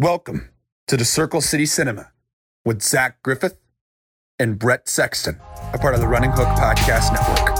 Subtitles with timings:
[0.00, 0.48] Welcome
[0.86, 2.10] to the Circle City Cinema
[2.64, 3.58] with Zach Griffith
[4.38, 5.38] and Bret Sexton,
[5.74, 7.50] a part of the Running Hook Podcast Network.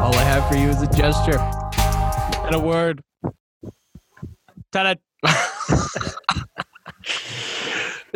[0.00, 1.38] All I have for you is a gesture
[2.46, 3.02] and a word.
[4.72, 5.00] Tenet.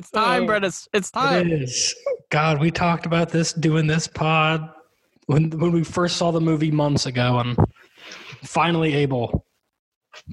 [0.01, 0.47] it's time, Oh.
[0.47, 0.65] Bret.
[0.65, 1.53] It's, it's time.
[1.53, 1.95] is.
[2.31, 4.67] God, we talked about this doing this pod
[5.27, 7.57] when when we first saw the movie months ago, and
[8.43, 9.45] finally able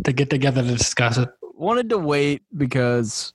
[0.06, 1.28] to get together to discuss it.
[1.54, 3.34] Wanted to wait because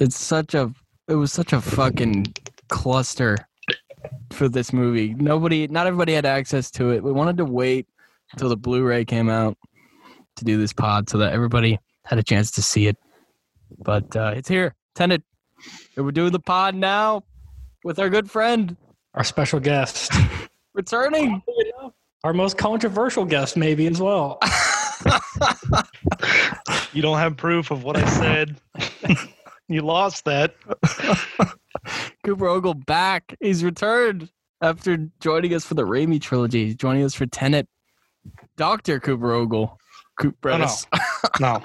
[0.00, 0.72] it's such a
[1.06, 2.32] it was such a fucking
[2.70, 3.36] cluster
[4.32, 5.12] for this movie.
[5.14, 7.02] Nobody, not everybody had access to it.
[7.04, 7.86] We wanted to wait
[8.32, 9.58] until the Blu-ray came out
[10.36, 12.96] to do this pod so that everybody had a chance to see it.
[13.78, 15.22] But uh, it's here, Tenet.
[15.96, 17.22] And we're doing the pod now
[17.84, 18.76] with our good friend
[19.14, 20.12] Our special guest,
[20.74, 21.42] returning.
[22.24, 24.38] our most controversial guest, maybe as well.
[26.92, 28.56] You don't have proof of what I said.
[29.68, 30.54] you lost that.
[32.24, 33.36] Cooper Ogle back.
[33.40, 34.30] He's returned
[34.62, 36.66] after joining us for the Raimi trilogy.
[36.66, 37.68] He's joining us for Tenet.
[38.56, 39.78] Doctor Cooper Ogle.
[40.18, 40.68] Coop Oh, no.
[41.40, 41.62] No.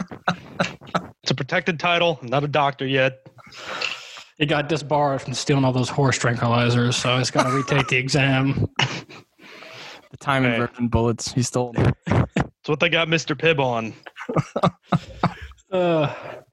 [1.22, 2.18] It's a protected title.
[2.22, 3.20] I'm not a doctor yet.
[4.38, 7.98] He got disbarred from stealing all those horse tranquilizers, so he's got to retake the
[7.98, 8.68] exam.
[10.12, 10.56] The time Hey.
[10.56, 11.32] inversion bullets.
[11.32, 11.72] He stole.
[12.08, 13.38] That's what they got Mr.
[13.38, 13.94] Pibb on.
[15.72, 16.12] Uh,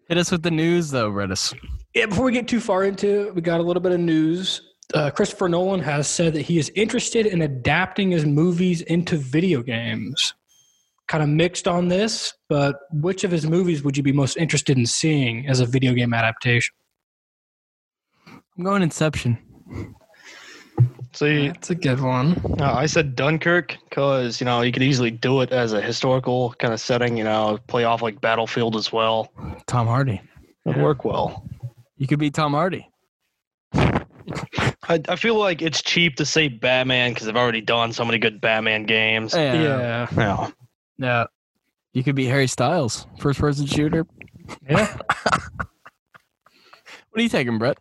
[0.08, 1.54] Hit us with the news, though, Brettis.
[1.94, 4.60] Yeah, before we get too far into it, we got a little bit of news.
[4.92, 9.62] Uh, Christopher Nolan has said that he is interested in adapting his movies into video
[9.62, 10.34] games.
[11.08, 14.76] Kind of mixed on this, but which of his movies would you be most interested
[14.76, 16.74] in seeing as a video game adaptation?
[18.56, 19.38] I'm going Inception.
[21.12, 22.36] See, That's a good one.
[22.60, 26.52] uh, I said Dunkirk because, you know, you could easily do it as a historical
[26.58, 29.32] kind of setting, you know, play off like Battlefield as well.
[29.66, 30.20] Tom Hardy.
[30.66, 30.82] It'd Yeah.
[30.82, 31.48] work well.
[31.96, 32.86] You could be Tom Hardy.
[33.74, 38.18] I, I feel like it's cheap to say Batman because I've already done so many
[38.18, 39.34] good Batman games.
[39.34, 39.54] Yeah.
[39.54, 40.06] Yeah.
[40.16, 40.50] Yeah.
[40.98, 41.24] Yeah.
[41.94, 44.06] You could be Harry Styles, first person shooter.
[44.68, 44.96] Yeah.
[47.10, 47.78] What are you taking, Bret?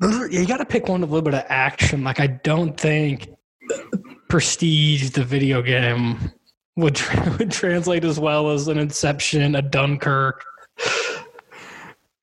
[0.00, 2.04] You got to pick one with a little bit of action.
[2.04, 3.28] Like, I don't think
[4.28, 6.32] Prestige, the video game,
[6.76, 10.44] would, tra- would translate as well as an Inception, a Dunkirk.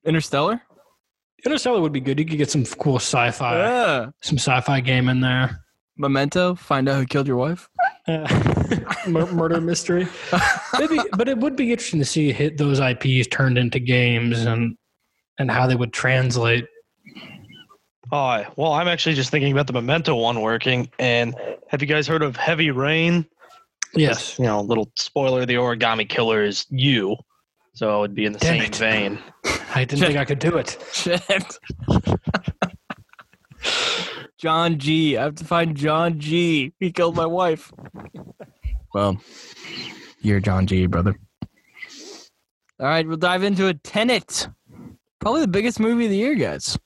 [0.04, 0.60] Interstellar?
[1.44, 2.18] Interstellar would be good.
[2.18, 4.06] You could get some cool sci-fi, Yeah.
[4.22, 5.60] some sci-fi game in there.
[5.98, 7.68] Memento, find out who killed your wife.
[8.06, 8.26] Uh,
[9.08, 10.06] murder mystery.
[10.78, 14.76] Maybe, but it would be interesting to see hit those IPs turned into games and
[15.38, 16.66] and how they would translate.
[18.12, 20.90] Oh, well, I'm actually just thinking about the Memento one working.
[20.98, 21.34] And
[21.68, 23.26] have you guys heard of Heavy Rain?
[23.94, 24.38] Yes.
[24.38, 27.16] You know, little spoiler: the origami killer is you,
[27.74, 28.76] so it'd be in the Damn same it.
[28.76, 29.18] vein.
[29.74, 30.78] I didn't think I could do it.
[30.92, 31.58] Shit.
[34.38, 35.16] John G.
[35.16, 36.72] I have to find John G.
[36.78, 37.72] He killed my wife.
[38.94, 39.20] Well,
[40.20, 41.18] you're John G, brother.
[42.78, 44.48] All right, we'll dive into a Tenet.
[45.20, 46.78] Probably the biggest movie of the year, guys.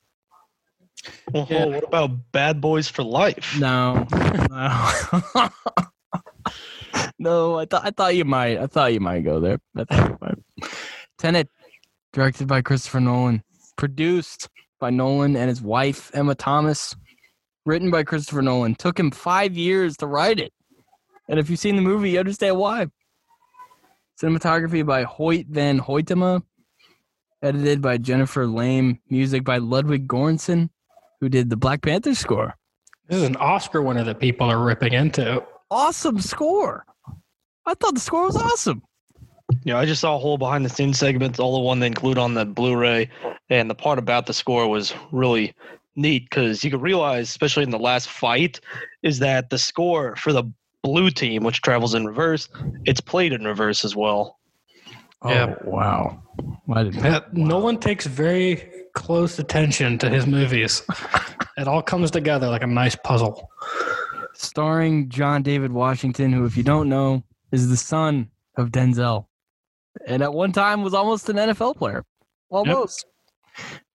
[1.31, 1.65] Well, Yeah.
[1.65, 3.57] Oh, what about Bad Boys for Life?
[3.59, 4.05] No.
[4.49, 5.49] No.
[7.19, 8.57] no, I thought I thought you might.
[8.57, 9.59] I thought you might go there.
[9.75, 10.71] I thought you might.
[11.17, 11.49] Tenet,
[12.13, 13.43] directed by Christopher Nolan,
[13.77, 16.95] produced by Nolan and his wife Emma Thomas,
[17.65, 18.75] written by Christopher Nolan.
[18.75, 20.51] Took him five years to write it,
[21.29, 22.87] and if you've seen the movie, you understand why.
[24.21, 26.43] Cinematography by Hoyt van Hoytema,
[27.41, 30.69] edited by Jennifer Lame, music by Ludwig Göransson,
[31.21, 32.55] who did the Black Panther score.
[33.07, 35.41] This is an Oscar winner that people are ripping into.
[35.69, 36.85] awesome score.
[37.65, 38.81] I thought the score was awesome.
[39.63, 41.87] You know, I just saw a whole behind the scenes segment, all the one they
[41.87, 43.09] include on the Blu-ray,
[43.49, 45.53] and the part about the score was really
[45.95, 48.59] neat because you could realize, especially in the last fight,
[49.03, 50.43] is that the score for the
[50.83, 52.49] blue team, which travels in reverse,
[52.85, 54.39] it's played in reverse as well.
[55.21, 55.55] Oh, yeah.
[55.65, 56.23] Oh, wow.
[56.73, 60.83] I didn't Yeah, Nolan takes very close attention to his movies.
[61.57, 63.49] it all comes together like a nice puzzle.
[64.33, 69.25] Starring John David Washington, who, if you don't know, is the son of Denzel.
[70.07, 72.03] And at one time was almost an NFL player.
[72.49, 73.05] Almost.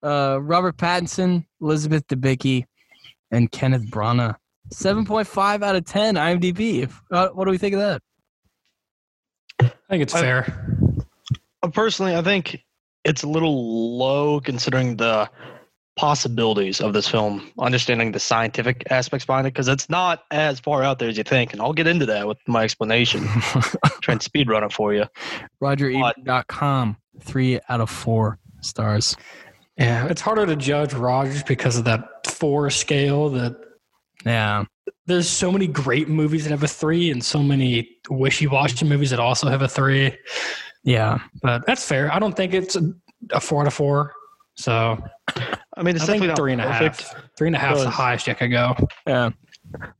[0.02, 2.64] Uh, Robert Pattinson, Elizabeth Debicki,
[3.30, 4.36] and Kenneth Branagh.
[4.74, 6.90] 7.5 out of 10 IMDb.
[7.10, 8.02] Uh, what do we think of that?
[9.60, 10.82] I think it's I- fair.
[11.62, 12.60] Uh, Personally, I think
[13.06, 15.30] it's a little low considering the
[15.96, 20.82] possibilities of this film, understanding the scientific aspects behind it, because it's not as far
[20.82, 21.52] out there as you think.
[21.54, 23.24] And I'll get into that with my explanation.
[24.02, 25.04] Trying and speed run it for you.
[25.62, 29.16] RogerEbert.com, three out of four stars.
[29.78, 33.30] Yeah, it's harder to judge Rogers because of that four scale.
[33.30, 33.56] That
[34.24, 34.64] Yeah.
[35.06, 39.20] there's so many great movies that have a three, and so many wishy-washy movies that
[39.20, 40.16] also have a three.
[40.86, 41.18] Yeah.
[41.42, 42.10] But that's fair.
[42.12, 42.92] I don't think it's a,
[43.32, 44.14] a four out of four.
[44.56, 44.96] So
[45.76, 46.80] I mean, it's I definitely think not three and a half.
[46.80, 47.28] perfect.
[47.36, 48.74] Three and a half is the highest you could go.
[49.06, 49.30] Yeah.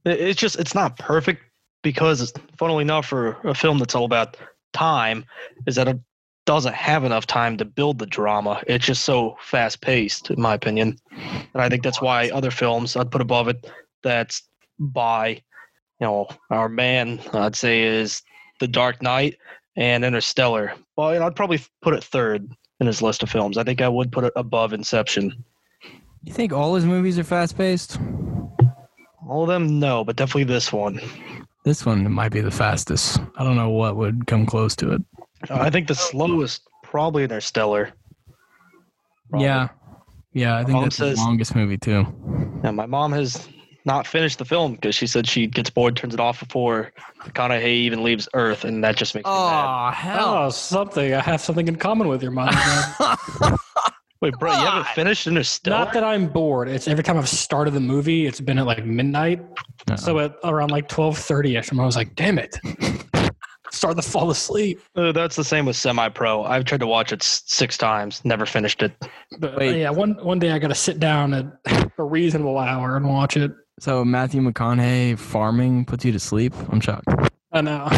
[0.06, 1.42] It- It's just it's not perfect
[1.82, 4.36] because, funnily enough, for a film that's all about
[4.72, 5.24] time,
[5.66, 5.98] is that it
[6.46, 8.62] doesn't have enough time to build the drama.
[8.68, 12.94] It's just so fast paced, in my opinion, and I think that's why other films
[12.96, 13.68] I'd put above it.
[14.04, 14.42] That's
[14.78, 15.28] by,
[16.00, 18.22] you know, our man I'd say is
[18.60, 19.36] The Dark Knight
[19.76, 20.72] and Interstellar.
[20.96, 22.50] Well, you know, I'd probably put it third
[22.80, 23.58] in his list of films.
[23.58, 25.44] I think I would put it above Inception.
[26.24, 27.98] You think all his movies are fast paced?
[29.28, 31.00] All of them, no, but definitely this one.
[31.64, 33.18] This one might be the fastest.
[33.36, 35.02] I don't know what would come close to it.
[35.50, 37.92] Uh, I think the slowest probably Interstellar.
[39.30, 39.46] Probably.
[39.46, 39.68] Yeah.
[40.32, 42.06] Yeah, I think Mom that's says- the longest movie too.
[42.62, 43.48] Yeah, my mom has
[43.86, 46.92] not finish the film because she said she gets bored, turns it off before
[47.24, 49.94] McConaughey even leaves Earth, and that just makes me mad.
[49.94, 50.34] hell.
[50.46, 51.14] Oh, something.
[51.14, 52.48] I have something in common with your mom.
[54.22, 54.94] Wait, bro, you haven't God.
[54.94, 55.84] finished Interstellar?
[55.84, 56.68] Not that I'm bored.
[56.68, 59.42] It's every time I've started the movie, it's been at like midnight.
[59.88, 59.96] No.
[59.96, 62.56] So at around like twelve thirty ish, I was like, "Damn it!"
[63.70, 64.80] Start to fall asleep.
[64.94, 66.44] Uh, that's the same with Semi Pro.
[66.44, 68.92] I've tried to watch it s- six times, never finished it.
[69.38, 69.80] But Wait.
[69.80, 73.36] yeah, one one day I got to sit down at a reasonable hour and watch
[73.36, 73.52] it.
[73.78, 76.54] So Matthew McConaughey farming puts you to sleep?
[76.70, 77.08] I'm shocked.
[77.52, 77.88] I know.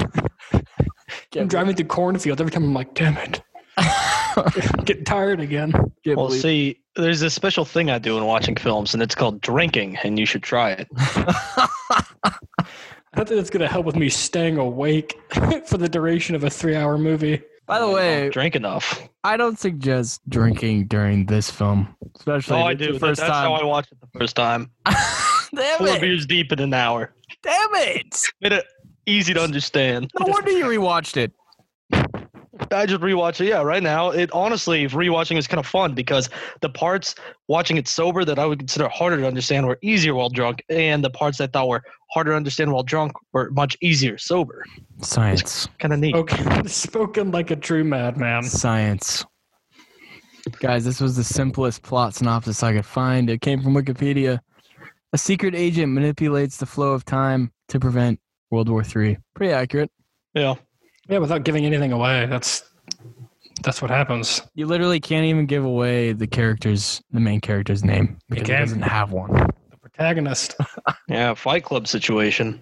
[1.37, 2.65] I'm driving through cornfields every time.
[2.65, 3.41] I'm like, "Damn it!"
[4.85, 5.73] Getting tired again.
[6.05, 9.15] Can't Well, believe- see, there's a special thing I do in watching films, and it's
[9.15, 10.89] called drinking, and you should try it.
[13.15, 15.19] I think that's gonna help with me staying awake
[15.67, 17.41] for the duration of a three-hour movie.
[17.67, 19.09] By the way, don't drink enough.
[19.25, 22.85] I don't suggest drinking during this film, especially Oh, I do.
[22.85, 23.69] your That- first that's how I time.
[23.69, 24.71] watched it the first time.
[25.55, 26.01] Damn Four it!
[26.01, 27.15] beers deep in an hour.
[27.43, 28.21] Damn it!
[28.41, 28.65] Made it
[29.07, 30.11] easy to understand.
[30.19, 31.33] No wonder you rewatched it.
[32.71, 33.49] I just rewatch it.
[33.49, 36.29] Yeah, right now, it honestly, rewatching is kind of fun because
[36.61, 37.15] the parts
[37.47, 41.03] watching it sober that I would consider harder to understand were easier while drunk, and
[41.05, 44.65] the parts I thought were harder to understand while drunk were much easier sober.
[45.01, 45.69] Science.
[45.79, 46.15] Kind of neat.
[46.15, 48.43] Okay, spoken like a true madman.
[48.43, 49.25] Science.
[50.61, 53.29] Guys, this was the simplest plot synopsis I could find.
[53.29, 54.41] It came from Wikipedia.
[55.13, 58.21] A secret agent manipulates the flow of time to prevent
[58.51, 59.19] World War III.
[59.35, 59.91] Pretty accurate.
[60.35, 60.55] Yeah.
[61.09, 62.27] Yeah, without giving anything away.
[62.27, 62.63] That's
[63.63, 64.43] that's what happens.
[64.55, 68.83] You literally can't even give away the character's, the main character's name because he doesn't
[68.83, 69.33] have one.
[69.71, 70.55] The protagonist.
[71.09, 72.61] Yeah, Fight Club situation.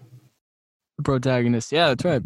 [0.98, 1.72] The protagonist.
[1.72, 2.22] Yeah, that's right.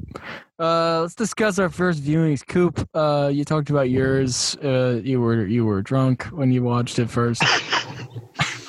[0.59, 2.47] Uh, let's discuss our first viewings.
[2.47, 4.55] Coop, uh, you talked about yours.
[4.63, 7.43] Uh, you were you were drunk when you watched it first.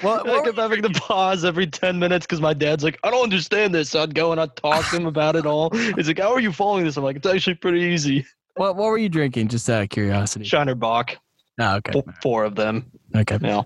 [0.00, 3.10] what, I what kept having to pause every 10 minutes because my dad's like, I
[3.10, 3.90] don't understand this.
[3.90, 5.70] So I'd go and I'd talk to him about it all.
[5.70, 6.96] He's like, How are you following this?
[6.96, 8.26] I'm like, It's actually pretty easy.
[8.56, 9.48] What what were you drinking?
[9.48, 10.44] Just out of curiosity.
[10.44, 11.16] Shiner Bock,
[11.60, 11.92] Oh, okay.
[11.92, 12.90] four, four of them.
[13.16, 13.38] Okay.
[13.40, 13.62] Yeah.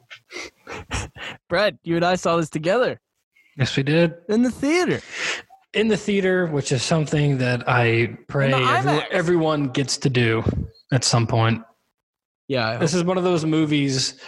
[1.49, 3.01] Bret, you and I saw this together
[3.57, 4.15] Yes, we did.
[4.29, 5.01] in the theater.
[5.75, 10.43] In the theater, which is something that I pray every- everyone gets to do
[10.93, 11.63] at some point.
[12.49, 12.79] Yeah.
[12.79, 14.19] This is one of those movies,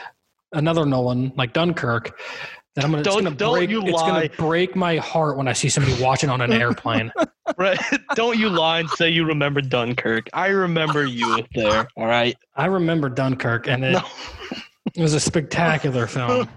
[0.52, 2.18] another Nolan, like Dunkirk,
[2.76, 3.70] that I'm gonna, it's Don't- gonna don't break.
[3.70, 4.08] you it's lie.
[4.28, 7.12] gonna break my heart when I see somebody watching on an airplane.
[7.58, 7.80] Right.
[8.14, 10.28] don't you lie and say you remember Dunkirk.
[10.32, 11.88] I remember you there.
[11.96, 12.36] All right.
[12.54, 14.02] I remember Dunkirk, and it, No.
[14.94, 16.48] it was a spectacular film.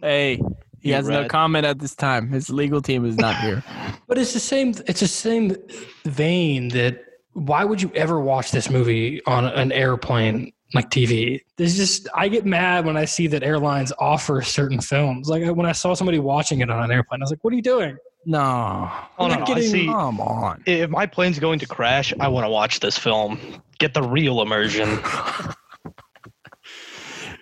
[0.00, 0.36] hey,
[0.80, 2.30] he You has no comment at this time.
[2.30, 3.64] His legal team is not here.
[4.06, 4.74] But it's the same.
[4.86, 5.56] It's the same
[6.04, 7.04] vein that.
[7.32, 11.40] Why would you ever watch this movie on an airplane like TV?
[11.56, 15.28] There's just I get mad when I see that airlines offer certain films.
[15.28, 17.56] Like when I saw somebody watching it on an airplane, I was like, "What are
[17.56, 17.96] you doing?"
[18.26, 18.90] No.
[19.18, 19.86] Oh, no, not no, I getting- see.
[19.86, 20.62] Come on.
[20.66, 23.38] If my plane's going to crash, I want to watch this film.
[23.78, 24.98] Get the real immersion.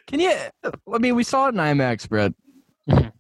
[0.07, 0.33] Can you?
[0.65, 2.33] I mean, we saw it in IMAX, Bret,
[2.89, 3.13] Mhm.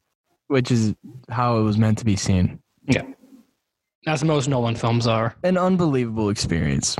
[0.47, 0.95] which is
[1.29, 2.61] how it was meant to be seen.
[2.87, 3.03] Yeah,
[4.07, 6.97] as most Nolan films are, An unbelievable experience.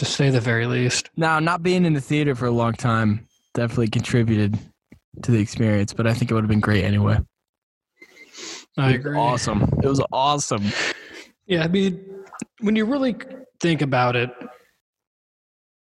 [0.00, 1.10] To say the very least.
[1.16, 4.58] Now, not being in the theater for a long time definitely contributed
[5.22, 7.18] to the experience, but I think it would have been great anyway.
[8.78, 9.16] I agree.
[9.16, 9.62] Awesome.
[9.82, 10.64] It was awesome.
[11.46, 12.02] Yeah, I mean,
[12.60, 13.14] when you really
[13.60, 14.30] think about it,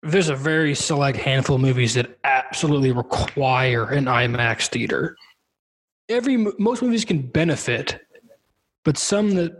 [0.03, 5.15] there's a very select handful of movies that absolutely require an IMAX theater.
[6.09, 8.01] Every most movies can benefit,
[8.83, 9.53] but some that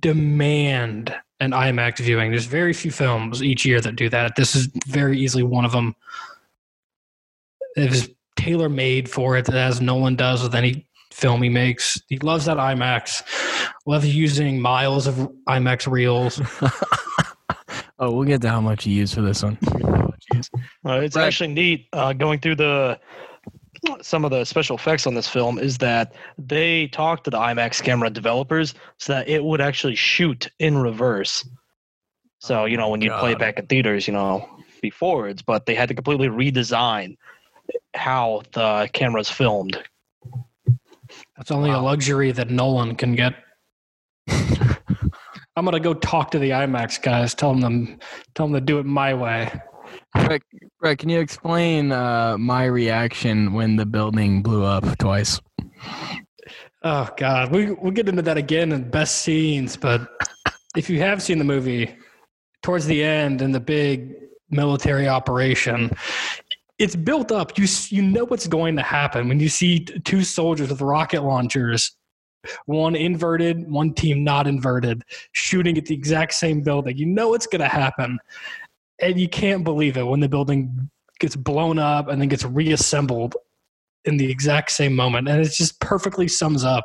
[0.00, 2.30] demand an IMAX viewing.
[2.30, 4.34] There's very few films each year that do that.
[4.36, 5.94] This is very easily one of them.
[7.76, 12.00] It was tailor made for it, as Nolan does with any film he makes.
[12.08, 13.22] He loves that IMAX.
[13.86, 15.14] Loves using miles of
[15.48, 16.40] IMAX reels.
[17.98, 19.58] oh, we'll get to how much he used for this one.
[19.62, 20.50] We'll get to how much he used.
[20.84, 21.26] Uh, it's Right.
[21.26, 22.98] actually neat uh, going through the
[24.00, 27.82] some of the special effects on this film is that they talked to the IMAX
[27.82, 31.48] camera developers so that it would actually shoot in reverse.
[32.40, 34.48] So you know when you play it back in theaters, you know,
[34.80, 37.16] be forwards, but they had to completely redesign
[37.94, 39.82] how the cameras filmed.
[41.36, 43.34] That's only a luxury that Nolan can get.
[44.28, 47.34] I'm gonna go talk to the IMAX guys.
[47.34, 47.98] Tell them,
[48.34, 49.50] tell them to do it my way.
[50.80, 55.40] Bret, can you explain uh, my reaction when the building blew up twice?
[56.82, 59.76] Oh God, we we'll get into that again in best scenes.
[59.76, 60.08] But
[60.76, 61.96] if you have seen the movie,
[62.62, 64.14] towards the end in the big
[64.50, 65.90] military operation,
[66.78, 67.58] it's built up.
[67.58, 71.96] You you know what's going to happen when you see two soldiers with rocket launchers,
[72.66, 76.96] one inverted, one team not inverted, shooting at the exact same building.
[76.96, 78.18] You know what's going to happen,
[79.00, 80.90] and you can't believe it when the building
[81.20, 83.36] gets blown up and then gets reassembled
[84.04, 85.28] in the exact same moment.
[85.28, 86.84] And it just perfectly sums up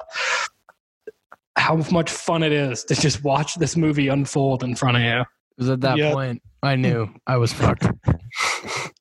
[1.56, 5.24] how much fun it is to just watch this movie unfold in front of you.
[5.56, 6.14] Because at that Yeah.
[6.14, 7.88] point, I knew I was fucked.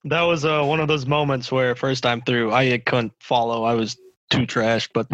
[0.06, 3.62] That was uh, one of those moments where first time through I couldn't follow.
[3.62, 3.96] I was
[4.30, 5.06] too trash but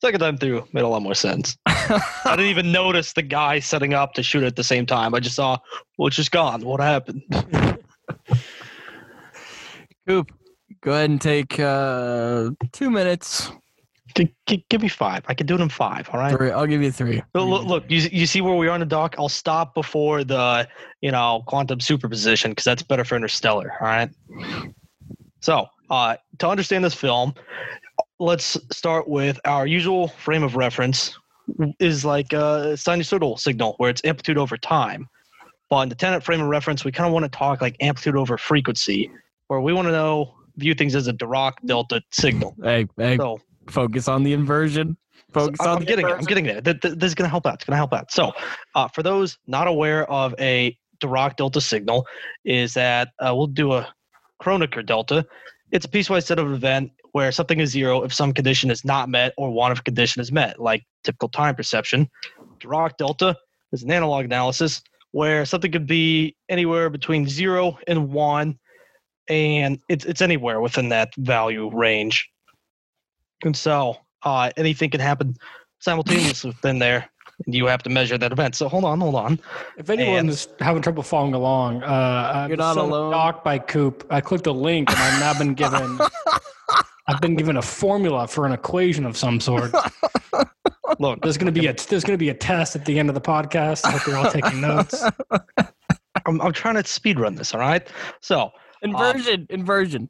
[0.00, 1.56] second time through made a lot more sense.
[2.24, 5.14] I didn't even notice the guy setting up to shoot at the same time.
[5.14, 5.58] I just saw,
[5.98, 6.64] well, it's just gone.
[6.64, 7.22] What happened?
[10.06, 10.30] Coop,
[10.80, 13.50] go ahead and take uh, two minutes.
[14.16, 15.24] G- g- give me five.
[15.26, 16.08] I can do it in five.
[16.12, 16.34] All right.
[16.34, 16.50] Three.
[16.50, 17.22] I'll give you three.
[17.34, 19.14] Look, look you, you see where we are in the dock?
[19.18, 20.66] I'll stop before the,
[21.00, 23.72] you know, quantum superposition because that's better for Interstellar.
[23.80, 24.10] All right.
[25.40, 27.34] So, uh, to understand this film,
[28.18, 31.18] let's start with our usual frame of reference
[31.78, 35.08] is like a sinusoidal signal where it's amplitude over time.
[35.68, 38.16] But in the Tenet frame of reference, we kind of want to talk like amplitude
[38.16, 39.10] over frequency,
[39.48, 42.56] where we want to know view things as a Dirac delta signal.
[42.62, 44.96] Hey, hey, So focus on the inversion.
[45.32, 46.12] Focus I'm on I'm the getting it.
[46.12, 46.60] I'm getting there.
[46.60, 47.54] Th- th- This is going to help out.
[47.54, 48.10] It's going to help out.
[48.12, 48.32] So,
[48.74, 52.06] uh, for those not aware of a Dirac delta signal,
[52.44, 53.92] is that uh, we'll do a
[54.42, 55.26] Kronecker delta.
[55.72, 59.08] It's a piecewise set of event where something is zero if some condition is not
[59.08, 62.08] met or one if condition is met, like typical time perception.
[62.60, 63.36] Dirac delta
[63.72, 64.82] is an analog analysis
[65.12, 68.58] where something could be anywhere between zero and one,
[69.28, 72.28] and it's it's anywhere within that value range.
[73.44, 75.34] And so uh, anything can happen
[75.80, 77.08] simultaneously within there.
[77.44, 78.54] And you have to measure that event.
[78.54, 79.38] So hold on, hold on.
[79.76, 83.12] If anyone's having trouble following along, uh, I'm You're not alone.
[83.12, 84.06] Docked by Coop.
[84.10, 85.98] I clicked a link and I've now been given.
[87.08, 89.70] I've been given a formula for an equation of some sort.
[90.98, 93.20] Look, There's gonna be a there's gonna be a test at the end of the
[93.20, 93.84] podcast.
[93.84, 95.04] I hope you're all taking notes.
[96.26, 97.54] I'm, I'm trying to speed run this.
[97.54, 97.86] All right.
[98.20, 98.50] So
[98.82, 99.46] Inversion.
[99.50, 100.02] inversion.
[100.02, 100.08] I'm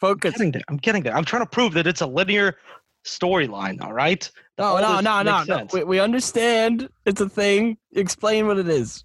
[0.00, 0.32] Focus.
[0.32, 0.62] getting there.
[0.68, 1.14] I'm getting there.
[1.16, 2.56] I'm trying to prove that it's a linear
[3.04, 3.80] storyline.
[3.82, 4.30] All right.
[4.58, 5.66] No, all no, no, no, no.
[5.72, 6.88] We, we understand.
[7.04, 7.78] It's a thing.
[7.92, 9.04] Explain what it is.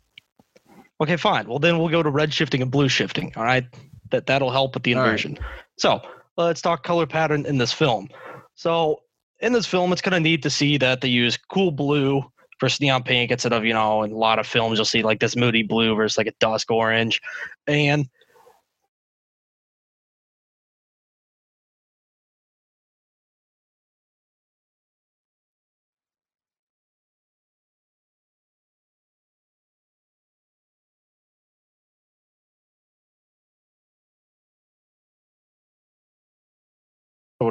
[1.01, 1.47] Okay, fine.
[1.47, 3.33] Well, then we'll go to red shifting and blue shifting.
[3.35, 3.65] All right,
[4.11, 5.07] that that'll help with the All right.
[5.07, 5.37] inversion.
[5.77, 6.01] So
[6.37, 8.09] let's talk color pattern in this film.
[8.55, 9.01] So
[9.41, 12.23] in this film, it's kind of neat to see that they use cool blue
[12.59, 15.19] versus neon pink instead of you know in a lot of films you'll see like
[15.19, 17.21] this moody blue versus like a dusk orange,
[17.67, 18.07] and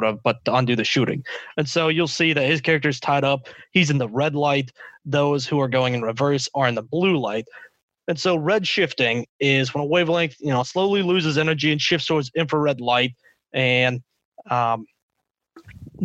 [0.03, 1.23] of, but to undo the shooting.
[1.57, 3.47] And so you'll see that his character's tied up.
[3.71, 4.71] He's in the red light.
[5.05, 7.45] Those who are going in reverse are in the blue light.
[8.07, 12.07] And so red shifting is when a wavelength, you know, slowly loses energy and shifts
[12.07, 13.15] towards infrared light.
[13.53, 14.01] And
[14.49, 14.85] um,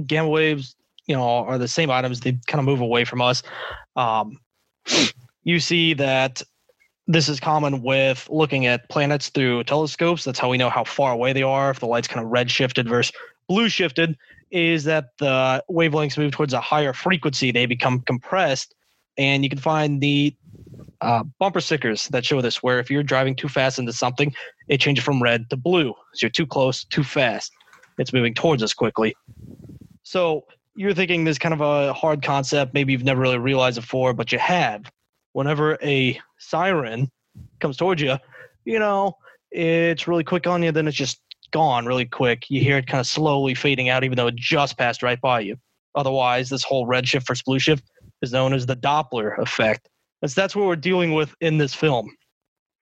[0.06, 0.76] gamma waves,
[1.06, 2.20] you know, are the same items.
[2.20, 3.42] They kind of move away from us.
[3.96, 4.38] Um,
[5.42, 6.42] you see that
[7.06, 10.24] this is common with looking at planets through telescopes.
[10.24, 11.70] That's how we know how far away they are.
[11.70, 13.12] If the light's kind of red shifted versus
[13.48, 14.16] blue shifted,
[14.50, 17.50] is that the wavelengths move towards a higher frequency.
[17.50, 18.74] They become compressed,
[19.16, 20.34] and you can find the
[21.00, 24.34] uh, bumper stickers that show this, where if you're driving too fast into something,
[24.68, 25.94] it changes from red to blue.
[26.14, 27.52] So you're too close, too fast.
[27.98, 29.14] It's moving towards us quickly.
[30.02, 32.74] So you're thinking this kind of a hard concept.
[32.74, 34.90] Maybe you've never really realized before, but you have.
[35.32, 37.10] Whenever a siren
[37.60, 38.16] comes towards you,
[38.64, 39.16] you know,
[39.50, 42.50] it's really quick on you, then it's just gone really quick.
[42.50, 45.40] You hear it kind of slowly fading out, even though it just passed right by
[45.40, 45.56] you.
[45.94, 47.84] Otherwise, this whole red shift versus blue shift
[48.22, 49.88] is known as the Doppler effect.
[50.22, 52.10] And so that's what we're dealing with in this film.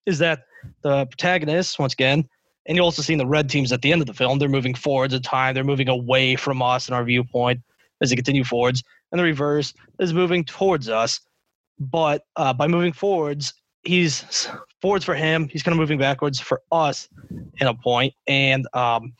[0.07, 0.45] Is that
[0.83, 2.29] the protagonists, once again,
[2.67, 4.49] and you also see in the red teams at the end of the film, they're
[4.49, 7.61] moving forwards in time, they're moving away from us and our viewpoint
[8.03, 8.83] as they continue forwards,
[9.13, 11.21] and the reverse is moving towards us.
[11.79, 13.55] But uh, by moving forwards,
[13.85, 14.49] he's
[14.81, 15.49] forwards for him.
[15.49, 17.09] He's kind of moving backwards for us
[17.59, 19.13] in a point, and um,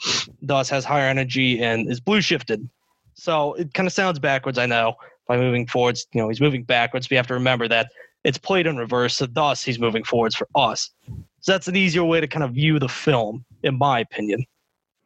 [0.43, 2.69] thus has higher energy and is blue shifted.
[3.15, 4.95] So it kind of sounds backwards, I know.
[5.27, 7.11] By moving forwards, you know, he's moving backwards.
[7.11, 7.91] We have to remember that
[8.23, 10.91] it's played in reverse, so thus he's moving forwards for us.
[11.41, 14.45] So that's an easier way to kind of view the film, in my opinion,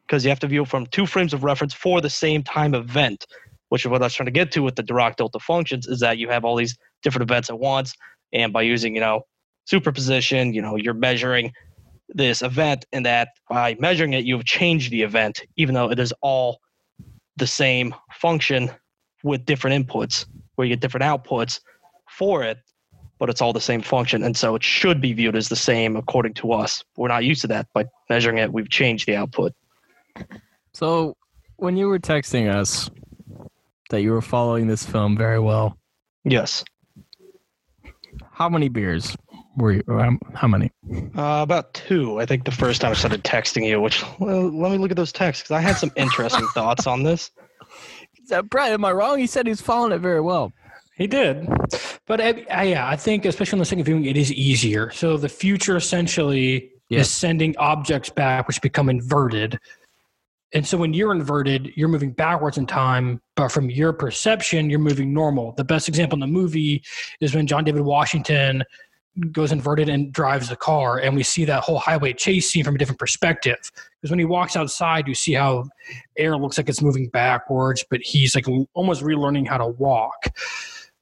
[0.05, 2.75] because you have to view it from two frames of reference for the same time
[2.75, 3.25] event,
[3.69, 5.99] which is what I was trying to get to with the Dirac delta functions, is
[6.01, 7.93] that you have all these different events at once,
[8.33, 9.21] and by using, you know,
[9.65, 11.51] superposition, you know, you're measuring
[12.13, 16.13] this event, and that by measuring it, you've changed the event, even though it is
[16.21, 16.59] all
[17.37, 18.69] the same function
[19.23, 20.25] with different inputs,
[20.55, 21.59] where you get different outputs
[22.09, 22.57] for it,
[23.19, 24.23] but it's all the same function.
[24.23, 26.83] And so it should be viewed as the same according to us.
[26.97, 27.67] We're not used to that.
[27.73, 29.53] By measuring it, we've changed the output.
[30.73, 31.15] So
[31.57, 32.89] when you were texting us
[33.89, 35.77] that you were following this film very well,
[36.23, 36.63] Yes.
[38.31, 39.15] how many beers
[39.57, 39.83] were you?
[39.89, 40.71] Um, how many?
[41.17, 42.19] Uh, about two.
[42.19, 44.97] I think the first time I started texting you, which, well, let me look at
[44.97, 47.31] those texts because I had some interesting thoughts on this.
[48.31, 49.19] Uh, Bret, am I wrong?
[49.19, 50.53] He said he's following it very well.
[50.95, 51.47] He did,
[52.05, 54.91] but I, I, yeah, I think especially on the second viewing, it is easier.
[54.91, 57.07] So the future essentially Yes.
[57.07, 59.57] is sending objects back, which become inverted.
[60.53, 64.77] And so when you're inverted, you're moving backwards in time, but from your perception, you're
[64.79, 65.53] moving normal.
[65.53, 66.83] The best example in the movie
[67.21, 68.63] is when John David Washington
[69.31, 72.75] goes inverted and drives the car, and we see that whole highway chase scene from
[72.75, 73.57] a different perspective.
[74.01, 75.65] Because when he walks outside, you see how
[76.17, 80.27] air looks like it's moving backwards, but he's like almost relearning how to walk.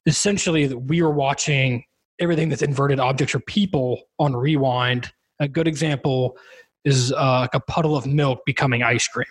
[0.06, 1.84] Essentially, we were watching
[2.20, 5.12] everything that's inverted objects or people on rewind.
[5.40, 6.38] A good example
[6.84, 9.28] is uh, like a puddle of milk becoming ice cream.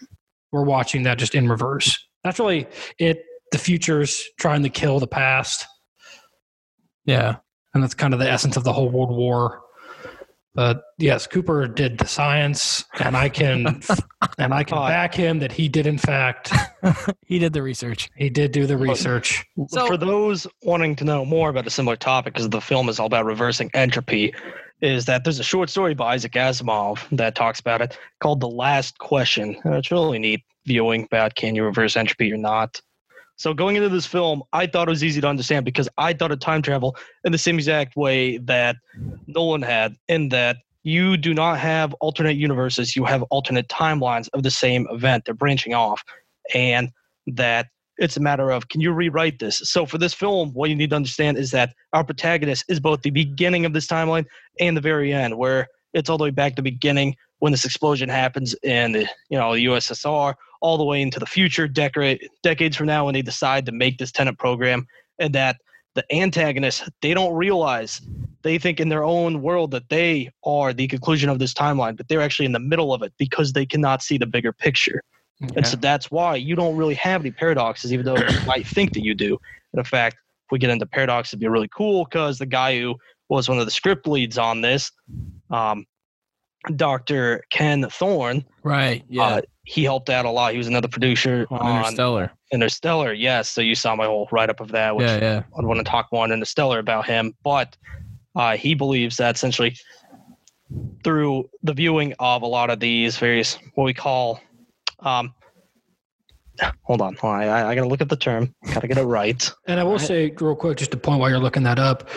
[0.53, 1.99] We're watching that just in reverse.
[2.25, 2.67] That's really
[2.99, 3.23] it.
[3.53, 5.67] The future's trying to kill the past,
[7.07, 7.37] Yeah.
[7.79, 9.61] And that's kind of the essence of the whole World War.
[10.55, 13.81] But yes, Cooper did the science, and I can
[14.38, 16.53] and I can back him that he did in fact
[17.27, 18.11] he did the research.
[18.17, 19.45] he did do the research.
[19.69, 22.99] So- For those wanting to know more about a similar topic, because the film is
[22.99, 24.35] all about reversing entropy,
[24.81, 28.49] is that there's a short story by Isaac Asimov that talks about it called The
[28.49, 29.57] Last Question.
[29.62, 32.81] And it's really neat viewing about can you reverse entropy or not.
[33.38, 36.33] So going into this film, I thought it was easy to understand because I thought
[36.33, 38.77] of time travel in the same exact way that
[39.29, 44.42] Nolan had, in that you do not have alternate universes, you have alternate timelines of
[44.42, 45.24] the same event.
[45.24, 46.03] They're branching off.
[46.53, 46.90] And
[47.29, 49.61] that it's a matter of can you rewrite this?
[49.64, 53.03] So for this film, what you need to understand is that our protagonist is both
[53.03, 54.24] the beginning of this timeline
[54.59, 57.64] and the very end, where it's all the way back to the beginning when this
[57.64, 62.29] explosion happens in the you know the USSR, all the way into the future, decade,
[62.42, 64.87] decades from now when they decide to make this Tenet program,
[65.18, 65.57] and that
[65.94, 68.01] the antagonists they don't realize
[68.42, 72.09] they think in their own world that they are the conclusion of this timeline, but
[72.09, 75.03] they're actually in the middle of it because they cannot see the bigger picture.
[75.55, 78.92] And so that's why you don't really have any paradoxes, even though you might think
[78.94, 79.38] that you do.
[79.72, 82.79] And in fact, if we get into paradox, it'd be really cool because the guy
[82.79, 82.96] who
[83.29, 84.90] was one of the script leads on this,
[85.51, 85.85] um,
[86.77, 87.44] Dr.
[87.51, 89.05] Ken Thorne, Right.
[89.09, 89.23] Yeah.
[89.23, 90.53] uh, he helped out a lot.
[90.53, 92.33] He was another producer on on Interstellar.
[92.53, 93.12] Interstellar.
[93.12, 95.18] Yes, so you saw my whole write up of that, which Yeah.
[95.21, 95.42] Yeah.
[95.59, 97.77] I'd want to talk more on Interstellar about him, but
[98.35, 99.77] uh, he believes that essentially
[101.05, 104.40] through the viewing of a lot of these various what we call
[105.01, 105.33] um,
[106.83, 109.51] hold on, hold on I, I gotta look at the term, gotta get it right.
[109.66, 110.01] And I will Right.
[110.01, 112.09] say real quick, just to point while you're looking that up,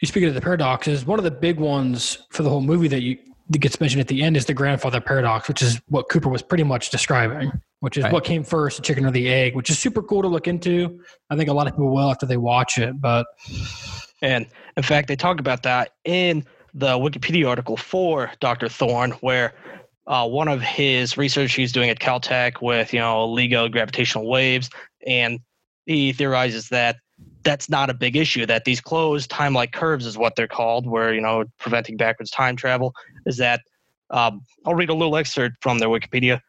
[0.00, 1.04] you speaking of the paradoxes.
[1.04, 3.18] One of the big ones for the whole movie that you
[3.50, 6.40] that gets mentioned at the end is the grandfather paradox, which is what Cooper was
[6.40, 7.52] pretty much describing.
[7.80, 8.12] Which is Right.
[8.12, 11.00] what came first, the chicken or the egg, which is super cool to look into.
[11.30, 13.00] I think a lot of people will after they watch it.
[13.00, 13.26] But
[14.22, 18.68] And in fact, they talk about that in the Wikipedia article for Dr.
[18.68, 19.54] Thorne, where
[20.06, 24.68] uh, one of his research he's doing at Caltech with, you know, LIGO gravitational waves,
[25.06, 25.40] and
[25.86, 26.96] he theorizes that
[27.42, 28.46] that's not a big issue.
[28.46, 32.30] That these closed time like curves is what they're called, where you know preventing backwards
[32.30, 32.94] time travel
[33.26, 33.60] is that.
[34.10, 36.40] Um, I'll read a little excerpt from their Wikipedia.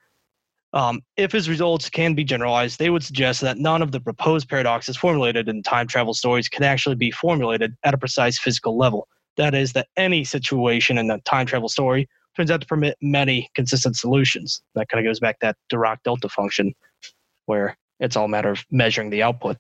[0.73, 4.49] Um, if his results can be generalized, they would suggest that none of the proposed
[4.49, 9.07] paradoxes formulated in time travel stories can actually be formulated at a precise physical level.
[9.37, 13.49] That is, that any situation in a time travel story turns out to permit many
[13.53, 14.61] consistent solutions.
[14.75, 16.73] That kind of goes back that Dirac delta function,
[17.45, 19.57] where it's all a matter of measuring the output.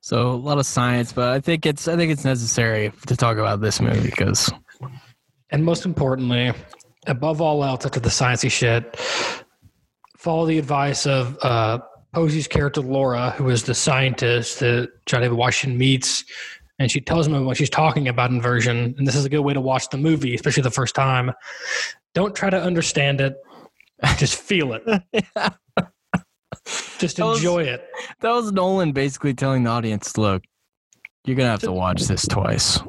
[0.00, 3.36] So a lot of science, but I think it's I think it's necessary to talk
[3.36, 4.50] about this movie because
[5.50, 6.52] And most importantly,
[7.06, 8.96] above all else, after the sciencey shit,
[10.16, 11.78] follow the advice of uh,
[12.14, 16.24] Poésy's character Laura, who is the scientist that John David Washington meets,
[16.78, 18.94] and she tells him what she's talking about inversion.
[18.96, 21.32] And this is a good way to watch the movie, especially the first time.
[22.14, 23.36] Don't try to understand it;
[24.16, 25.02] just feel it.
[26.98, 27.84] Just That was- enjoy it.
[28.20, 30.42] that was Nolan basically telling the audience, "Look,
[31.24, 32.80] you're gonna have to watch this twice."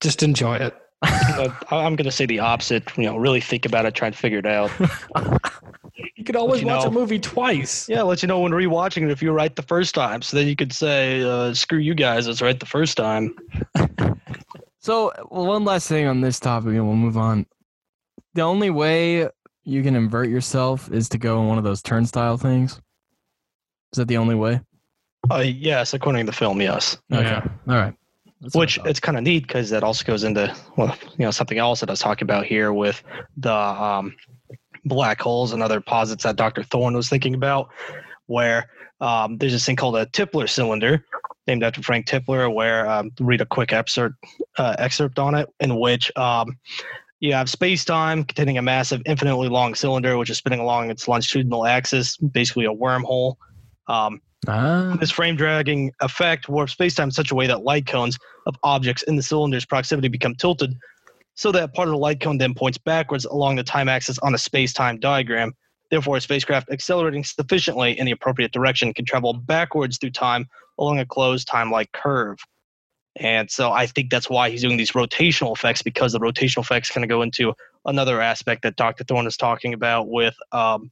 [0.00, 0.74] Just enjoy it.
[1.04, 2.84] Uh, I- I'm going to say the opposite.
[2.96, 4.70] You know, really think about it, try and figure it out.
[6.16, 7.88] You can always you watch a movie twice.
[7.88, 10.22] Yeah, let you know when rewatching it if you were right the first time.
[10.22, 13.34] So then you could say, uh, "Screw you guys, I was right the first time."
[14.80, 17.46] So well, one last thing on this topic, and we'll move on.
[18.34, 19.28] The only way
[19.64, 22.80] you can invert yourself is to go in one of those turnstile things.
[23.94, 24.60] Is that the only way?
[25.30, 26.98] Uh, yes, according to the film, yes.
[27.08, 27.46] Yeah.
[27.68, 27.94] All right.
[28.40, 31.58] That's Which it's kind of neat because that also goes into well, you know, something
[31.58, 33.04] else that I was talking about here with
[33.36, 34.16] the um,
[34.84, 36.64] black holes and other posits that Dr.
[36.64, 37.68] Thorne was thinking about,
[38.26, 38.68] where
[39.00, 41.06] um, there's this thing called a Tipler cylinder,
[41.46, 44.16] named after Frank Tipler, where um, read a quick excerpt
[44.58, 46.58] uh, excerpt on it, in which um,
[47.20, 51.64] you have space-time containing a massive, infinitely long cylinder which is spinning along its longitudinal
[51.64, 53.36] axis, basically a wormhole.
[53.88, 58.18] Um, ah, this frame dragging effect warps spacetime in such a way that light cones
[58.46, 60.74] of objects in the cylinder's proximity become tilted,
[61.34, 64.34] so that part of the light cone then points backwards along the time axis on
[64.34, 65.52] a space-time diagram.
[65.90, 70.98] Therefore, a spacecraft accelerating sufficiently in the appropriate direction can travel backwards through time along
[70.98, 72.38] a closed time-like curve.
[73.16, 76.90] And so I think that's why he's doing these rotational effects because the rotational effects
[76.90, 79.04] kind of go into another aspect that Dr.
[79.04, 80.90] Thorne is talking about with um,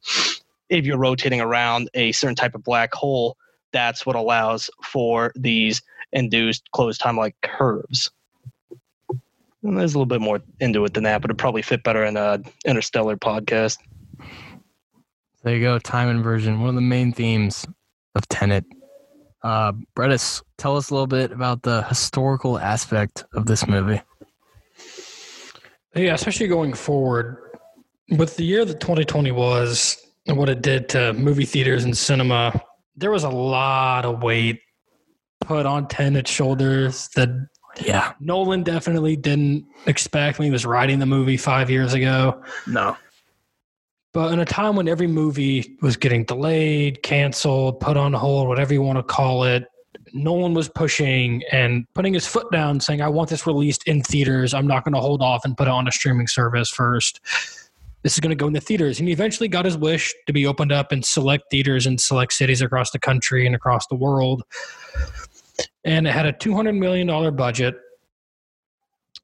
[0.72, 3.36] if you're rotating around a certain type of black hole,
[3.72, 5.82] that's what allows for these
[6.12, 8.10] induced closed time like curves.
[9.62, 12.04] And there's a little bit more into it than that, but it'd probably fit better
[12.04, 13.78] in a interstellar podcast.
[15.42, 15.78] there you go.
[15.78, 17.66] Time inversion, one of the main themes
[18.14, 18.64] of Tenet.
[19.42, 24.00] Uh, Brettis, tell us a little bit about the historical aspect of this movie.
[25.94, 27.36] Yeah, especially going forward
[28.08, 32.60] with the year that 2020 was and what it did to movie theaters and cinema,
[32.96, 34.60] there was a lot of weight
[35.40, 37.28] put on Tenet's shoulders that
[37.80, 38.12] Yeah.
[38.20, 42.42] Nolan definitely didn't expect when he was writing the movie five years ago.
[42.66, 42.96] No.
[44.12, 48.74] But in a time when every movie was getting delayed, canceled, put on hold, whatever
[48.74, 49.64] you want to call it,
[50.12, 54.52] Nolan was pushing and putting his foot down, saying, I want this released in theaters.
[54.52, 57.20] I'm not going to hold off and put it on a streaming service first.
[58.02, 58.98] This is going to go in the theaters.
[58.98, 62.32] And he eventually got his wish to be opened up in select theaters in select
[62.32, 64.42] cities across the country and across the world.
[65.84, 67.74] And it had a $200 million budget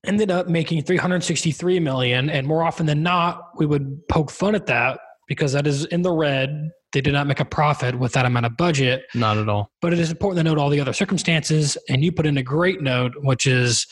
[0.07, 2.31] ended up making 363 million.
[2.31, 6.03] and more often than not we would poke fun at that because that is in
[6.03, 9.49] the red they did not make a profit with that amount of budget Not at
[9.49, 9.71] all.
[9.83, 12.43] but it is important to note all the other circumstances and you put in a
[12.45, 13.87] great note which is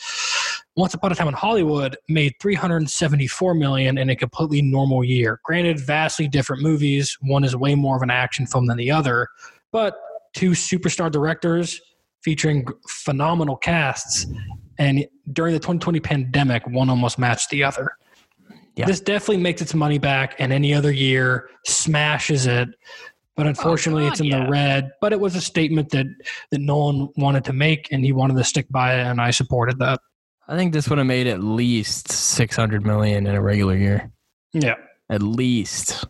[0.77, 5.41] once upon a time in hollywood made 374 million in a completely normal year.
[5.43, 7.17] Granted vastly different movies.
[7.21, 9.27] One is way more of an action film than the other
[9.73, 9.95] but
[10.33, 11.81] two superstar directors
[12.21, 14.27] featuring phenomenal casts
[14.79, 17.91] and during the 2020 pandemic one almost matched the other.
[18.75, 18.85] Yeah.
[18.85, 22.69] this definitely makes its money back and any other year smashes it
[23.35, 24.43] but oh, unfortunately God, it's in yeah.
[24.43, 24.91] the red.
[24.99, 26.07] But it was a statement that
[26.51, 29.79] that nolan wanted to make and he wanted to stick by it and i supported
[29.79, 29.99] that
[30.47, 34.11] I think this would have made at least 600 million in a regular year.
[34.53, 34.75] yeah
[35.09, 36.05] At least.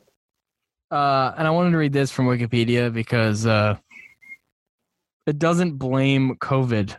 [0.92, 3.78] Uh, and I wanted to read this from Wikipedia because uh,
[5.26, 6.96] it doesn't blame COVID.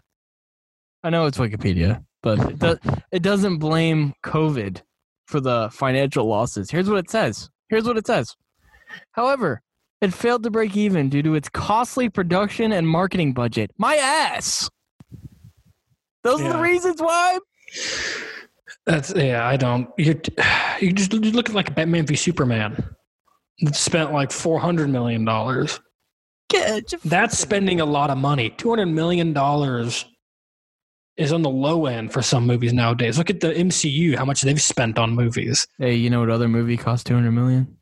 [1.04, 2.78] I know it's Wikipedia, but it, do-
[3.12, 4.82] it doesn't blame COVID
[5.26, 6.70] for the financial losses.
[6.70, 7.48] Here's what it says.
[7.68, 8.34] Here's what it says.
[9.12, 9.62] However,
[10.00, 13.70] it failed to break even due to its costly production and marketing budget.
[13.78, 14.68] My ass.
[16.28, 17.38] Those are the reasons why.
[18.86, 20.18] that's yeah i don't you
[20.80, 22.82] you just you look at like batman v superman
[23.58, 25.80] it spent like 400 million dollars
[26.48, 26.92] Get- Edge.
[26.94, 28.48] of That's spending a lot of money.
[28.50, 30.06] Two hundred million dollars
[31.18, 33.18] is on the low end for some movies nowadays.
[33.18, 35.66] Look at the MCU, how much they've spent on movies.
[35.78, 37.76] Hey, you know what other movie cost two hundred million?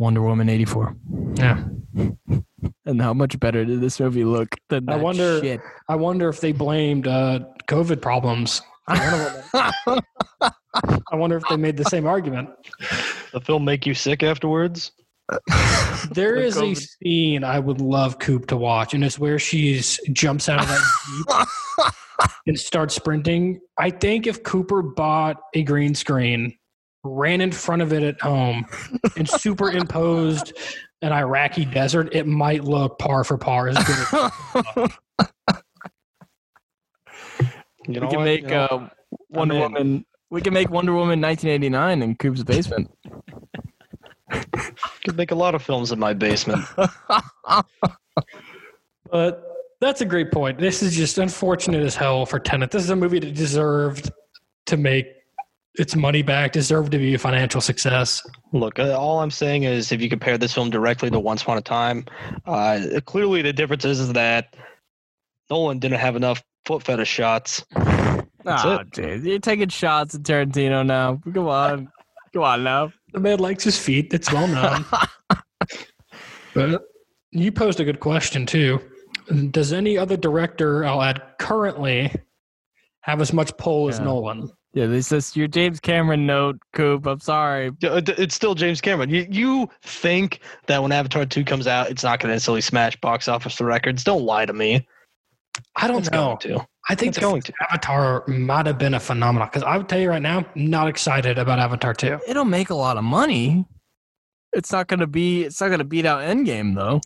[0.00, 0.96] Wonder Woman eighty four.
[1.34, 1.62] Yeah.
[2.86, 5.60] And how much better did this movie look than I wonder- shit?
[5.88, 8.60] I wonder if they blamed uh, COVID problems.
[8.88, 10.02] for Wonder Woman.
[11.12, 12.48] I wonder if they made the same argument.
[13.32, 14.92] The film make you sick afterwards.
[16.12, 20.00] There With is a scene I would love Coop to watch, and it's where she's
[20.12, 21.46] jumps out of that
[21.86, 23.60] jeep and starts sprinting.
[23.78, 26.54] I think if Cooper bought a green screen,
[27.02, 28.66] ran in front of it at home,
[29.16, 30.52] and superimposed
[31.02, 34.30] an Iraqi desert, it might look par for par as good.
[34.76, 34.90] As,
[37.86, 38.24] You know we can what?
[38.24, 38.88] make You know, uh,
[39.30, 39.60] Wonder in.
[39.60, 40.04] Woman.
[40.30, 42.90] We can make Wonder Woman 1989 in Coop's basement.
[45.04, 46.64] could make a lot of films in my basement.
[49.10, 49.42] but
[49.80, 50.58] that's a great point.
[50.58, 52.70] This is just unfortunate as hell for Tenet.
[52.70, 54.12] This is a movie that deserved
[54.66, 55.06] to make
[55.74, 58.26] its money back, deserved to be a financial success.
[58.52, 61.58] Look, uh, all I'm saying is if you compare this film directly to Once Upon
[61.58, 62.04] a Time,
[62.46, 64.56] uh, clearly the difference is, is that
[65.48, 67.64] Nolan didn't have enough foot fetish shots.
[68.44, 68.68] That's it.
[68.68, 69.24] oh, jeez.
[69.24, 71.20] You're taking shots at Tarantino now.
[71.32, 71.92] Come on.
[72.32, 72.92] Come on now.
[73.12, 74.12] The man likes his feet.
[74.14, 74.84] It's well known.
[76.54, 76.82] but
[77.32, 78.80] you posed a good question too.
[79.50, 82.12] Does any other director, I'll add currently,
[83.02, 84.50] have as much pull as Nolan?
[84.72, 87.04] Yeah, this is your James Cameron note, Coop.
[87.06, 87.68] I'm sorry.
[87.82, 89.10] Uh, it's still James Cameron.
[89.10, 92.94] You, you think that when Avatar 2 comes out, it's not going to instantly smash
[93.00, 94.04] box office records?
[94.04, 94.86] Don't lie to me.
[95.74, 96.38] I don't It's know.
[96.42, 96.66] going to.
[96.88, 97.52] I think It's going to.
[97.68, 101.36] Avatar might have been a phenomenon because I would tell you right now, not excited
[101.36, 102.20] about Avatar 2.
[102.28, 103.66] It'll make a lot of money.
[104.52, 105.44] It's not gonna be.
[105.44, 107.00] It's not gonna beat out Endgame though.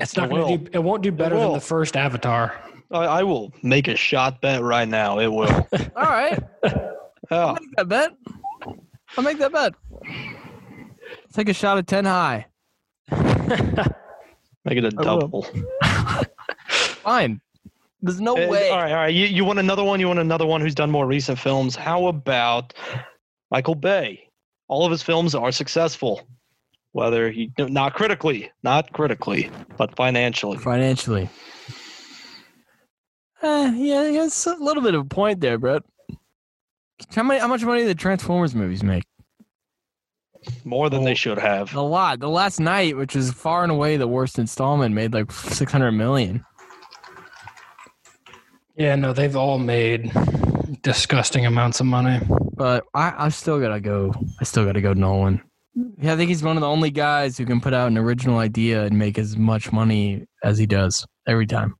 [0.00, 0.58] It's not It going will.
[0.58, 0.70] to do.
[0.72, 2.54] It won't do better than the first Avatar.
[2.90, 5.18] I, I will make a shot bet right now.
[5.18, 5.50] It will.
[5.96, 6.38] All right,
[7.30, 8.16] I'll Oh, make that bet.
[9.16, 9.74] I'll make that bet.
[11.32, 12.46] Take a shot at ten high.
[13.10, 15.46] make it a I double.
[16.68, 17.40] Fine.
[18.02, 18.70] There's no Uh, way.
[18.70, 19.14] All right, all right.
[19.14, 19.98] You, you want another one?
[20.00, 21.74] You want another one who's done more recent films?
[21.74, 22.72] How about
[23.50, 24.28] Michael Bay?
[24.68, 26.22] All of his films are successful,
[26.92, 30.58] whether he not critically, not critically, but financially.
[30.58, 31.28] Financially.
[33.42, 35.82] Uh, yeah, it's a little bit of a point there, Bret.
[37.14, 37.40] How many?
[37.40, 39.04] How much money did the Transformers movies make?
[40.64, 41.14] More than they oh.
[41.14, 41.74] should have.
[41.74, 42.20] A lot.
[42.20, 45.92] The Last Knight, which is far and away the worst installment, made like six hundred
[45.92, 46.44] million.
[48.76, 50.12] Yeah, no, they've all made
[50.82, 52.20] disgusting amounts of money.
[52.54, 54.12] But I, I still gotta go.
[54.40, 55.42] I still gotta go Nolan.
[56.00, 58.38] Yeah, I think he's one of the only guys who can put out an original
[58.38, 61.74] idea and make as much money as he does every time.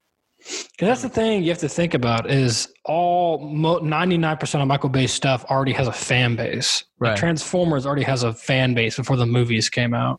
[0.49, 3.51] Because that's the thing you have to think about is all
[3.83, 6.85] ninety nine percent of Michael Bay stuff already has a fan base.
[7.01, 10.19] Like Transformers already has a fan base before the movies came out.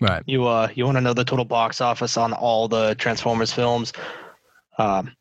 [0.00, 0.22] Right.
[0.26, 3.92] You uh, you want to know the total box office on all the Transformers films?
[4.78, 5.14] Um,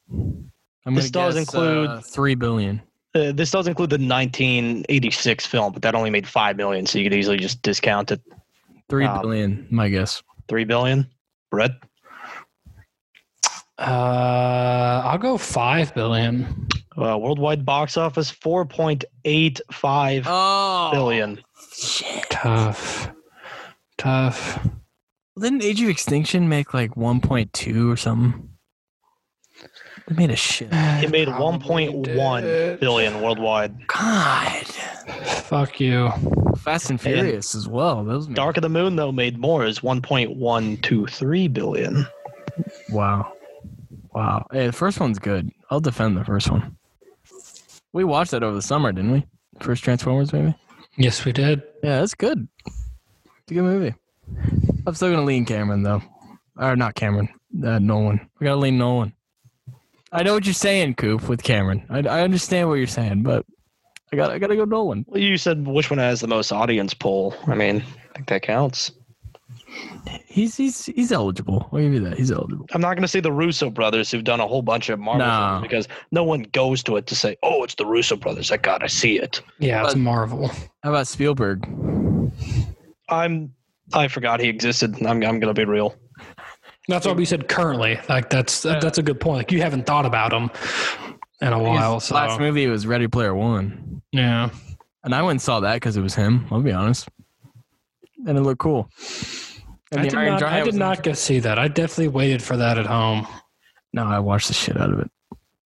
[0.86, 2.82] I'm This does guess, include- uh, three billion.
[3.15, 7.06] uh, this does include the 1986 film, but that only made five million, so you
[7.10, 8.21] could easily just discount it.
[8.88, 10.23] Three Um, billion, my guess.
[10.47, 11.08] Three billion.
[11.52, 11.71] Bret.
[13.80, 16.68] Uh, I'll go five billion.
[16.98, 21.39] Uh, worldwide box office 4.85 Oh, billion.
[21.72, 22.26] Shit.
[22.30, 23.10] Tough,
[23.98, 24.60] tough.
[25.39, 28.50] Didn't Age of Extinction make like 1.2 or something?
[30.10, 30.68] It made a shit.
[30.74, 32.80] It made Probably 1.1 did.
[32.82, 33.88] billion worldwide.
[33.88, 34.65] God.
[34.65, 36.10] Fuck you.
[36.58, 38.04] Fast and Furious as well.
[38.04, 42.06] Those made- Dark of the Moon though made more is 1.123 billion.
[42.89, 43.32] Wow.
[44.13, 44.48] Wow.
[44.52, 45.50] Hey, the first one's good.
[45.69, 46.76] I'll defend the first one.
[47.93, 49.26] We watched that over the summer, didn't we?
[49.60, 50.56] First Transformers movie?
[50.98, 51.62] Yes, we did.
[51.84, 52.48] Yeah, that's good.
[52.65, 53.95] It's a good movie.
[54.86, 56.02] I'm still gonna lean Cameron though.
[56.58, 57.30] Or not Cameron.
[57.63, 58.19] Uh, Nolan.
[58.39, 59.13] We gotta lean Nolan.
[60.12, 61.86] I know what you're saying, Coop, with Cameron.
[61.89, 63.45] I, I understand what you're saying, but
[64.12, 65.06] I got I gotta go Nolan.
[65.08, 67.36] Well, you said which one has the most audience pull.
[67.48, 67.78] I mean,
[68.10, 68.91] I think that counts.
[70.26, 71.70] He's he's he's eligible.
[71.72, 72.18] I'll give you that.
[72.18, 72.66] He's eligible.
[72.74, 75.26] I'm not going to say the Russo brothers who've done a whole bunch of Marvel
[75.26, 75.48] No.
[75.50, 78.58] films because no one goes to it to say, "Oh, it's the Russo brothers." I
[78.58, 79.42] gotta see it.
[79.60, 80.48] Yeah, it's But- Marvel.
[80.84, 81.68] How about Spielberg?
[83.10, 83.54] I'm.
[83.94, 84.96] I forgot he existed.
[85.02, 85.24] I'm.
[85.24, 85.96] I'm going to be real.
[86.88, 88.00] That's what we said currently.
[88.10, 89.38] Like that's that's a good point.
[89.38, 90.50] Like you haven't thought about them
[91.42, 91.96] in a while.
[91.96, 94.50] His So last movie was Ready Player One, yeah,
[95.04, 96.48] and I went and saw that because it was him.
[96.52, 97.08] I'll be honest,
[98.26, 98.90] and it looked cool.
[99.91, 101.58] And I the did, Iron not, Giant I did not go see that.
[101.58, 103.28] I definitely waited for that at home.
[103.93, 105.10] No, I watched the shit out of it.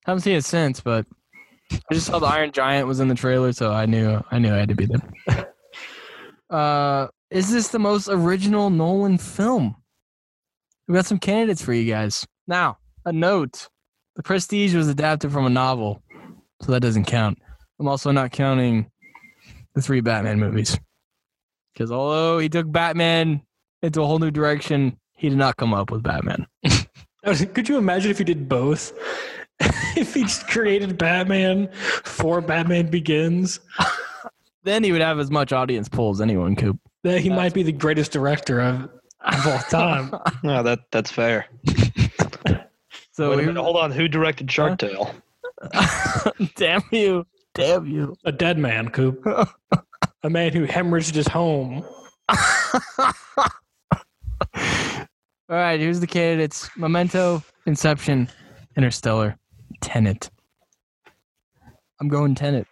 [0.06, 1.06] Haven't seen it since, but
[1.72, 4.54] I just saw the Iron Giant was in the trailer, so I knew I knew
[4.54, 5.54] I had to be there.
[6.50, 9.76] Uh, is this the most original Nolan film?
[10.88, 12.28] We got some candidates for you guys.
[12.46, 13.70] Now, a note:
[14.18, 16.04] The Prestige was adapted from a novel,
[16.62, 17.40] so that doesn't count.
[17.80, 18.92] I'm also not counting
[19.74, 20.78] the three Batman movies,
[21.74, 23.42] because although he took Batman
[23.84, 26.48] into a whole new direction, he did not come up with Batman.
[27.24, 28.94] Could you imagine if he did both?
[29.96, 31.70] if he just created Batman
[32.04, 33.60] for Batman Begins,
[34.64, 36.80] Then he would have as much audience pull as anyone, Coop.
[37.04, 40.16] that he might be the greatest director of, of all time.
[40.42, 41.48] No, that that's fair.
[43.12, 43.92] So Wait a minute, hold on.
[43.92, 45.14] Who directed Shark Tale?
[46.56, 48.16] damn you, damn you.
[48.24, 49.22] A dead man, Coop.
[50.24, 51.86] A man who hemorrhaged his home.
[54.56, 58.30] All right, here's the candidates: Memento, Inception,
[58.78, 59.38] Interstellar,
[59.82, 60.30] Tenet.
[62.02, 62.68] I'm going Tenet.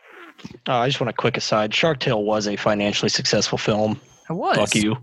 [0.68, 1.74] Uh, I just want a quick aside.
[1.74, 4.00] Shark Tale was a financially successful film.
[4.30, 4.58] I was.
[4.58, 4.98] Fuck you.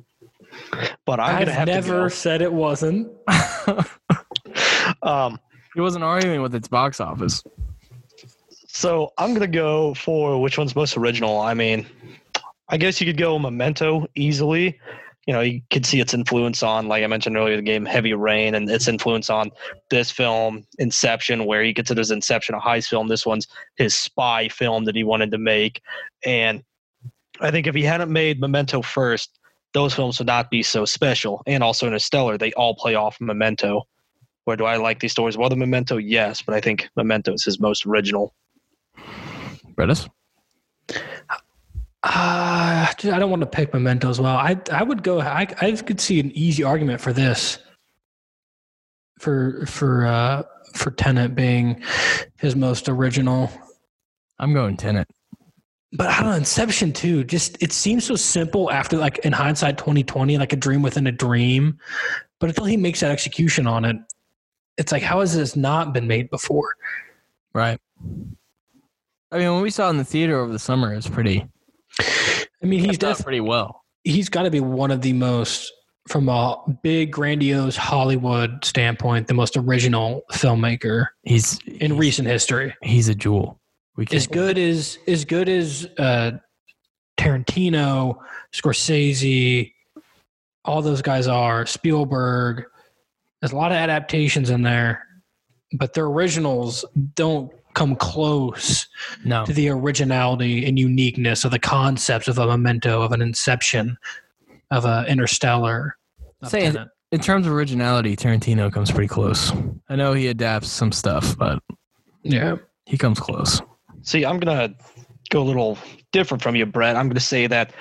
[1.05, 3.09] But I'm I've gonna have never to said it wasn't.
[3.67, 3.85] go.
[5.03, 5.39] Um,
[5.75, 7.43] he wasn't arguing with its box office.
[8.67, 11.41] so I'm gonna go for which one's most original.
[11.41, 11.87] I mean,
[12.69, 14.81] I guess you could go Memento easily.
[15.29, 18.15] You know, you could see its influence on, like I mentioned earlier, the game Heavy
[18.15, 19.51] Rain, and its influence on
[19.91, 23.09] this film, Inception, where he considers Inception a heist film.
[23.09, 25.83] This one's his spy film that he wanted to make,
[26.25, 26.65] and
[27.41, 29.39] I think if he hadn't made Memento first,
[29.75, 31.43] those films would not be so special.
[31.47, 33.87] And also in Interstellar, they all play off Memento.
[34.45, 35.99] Where do I like these stories well the Memento?
[35.99, 38.35] Yes, but I think Memento is his most original.
[39.75, 40.09] Brettis?
[42.03, 44.37] Uh, dude, I don't want to pick Memento as well.
[44.37, 45.21] I I would go.
[45.21, 47.59] I I could see an easy argument for this.
[49.19, 50.43] For for uh
[50.75, 51.83] for Tenet being
[52.39, 53.51] his most original,
[54.39, 55.09] I'm going Tenet.
[55.93, 57.25] but I don't know Inception too.
[57.25, 61.07] Just it seems so simple after like in hindsight, twenty twenty, like a dream within
[61.09, 61.79] a dream.
[62.39, 63.97] But until he makes that execution on it,
[64.77, 66.77] it's like how has this not been made before?
[67.55, 67.81] Right.
[69.33, 71.45] I mean, when we saw in the theater over the summer, it was pretty.
[72.01, 73.85] I mean, he's definitely pretty well.
[74.05, 75.73] he's got to be one of the most
[76.09, 82.75] from a big grandiose hollywood standpoint the most original filmmaker He's in he's, recent history
[82.83, 83.61] He's a jewel.
[83.97, 86.33] We as good as as good as uh
[87.19, 88.19] tarantino
[88.55, 89.73] scorsese
[90.65, 92.65] all those guys are spielberg
[93.41, 95.05] there's a lot of adaptations in there
[95.75, 96.85] but their originals
[97.15, 98.87] don't come close
[99.25, 103.97] No, to the originality and uniqueness of the concepts of a memento of an inception
[104.71, 105.97] of a interstellar
[106.45, 106.73] Say it.
[106.73, 106.89] Tenet.
[107.13, 109.53] in terms of originality, Tarantino comes pretty close.
[109.89, 111.61] I know he adapts some stuff, but
[112.23, 113.61] yeah he comes close.
[114.03, 114.75] See, I'm gonna
[115.31, 115.77] go a little
[116.13, 116.97] different from you, Bret.
[116.97, 117.73] I'm gonna say that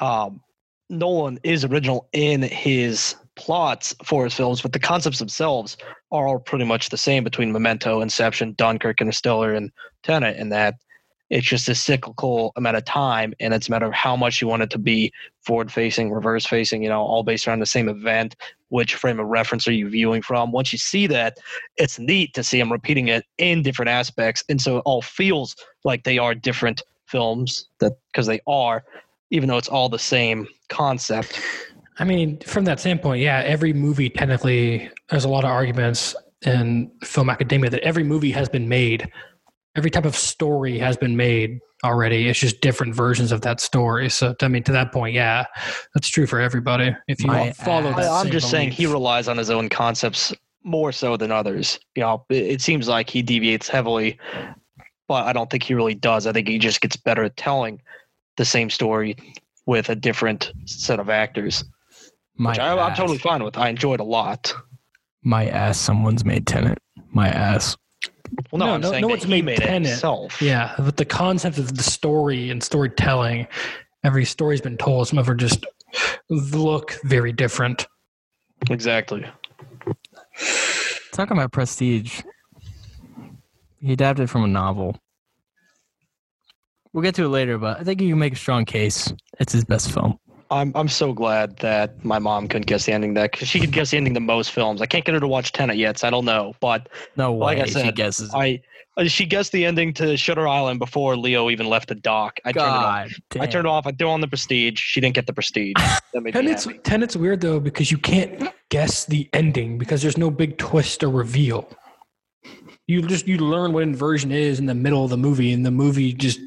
[0.00, 0.40] um,
[0.88, 5.78] Nolan is original in his plots for his films, but the concepts themselves
[6.12, 9.72] are all pretty much the same between Memento, Inception, Dunkirk, Interstellar, and
[10.02, 10.36] Tenet.
[10.36, 10.74] In that
[11.30, 14.48] it's just a cyclical amount of time, and it's a matter of how much you
[14.48, 16.82] want it to be forward-facing, reverse-facing.
[16.82, 18.36] You know, all based around the same event.
[18.68, 20.52] Which frame of reference are you viewing from?
[20.52, 21.38] Once you see that,
[21.76, 25.56] it's neat to see him repeating it in different aspects, and so it all feels
[25.82, 28.84] like they are different films that because they are,
[29.30, 31.40] even though it's all the same concept.
[31.98, 36.14] I mean, from that standpoint, yeah, every movie technically, there's a lot of arguments
[36.46, 39.10] in film academia that every movie has been made.
[39.76, 42.28] Every type of story has been made already.
[42.28, 44.08] It's just different versions of that story.
[44.08, 45.44] So, I mean, to that point, yeah,
[45.94, 46.94] that's true for everybody.
[47.08, 50.34] If you My follow I, I'm same just saying he relies on his own concepts
[50.62, 51.78] more so than others.
[51.94, 54.18] You know, it, it seems like he deviates heavily,
[55.08, 56.26] but I don't think he really does.
[56.26, 57.80] I think he just gets better at telling
[58.36, 59.16] the same story
[59.66, 61.64] with a different set of actors,
[62.40, 63.58] My which I, I'm totally fine with.
[63.58, 64.54] I enjoyed a lot.
[65.22, 65.78] My ass.
[65.78, 66.78] Someone's made Tenet.
[67.12, 67.76] My ass.
[68.50, 69.82] Well, no, No, I'm no- saying no that one's he made made Tenet.
[69.86, 70.40] it himself.
[70.40, 73.46] Yeah, but the concept of the story and storytelling,
[74.04, 75.08] every story's been told.
[75.08, 75.66] Some of them just
[76.30, 77.86] look very different.
[78.70, 79.26] exactly.
[81.12, 82.22] Talking about Prestige,
[83.82, 84.96] he adapted from a novel.
[86.94, 89.12] We'll get to it later, but I think you can make a strong case.
[89.38, 90.18] It's his best film.
[90.50, 93.14] I'm I'm so glad that my mom couldn't guess the ending.
[93.14, 94.82] That because she could guess the ending to most films.
[94.82, 96.54] I can't get her to watch Tenet yet, so I don't know.
[96.60, 97.56] But No way.
[97.56, 98.30] Like I she said, guesses.
[98.34, 98.60] I
[98.96, 102.40] uh, she guessed the ending to Shutter Island before Leo even left the dock.
[102.44, 103.20] I turned it off.
[103.30, 103.86] God, I turned it off.
[103.86, 104.80] I threw on the Prestige.
[104.80, 105.74] She didn't get the Prestige.
[106.32, 106.66] Tenet's.
[106.82, 111.10] Tenet's weird though because you can't guess the ending because there's no big twist or
[111.10, 111.68] reveal.
[112.88, 115.70] You just you learn what inversion is in the middle of the movie, and the
[115.70, 116.40] movie just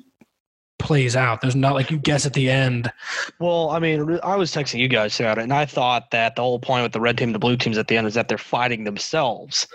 [0.84, 1.42] plays out.
[1.42, 2.92] There's not like you guess at the end.
[3.40, 6.42] Well, I mean, I was texting you guys about it, and I thought that the
[6.44, 8.28] whole point with the red team and the blue teams at the end is that
[8.28, 9.68] they're fighting themselves,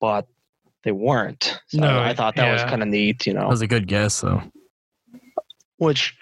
[0.00, 0.26] but
[0.84, 1.58] they weren't.
[1.68, 3.48] So No, I thought that was kind of neat, you That know.
[3.48, 4.42] was a good guess, though.
[5.78, 6.16] Which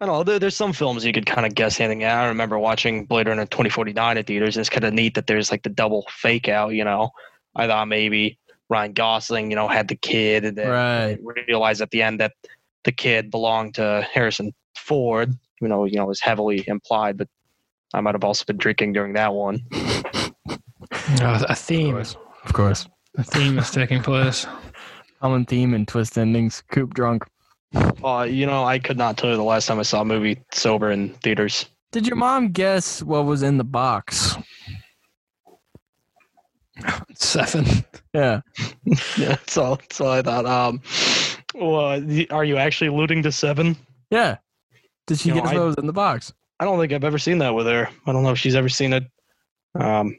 [0.00, 0.24] I don't know.
[0.24, 2.04] There, there's some films you could kind of guess anything.
[2.04, 5.50] I remember watching Blade Runner 2049 at theaters, and it's kind of neat that there's
[5.52, 6.74] like the double fake out.
[6.74, 7.10] You know,
[7.54, 11.18] I thought maybe Ryan Gosling, you know, had the kid, and then Right.
[11.46, 12.32] realized at the end that
[12.84, 15.34] the kid belonged to Harrison Ford.
[15.60, 17.28] You know, you know, it was heavily implied, but
[17.94, 19.60] I might have also been drinking during that one.
[21.20, 22.86] Uh, a theme, Of course.
[23.16, 24.46] a theme is taking place.
[25.20, 26.62] Common theme and twist endings.
[26.70, 27.24] Coop drunk.
[28.02, 30.40] Uh, you know, I could not tell you the last time I saw a movie
[30.52, 31.66] sober in theaters.
[31.92, 34.36] Did your mom guess what was in the box?
[37.14, 37.66] Seven.
[38.14, 38.40] Yeah.
[39.16, 40.46] Yeah, so so I thought.
[40.46, 40.80] Um,
[41.58, 43.76] well, are you actually alluding to Seven?
[44.10, 44.36] Yeah.
[45.06, 46.32] Did she You know, guess I- in the box?
[46.60, 47.88] I don't think I've ever seen that with her.
[48.06, 49.04] I don't know if she's ever seen it.
[49.78, 50.16] Um,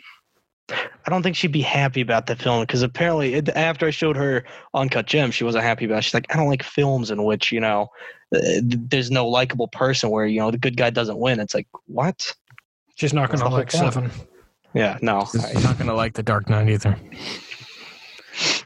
[0.71, 4.15] I don't think she'd be happy about the film because apparently, it, after I showed
[4.15, 5.97] her Uncut Gems, she wasn't happy about.
[5.97, 6.03] it.
[6.05, 7.87] She's like, I don't like films in which you know
[8.33, 11.39] uh, there's no likable person where you know the good guy doesn't win.
[11.39, 12.33] It's like what?
[12.95, 13.93] She's not That's gonna like whole point.
[13.93, 14.11] seven.
[14.75, 16.95] Yeah, no, She's I, not gonna like the Dark Knight either.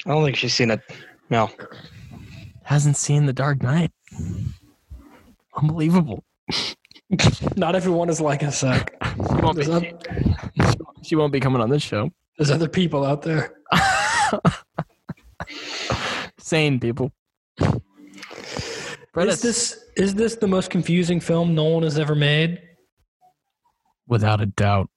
[0.06, 0.82] I don't think she's seen it.
[1.30, 1.50] No,
[2.64, 3.92] Hasn't seen the Dark Knight.
[5.58, 6.24] Unbelievable.
[7.56, 8.94] Not everyone is like us, Zach.
[9.04, 12.10] She won't, be, There's, oth- she won't be coming on this show.
[12.38, 13.54] there's other people out there.
[16.40, 17.12] Sane people.
[19.14, 22.62] Bret, Is this is this the most confusing film Nolan has ever made?
[24.08, 24.90] without a doubt.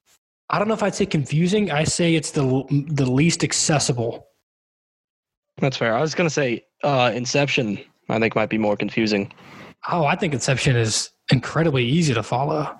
[0.51, 1.71] I don't know if I'd say confusing.
[1.71, 4.27] I say it's the the least accessible.
[5.59, 5.95] that's fair.
[5.95, 7.79] I was gonna say uh, Inception.
[8.09, 9.33] I think might be more confusing.
[9.91, 12.75] Oh, I think Inception is incredibly easy to follow.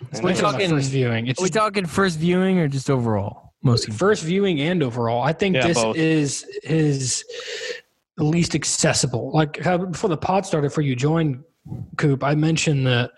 [0.00, 1.26] We Especially on the talking- first viewing.
[1.26, 3.52] It's Are we talking first viewing or just overall?
[3.62, 3.92] Mostly.
[3.92, 5.20] first viewing and overall.
[5.20, 5.96] I think Yeah, this both.
[5.96, 7.24] is his
[8.16, 9.32] least accessible.
[9.34, 11.42] Like how, before the pod started, for you joined
[11.96, 13.10] Coop, I mentioned that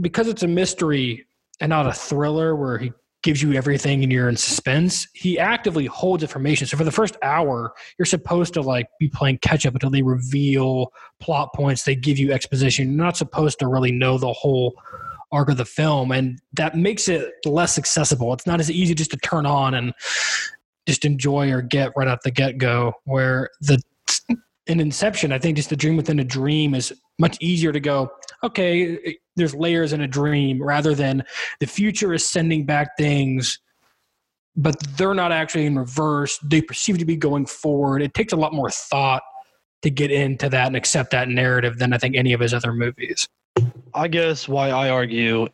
[0.00, 1.26] because it's a mystery
[1.60, 2.92] and not a thriller where he
[3.22, 6.66] gives you everything and you're in suspense, he actively holds information.
[6.66, 10.02] So for the first hour, you're supposed to like be playing catch up until they
[10.02, 12.88] reveal plot points, they give you exposition.
[12.88, 14.74] You're not supposed to really know the whole
[15.32, 19.12] arc of the film and that makes it less accessible it's not as easy just
[19.12, 19.92] to turn on and
[20.88, 23.80] just enjoy or get right out the get-go where the
[24.66, 28.10] in inception i think just the dream within a dream is much easier to go
[28.42, 31.24] okay there's layers in a dream rather than
[31.58, 33.58] the future is sending back things
[34.56, 38.36] but they're not actually in reverse they perceive to be going forward it takes a
[38.36, 39.22] lot more thought
[39.82, 42.72] to get into that and accept that narrative than i think any of his other
[42.72, 43.28] movies
[43.94, 45.48] I guess why I argue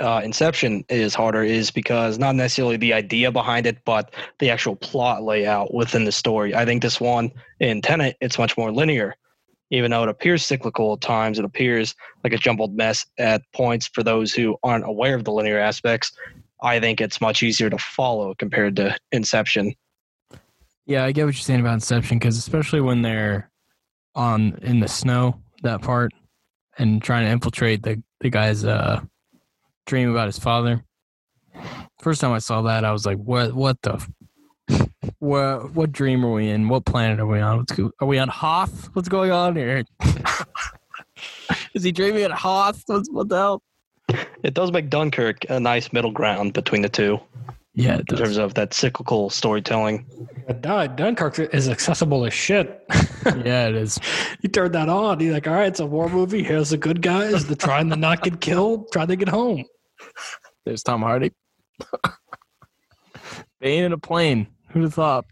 [0.00, 4.76] uh, Inception is harder is because not necessarily the idea behind it, but the actual
[4.76, 6.54] plot layout within the story.
[6.54, 9.14] I think this one in Tenet, it's much more linear.
[9.74, 13.88] Even though it appears cyclical at times, it appears like a jumbled mess at points
[13.88, 16.12] for those who aren't aware of the linear aspects.
[16.62, 19.74] I think it's much easier to follow compared to Inception.
[20.86, 23.50] Yeah, I get what you're saying about Inception because especially when they're
[24.14, 26.12] on in the snow, that part,
[26.78, 29.00] and trying to infiltrate the the guy's uh,
[29.86, 30.84] dream about his father.
[32.00, 33.54] First time I saw that, I was like, "What?
[33.54, 34.06] What the?
[34.70, 34.88] F-
[35.18, 35.72] What?
[35.74, 36.68] What dream are we in?
[36.68, 37.58] What planet are we on?
[37.58, 38.86] What's go- are we on Hoth?
[38.94, 39.84] What's going on here?
[41.74, 42.82] Is he dreaming at Hoth?
[42.86, 43.62] What's, what the hell?
[44.42, 47.18] It does make Dunkirk a nice middle ground between the two
[47.74, 48.18] Yeah, it in does.
[48.20, 50.06] terms of that cyclical storytelling.
[50.60, 52.84] Dun- Dunkirk is accessible as shit.
[53.44, 53.98] yeah, it is.
[54.42, 56.42] you turn that on, you're like, all right, it's a war movie.
[56.42, 57.46] Here's the good guys.
[57.46, 59.64] They're trying to not get killed, trying to get home.
[60.66, 61.32] There's Tom Hardy.
[63.60, 64.48] Bane in a plane.
[64.74, 65.24] Who'd have thought?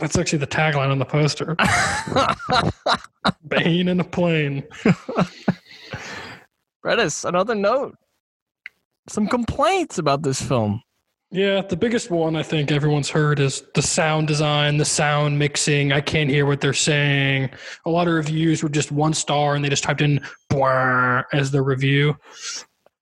[0.00, 1.56] That's actually the tagline on the poster.
[3.48, 4.64] Bane in a plane.
[6.82, 7.96] Redis, another note.
[9.10, 10.82] Some complaints about this film.
[11.30, 15.92] Yeah, the biggest one I think everyone's heard is the sound design, the sound mixing.
[15.92, 17.50] I can't hear what they're saying.
[17.84, 20.20] A lot of reviews were just one star and they just typed in
[20.50, 22.16] "bwah" as the review.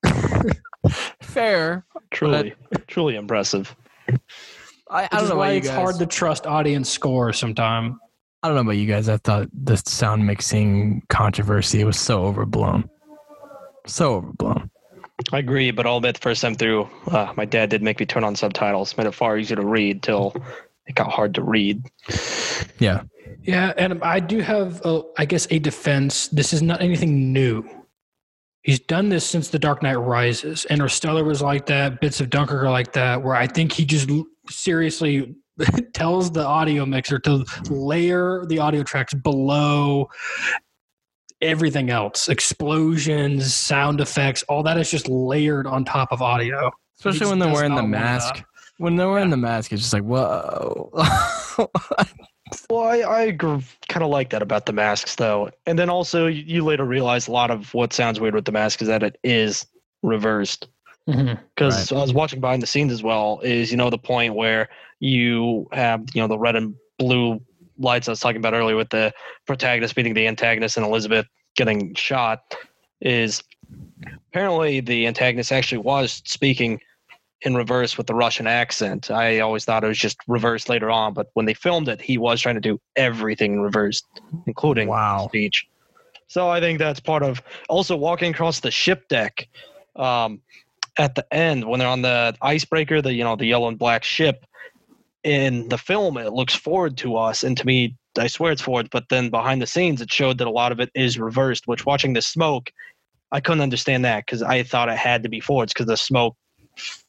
[1.22, 1.86] Fair.
[2.10, 2.54] Truly,
[2.88, 3.76] truly impressive.
[4.90, 5.76] I, I don't know why you it's guys.
[5.76, 7.98] hard to trust audience score sometime.
[8.42, 9.08] I don't know about you guys.
[9.08, 12.88] I thought the sound mixing controversy was so overblown.
[13.86, 14.70] So overblown.
[15.32, 18.06] I agree, but I'll admit the first time through, uh, my dad did make me
[18.06, 18.96] turn on subtitles.
[18.96, 20.32] Made it far easier to read till
[20.86, 21.82] it got hard to read.
[22.78, 23.02] Yeah.
[23.42, 26.28] Yeah, and I do have, a, I guess, a defense.
[26.28, 27.68] This is not anything new.
[28.68, 30.66] He's done this since The Dark Knight Rises.
[30.66, 32.02] Interstellar was like that.
[32.02, 33.22] Bits of Dunkirk are like that.
[33.22, 34.10] Where I think he just
[34.50, 35.34] seriously
[35.94, 40.08] tells the audio mixer to layer the audio tracks below
[41.40, 47.28] everything else explosions sound effects all that is just layered on top of audio Especially
[47.28, 48.42] when they're wearing the mask.
[48.78, 50.90] When they're wearing the mask, it's just like, whoa.
[52.70, 55.50] Well, I, I kind of like that about the masks, though.
[55.66, 58.52] And then also, you, you later realize a lot of what sounds weird with the
[58.52, 59.66] mask is that it is
[60.02, 60.68] reversed.
[61.08, 61.42] Mm-hmm.
[61.54, 63.40] Because I was watching behind the scenes as well.
[63.42, 64.68] Is you know the point where
[65.00, 67.40] you have you know the red and blue
[67.78, 69.12] lights I was talking about earlier with the
[69.46, 71.26] protagonist beating the antagonist and Elizabeth
[71.56, 72.54] getting shot.
[73.00, 73.42] Is
[74.28, 76.80] apparently the antagonist actually was speaking
[77.42, 79.10] in reverse with the Russian accent.
[79.10, 82.18] I always thought it was just reversed later on, but when they filmed it, he
[82.18, 84.02] was trying to do everything in reverse,
[84.46, 85.26] including Wow.
[85.28, 85.66] speech.
[86.26, 89.48] So I think that's part of also walking across the ship deck
[89.96, 90.40] um,
[90.98, 94.04] at the end when they're on the icebreaker, the you know the yellow and black
[94.04, 94.44] ship.
[95.24, 98.88] In the film, it looks forward to us, and to me, I swear it's forward.
[98.90, 101.66] But then behind the scenes, it showed that a lot of it is reversed.
[101.66, 102.70] Which watching the smoke,
[103.32, 106.36] I couldn't understand that because I thought it had to be forwards because the smoke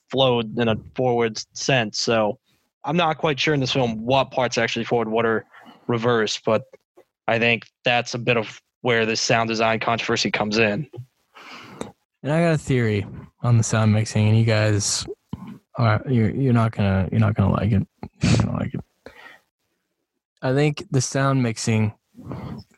[0.10, 1.99] flowed in a forward sense.
[1.99, 2.39] So
[2.84, 5.45] I'm not quite sure in this film what parts actually forward, what are
[5.88, 6.64] reverse, but
[7.28, 10.89] I think that's a bit of where this sound design controversy comes in.
[12.24, 13.05] and I got a theory
[13.41, 15.05] on the sound mixing, and you guys
[15.76, 17.88] are you're you're not gonna you're not gonna like it.
[18.22, 18.82] You're not gonna like it.
[20.41, 21.93] I think the sound mixing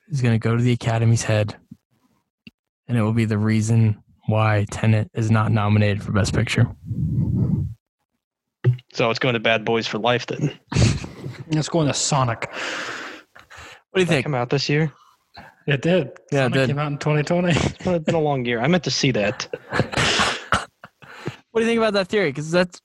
[0.10, 1.56] is gonna go to the Academy's head,
[2.88, 4.01] and it will be the reason
[4.32, 6.66] why Tenet is not nominated for Best Picture.
[8.94, 10.58] So it's going to Bad Boys for Life then.
[11.52, 12.50] Let's go Sonic.
[12.50, 14.26] What do you That think?
[14.26, 14.92] come out this year.
[15.68, 16.10] It did.
[16.32, 16.68] Yeah, it did.
[16.70, 17.50] came out in 2020.
[17.56, 18.60] It's been- been a long year.
[18.60, 19.48] I meant to see that.
[21.54, 22.30] What do you think about that theory?
[22.30, 22.80] Because that's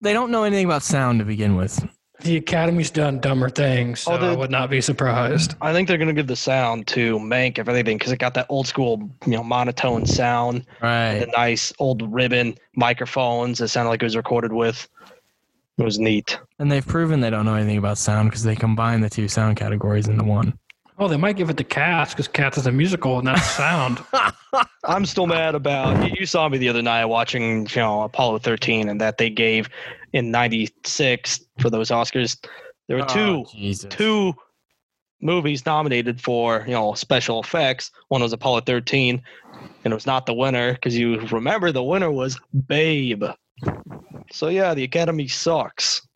[0.00, 1.84] they don't know anything about sound to begin with.
[2.24, 5.56] The Academy's done dumber things, so Oh, the- I would not be surprised.
[5.60, 8.32] I think they're going to give the sound to Mank, if anything, because it got
[8.32, 11.18] that old school, you know, monotone sound, Right.
[11.18, 14.88] the nice old ribbon microphones that sounded like it was recorded with.
[15.76, 16.38] It was neat.
[16.58, 19.58] And they've proven they don't know anything about sound because they combine the two sound
[19.58, 20.58] categories into one.
[20.98, 24.02] Oh, they might give it to Cats because Cats is a musical and that's sound.
[24.84, 26.08] I'm still mad about.
[26.08, 29.28] You, you saw me the other night watching, you know, Apollo 13, and that they
[29.28, 29.68] gave
[30.12, 32.44] in '96 for those Oscars.
[32.86, 33.90] There were oh, two Oh, Jesus.
[33.90, 34.34] two
[35.20, 37.90] movies nominated for you know special effects.
[38.08, 39.20] One was Apollo 13,
[39.84, 42.38] and it was not the winner because you remember the winner was
[42.68, 43.24] Babe.
[44.30, 46.06] So yeah, the Academy sucks.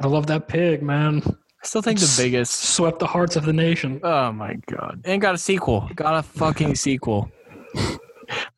[0.00, 1.22] I love that pig, man.
[1.62, 2.52] I still think the biggest.
[2.54, 4.00] Swept the hearts of the nation.
[4.02, 5.00] Oh my god!
[5.04, 5.90] And got a sequel.
[5.94, 7.30] Got a fucking sequel.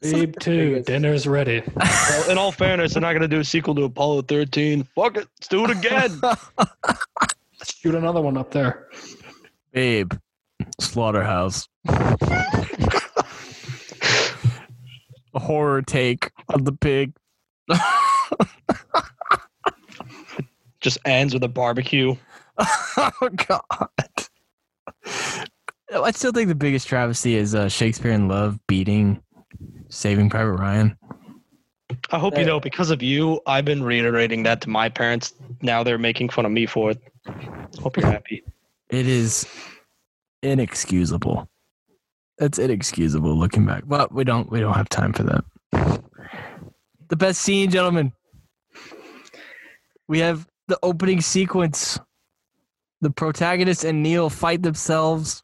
[0.01, 1.63] Babe 2, dinner's ready.
[1.77, 4.83] Well, in all fairness, they're not going to do a sequel to Apollo 13.
[4.97, 6.19] Fuck it, let's do it again.
[6.23, 8.89] let's Shoot another one up there.
[9.73, 10.13] Babe,
[10.81, 11.69] Slaughterhouse.
[11.89, 12.19] a
[15.37, 17.13] horror take of the pig.
[20.81, 22.17] Just ends with a barbecue.
[22.61, 23.89] Oh god.
[25.93, 29.23] I still think the biggest travesty is uh, Shakespeare in Love beating
[29.89, 30.97] Saving Private Ryan.
[32.13, 35.35] I hope you know because of you, I've been reiterating that to my parents.
[35.63, 37.01] Now they're making fun of me for it.
[37.81, 38.45] Hope you're happy.
[38.89, 39.47] It is
[40.43, 41.49] inexcusable.
[42.39, 43.85] It's inexcusable looking back.
[43.87, 45.45] But we don't we don't have time for that.
[47.09, 48.13] The best scene, gentlemen.
[50.09, 51.99] We have the opening sequence.
[53.01, 55.43] The protagonist and Neil fight themselves.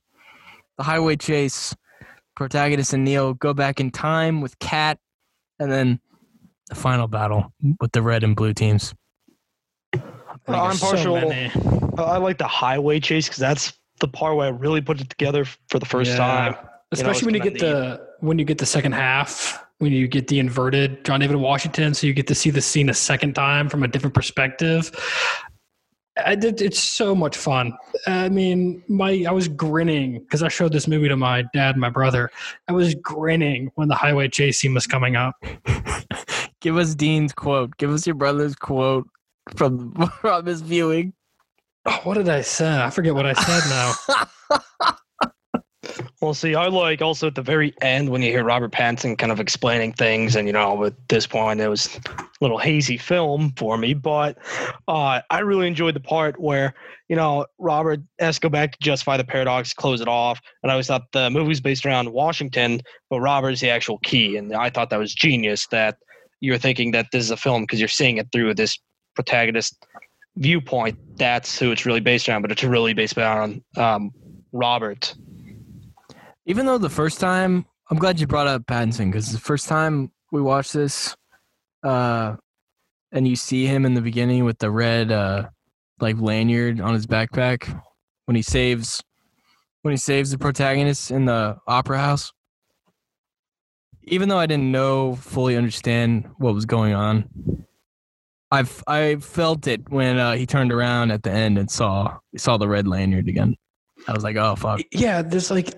[0.78, 1.74] The highway chase.
[2.34, 4.98] Protagonist and Neil go back in time with Kat,
[5.59, 5.98] and then
[6.68, 7.50] the final battle
[7.80, 8.92] with the red and blue teams.
[10.46, 11.14] I'm partial.
[11.14, 11.50] many.
[11.96, 15.09] I I like the highway chase because that's the part where I really put it
[15.09, 16.16] together for the first Yeah.
[16.18, 16.57] time.
[16.92, 20.28] Especially when you it's get the when you get the second half, when you get
[20.28, 23.68] the inverted John David Washington, so you get to see the scene a second time
[23.70, 24.92] from a different perspective.
[26.24, 27.76] I did, it's so much fun.
[28.06, 31.80] I mean, my I was grinning because I showed this movie to my dad and
[31.80, 32.30] my brother.
[32.68, 35.34] I was grinning when the highway chase scene was coming up.
[36.60, 37.76] Give us Dean's quote.
[37.76, 39.06] Give us your brother's quote
[39.56, 41.12] from from his viewing.
[41.84, 42.82] Oh, what did I say?
[42.82, 44.96] I forget what I said now.
[46.22, 49.30] Well, see, I like also at the very end when you hear Robert Pattinson kind
[49.30, 53.52] of explaining things, and you know, at this point it was a little hazy film
[53.58, 54.38] for me, but
[54.88, 56.74] uh, I really enjoyed the part where
[57.08, 60.70] you know Robert has to go back to justify the paradox, close it off, and
[60.70, 64.38] I always thought the movie was based around Washington, but Robert is the actual key,
[64.38, 65.98] and I thought that was genius that
[66.40, 68.78] you're thinking that this is a film because you're seeing it through this
[69.14, 69.84] protagonist
[70.36, 70.98] viewpoint.
[71.18, 74.12] That's who it's really based around, but it's really based around um,
[74.52, 75.14] Robert.
[76.47, 80.12] Even though the first time, I'm glad you brought up Pattinson because the first time
[80.30, 81.16] we watched this,
[81.82, 82.36] uh,
[83.12, 85.49] and you see him in the beginning with the red, uh,
[86.01, 87.80] like lanyard on his backpack
[88.26, 89.03] when he saves,
[89.82, 92.32] when he saves the protagonist in the opera house.
[94.05, 97.28] Even though I didn't know fully understand what was going on,
[98.53, 102.57] I've I felt it when uh, he turned around at the end and saw saw
[102.57, 103.57] the red lanyard again.
[104.07, 104.80] I was like, oh fuck.
[104.92, 105.74] Yeah, there's like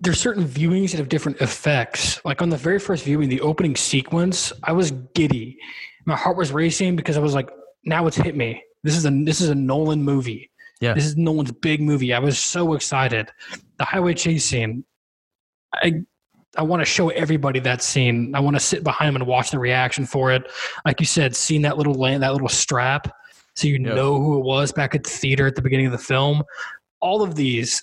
[0.00, 2.24] there's certain viewings that have different effects.
[2.24, 5.58] Like on the very first viewing, the opening sequence, I was giddy.
[6.04, 7.50] My heart was racing because I was like,
[7.84, 8.62] now it's hit me.
[8.84, 10.50] This is a this is a Nolan movie.
[10.80, 10.94] Yeah.
[10.94, 12.14] This is Nolan's big movie.
[12.14, 13.30] I was so excited.
[13.78, 14.84] The highway chase scene.
[15.74, 16.04] I
[16.56, 18.34] I want to show everybody that scene.
[18.34, 20.50] I want to sit behind them and watch the reaction for it.
[20.84, 23.12] Like you said, seeing that little land, that little strap,
[23.54, 23.94] so you Yeah.
[23.94, 26.42] know who it was back at the theater at the beginning of the film.
[27.00, 27.82] All of these,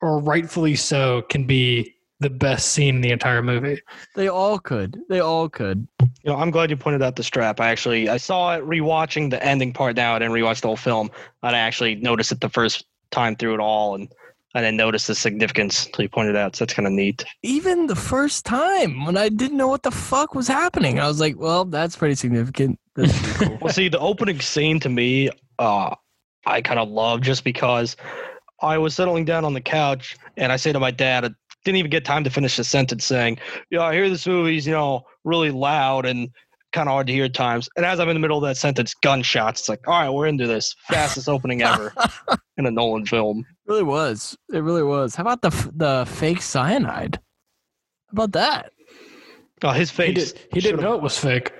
[0.00, 3.80] or rightfully so, can be the best scene in the entire movie.
[4.16, 5.00] They all could.
[5.08, 5.86] They all could.
[6.00, 7.60] You know, I'm glad you pointed out the strap.
[7.60, 10.14] I actually I saw it rewatching the ending part now.
[10.14, 11.10] I didn't rewatch the whole film,
[11.42, 14.08] and I actually noticed it the first time through it all, and
[14.54, 16.56] I didn't notice the significance until you pointed it out.
[16.56, 17.24] So that's kind of neat.
[17.42, 21.20] Even the first time when I didn't know what the fuck was happening, I was
[21.20, 23.58] like, "Well, that's pretty significant." That's pretty cool.
[23.62, 25.94] Well, see, the opening scene to me, uh,
[26.46, 27.96] I kind of love just because
[28.62, 31.30] I was settling down on the couch, and I say to my dad, I
[31.64, 33.38] didn't even get time to finish the sentence, saying,
[33.70, 36.30] "Yeah, I hear this movie's you know really loud and."
[36.74, 38.58] Kind of hard to hear at times, and as I'm in the middle of that
[38.58, 39.60] sentence, gunshots.
[39.62, 40.74] It's like, all right, we're into this.
[40.90, 41.94] Fastest opening ever
[42.58, 43.38] in a Nolan film.
[43.38, 44.36] It really was.
[44.52, 45.14] It really was.
[45.14, 47.18] How about the the fake cyanide?
[48.08, 48.72] How about that?
[49.64, 50.32] Oh, his He, face.
[50.34, 51.52] did, he didn't know it was fake.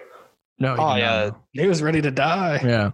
[0.59, 0.75] No.
[0.75, 1.25] he Oh, did not yeah.
[1.31, 1.37] know.
[1.55, 2.61] He was ready to die.
[2.63, 2.91] Yeah.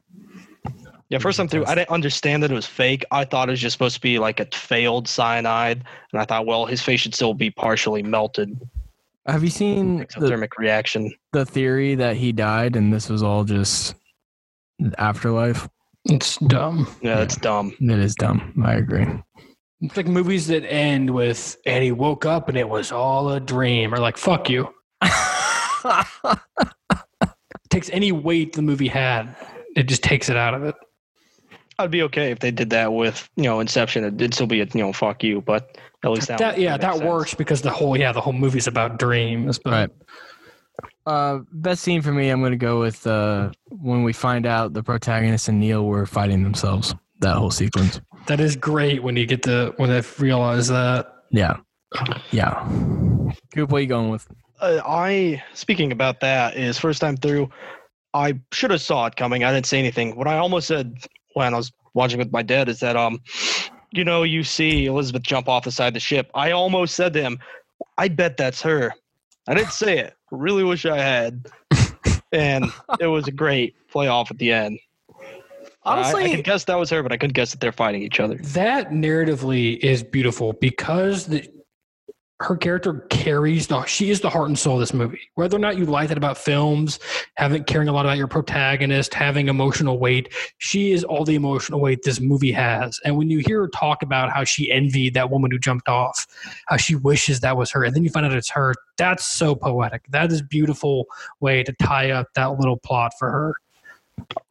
[1.14, 3.04] Yeah, first time through, I didn't understand that it was fake.
[3.12, 6.44] I thought it was just supposed to be like a failed cyanide, and I thought,
[6.44, 8.60] well, his face should still be partially melted.
[9.24, 11.14] Have you seen the, Exothermic reaction.
[11.32, 13.94] the theory that he died and this was all just
[14.98, 15.68] afterlife?
[16.06, 16.92] It's dumb.
[17.00, 17.76] Yeah, that's dumb.
[17.78, 18.52] It is dumb.
[18.66, 19.06] I agree.
[19.82, 23.38] It's like movies that end with and he woke up and it was all a
[23.38, 24.68] dream, or like fuck you.
[27.22, 29.36] It takes any weight the movie had,
[29.76, 30.74] it just takes it out of it.
[31.78, 34.04] I'd be okay if they did that with you know Inception.
[34.04, 36.94] It'd still be a you know fuck you, but at least that, That yeah, that
[36.96, 37.04] sense.
[37.04, 39.58] works because the whole yeah the whole movie's about dreams.
[39.58, 39.90] But Right.
[41.06, 44.82] Uh, best scene for me, I'm gonna go with uh, when we find out the
[44.82, 46.94] protagonist and Neil were fighting themselves.
[47.20, 48.00] That whole sequence.
[48.26, 51.12] that is great when you get to when they realize that.
[51.30, 51.56] Yeah,
[52.32, 52.66] yeah.
[53.54, 54.26] Coop, what you going with?
[54.60, 57.50] Uh, I speaking about that is first time through.
[58.14, 59.44] I should have saw it coming.
[59.44, 60.16] I didn't say anything.
[60.16, 60.98] What I almost said
[61.34, 63.20] when I was watching with my dad is that um,
[63.92, 66.30] you know, you see Elizabeth jump off the side of the ship.
[66.34, 67.38] I almost said to him,
[67.98, 68.92] "I bet that's her."
[69.46, 70.14] I didn't say it.
[70.30, 71.46] Really wish I had.
[72.32, 72.64] and
[72.98, 74.78] it was a great play off at the end.
[75.84, 78.02] I- I, Honestly, could guess that was her, but I couldn't guess that they're fighting
[78.02, 78.36] each other.
[78.38, 81.46] That narratively is beautiful because the,
[82.40, 85.20] her character carries the she is the heart and soul of this movie.
[85.34, 86.98] Whether or not you like that about films,
[87.36, 91.80] having caring a lot about your protagonist, having emotional weight, she is all the emotional
[91.80, 92.98] weight this movie has.
[93.04, 96.26] And when you hear her talk about how she envied that woman who jumped off,
[96.66, 99.54] how she wishes that was her, and then you find out it's her, that's so
[99.54, 100.02] poetic.
[100.08, 101.06] That is beautiful
[101.40, 103.54] way to tie up that little plot for her.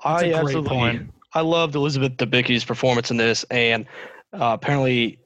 [0.03, 1.13] I absolutely, point.
[1.34, 3.86] I loved Elizabeth Debicki's performance in this, and
[4.34, 5.19] uh, apparently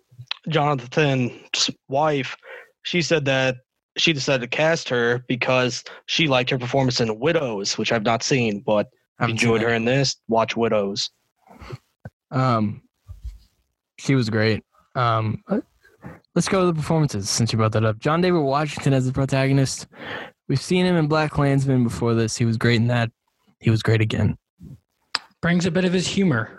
[0.50, 2.36] Jonathan's wife,
[2.84, 3.58] she said that
[3.98, 8.24] she decided to cast her because she liked her performance in Widows, which I've not
[8.24, 8.90] seen, but
[9.20, 10.16] Haven't enjoyed her in this.
[10.28, 11.10] Watch Widows.
[12.32, 12.82] Um,
[13.98, 14.64] she was great.
[14.96, 15.44] Um,
[16.36, 18.00] let's go to the performances since you brought that up.
[18.00, 19.88] John David Washington as the protagonist.
[20.48, 22.38] We've seen him in BlacKkKlansman before this.
[22.38, 23.12] He was great in that.
[23.60, 24.38] He was great again.
[25.42, 26.57] brings a bit of his humor.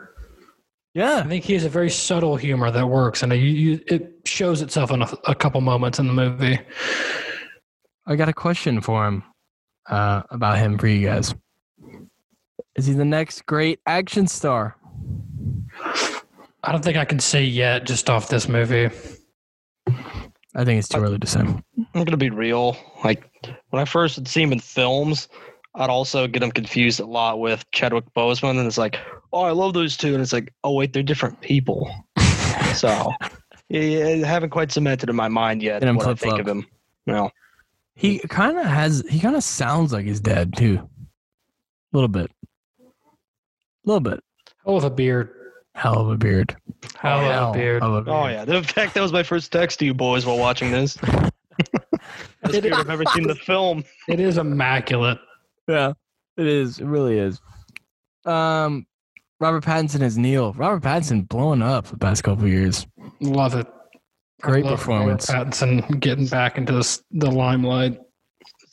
[1.21, 4.63] I think he has a very subtle humor that works, and you, you, it shows
[4.63, 6.59] itself in a, a couple moments in the movie.
[8.07, 9.23] I got a question for him
[9.89, 11.35] uh, about him for you guys.
[12.75, 14.77] Is he the next great action star?
[16.63, 18.91] I don't think I can say yet just off this movie.
[20.55, 21.41] I think it's too early to say.
[21.41, 22.77] I'm gonna be real.
[23.05, 23.31] Like
[23.71, 25.29] when I first would see him in films,
[25.75, 28.99] I'd also get him confused a lot with Chadwick Boseman, and it's like,
[29.33, 31.91] oh, I love those two, and it's like, oh wait, they're different people.
[32.75, 33.13] so,
[33.69, 36.35] yeah, yeah, I haven't quite cemented in my mind yet Get him what I think
[36.35, 36.41] flip-flop.
[36.41, 36.67] of him.
[37.07, 37.31] No,
[37.95, 39.03] He kind of has.
[39.09, 40.79] He kind of sounds like his dad too.
[40.81, 42.31] A little bit.
[42.81, 42.85] A
[43.85, 44.21] little bit.
[44.65, 45.31] Hell of a beard.
[45.75, 46.55] Hell of a beard.
[46.99, 47.83] Hell of a beard.
[47.83, 48.17] of a beard.
[48.17, 48.43] oh yeah.
[48.43, 50.97] In fact, that was my first text to you boys while watching this.
[52.43, 53.85] Best beard I've ever seen the film.
[54.09, 55.19] It is immaculate.
[55.67, 55.93] Yeah,
[56.37, 56.79] it is.
[56.81, 57.41] It really is.
[58.25, 58.87] Um,
[59.41, 60.53] Robert Pattinson as Neil.
[60.55, 62.87] Robert Pattinson blowing up the past couple of years.
[63.21, 63.67] Love it.
[64.43, 65.29] Great love performance.
[65.31, 68.01] Robert Pattinson getting back into this, the limelight.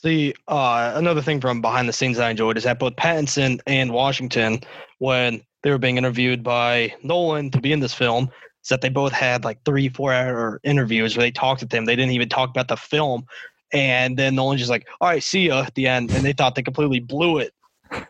[0.01, 3.59] See, uh, another thing from behind the scenes that I enjoyed is that both Pattinson
[3.65, 4.59] and Washington,
[4.99, 8.29] when they were being interviewed by Nolan to be in this film,
[8.63, 11.85] is that they both had like three, four hour interviews where they talked with him.
[11.85, 13.25] They didn't even talk about the film.
[13.71, 16.11] And then Nolan's just like, all right, see ya at the end.
[16.11, 17.53] And they thought they completely blew it.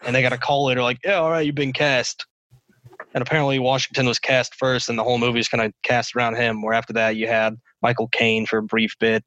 [0.03, 2.25] And they got a call later like, yeah, all right, you've been cast.
[3.15, 6.35] And apparently Washington was cast first, and the whole movie is kind of cast around
[6.35, 6.61] him.
[6.61, 9.23] Where after that, you had Michael Caine for a brief bit.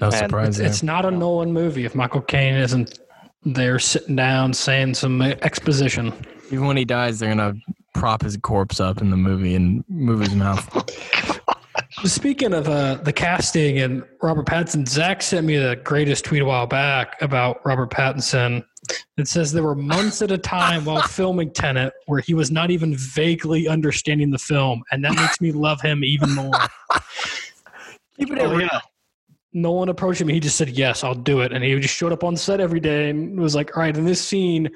[0.00, 0.66] No And surprise It's, there.
[0.68, 3.00] it's not a Nolan movie if Michael Caine isn't
[3.42, 6.12] there sitting down saying some exposition.
[6.52, 7.54] Even when he dies, they're gonna
[7.94, 10.68] prop his corpse up in the movie and move his mouth.
[12.04, 16.44] Speaking of uh, the casting and Robert Pattinson, Zach sent me the greatest tweet a
[16.44, 18.64] while back about Robert Pattinson.
[19.16, 22.70] It says there were months at a time while filming Tenet where he was not
[22.70, 26.52] even vaguely understanding the film, and that makes me love him even more.
[28.18, 28.60] Keep it Oh, real.
[28.60, 28.80] yeah.
[29.52, 30.28] No one approached him.
[30.28, 32.78] He just said, "Yes, I'll do it," and he just showed up on set every
[32.80, 34.68] day and was like, "All right, in this scene,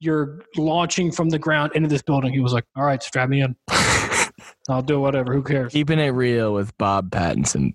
[0.00, 3.40] you're launching from the ground into this building." He was like, "All right, strap me
[3.40, 3.56] in.
[4.68, 5.32] I'll do whatever.
[5.32, 7.72] Who cares?" Keeping it real with Bob Pattinson.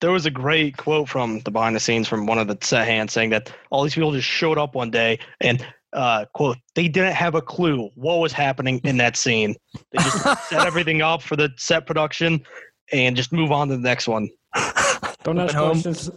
[0.00, 2.86] There was a great quote from the behind the scenes from one of the set
[2.86, 6.88] hands saying that all these people just showed up one day and uh, quote they
[6.88, 9.54] didn't have a clue what was happening in that scene.
[9.92, 12.40] They just set everything up for the set production
[12.92, 14.28] and just move on to the next one.
[15.22, 15.70] Don't ask Went home.
[15.72, 16.10] questions.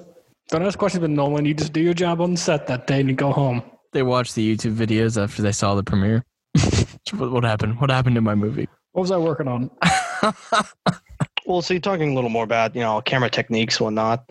[0.49, 1.45] Don't ask questions with Nolan.
[1.45, 3.63] You just do your job on set that day and you go home.
[3.91, 6.23] They watched the YouTube videos after they saw the premiere.
[7.17, 7.79] what, what happened?
[7.79, 8.67] What happened in my movie?
[8.93, 9.71] What was I working on?
[11.53, 14.27] Well, so you're talking a little more about you know camera techniques, and whatnot.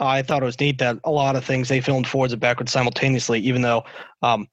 [0.00, 2.72] I thought it was neat that a lot of things they filmed forwards and backwards
[2.72, 3.84] simultaneously, even though
[4.22, 4.48] um,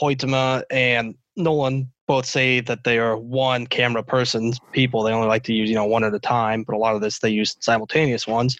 [0.00, 5.02] Hoytema and Nolan both say that they are one camera persons, people.
[5.02, 7.00] They only like to use you know one at a time, but a lot of
[7.00, 8.56] this they use simultaneous ones.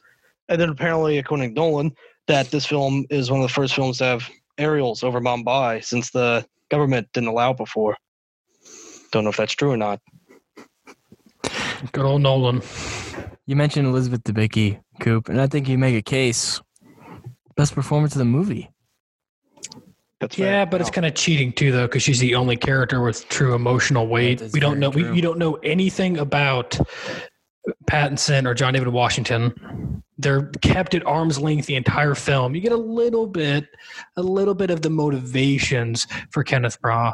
[0.49, 1.95] And then apparently, according to Nolan,
[2.27, 4.29] that this film is one of the first films to have
[4.59, 7.97] aerials over Mumbai since the government didn't allow it before.
[9.13, 10.01] Don't know if that's true or not.
[11.93, 12.63] Good old Nolan.
[13.47, 16.61] You mentioned Elizabeth Debicki, Coop, and I think you make a case.
[17.57, 18.71] Best performance of the movie.
[20.21, 20.53] That's fair.
[20.53, 23.55] Yeah, but it's kind of cheating too, though, because she's the only character with true
[23.55, 24.43] emotional weight.
[24.53, 24.91] we don't know.
[24.91, 25.13] We, true.
[25.13, 26.79] we don't know anything about
[27.89, 29.98] Pattinson or John David Washington.
[30.21, 32.55] They're kept at arm's length the entire film.
[32.57, 33.67] You get a little bit,
[34.17, 37.13] a little bit of the motivations for Kenneth Branagh,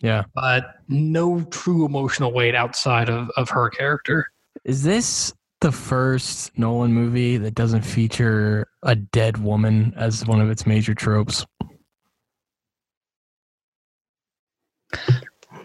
[0.00, 0.22] Yeah.
[0.34, 4.30] but no true emotional weight outside of, of her character.
[4.64, 10.48] Is this the first Nolan movie that doesn't feature a dead woman as one of
[10.50, 11.44] its major tropes?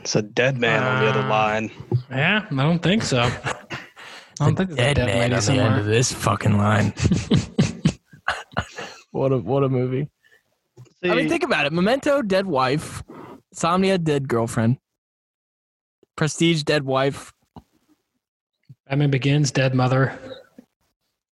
[0.01, 1.71] It's a dead man on the other Uh, line.
[2.09, 3.29] Yeah, I don't think so.
[4.41, 6.57] I don't think there's a dead dead man lady on the end of this fucking
[6.57, 6.93] line.
[9.11, 10.09] what a what a movie!
[11.03, 13.03] I mean, think about it: Memento, dead wife;
[13.53, 14.77] Somnia, dead girlfriend;
[16.15, 17.31] Prestige, dead wife.
[18.89, 20.17] Batman Begins, Dead Mother,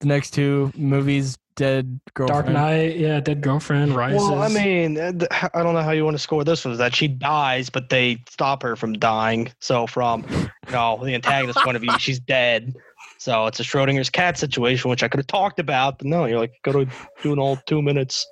[0.00, 2.44] The next two movies, dead girlfriend.
[2.44, 4.22] Dark Knight, yeah, Dead Girlfriend, Rises.
[4.22, 5.12] well, I mean, uh,
[5.52, 6.72] I don't know how you want to score this one.
[6.72, 9.50] Is that she dies, but they stop her from dying.
[9.60, 12.76] So, from you know the antagonist point of view, she's dead.
[13.18, 16.38] So it's a Schrodinger's cat situation, which I could have talked about, but no, you're
[16.38, 16.90] like, go to
[17.22, 18.24] do an all two minutes.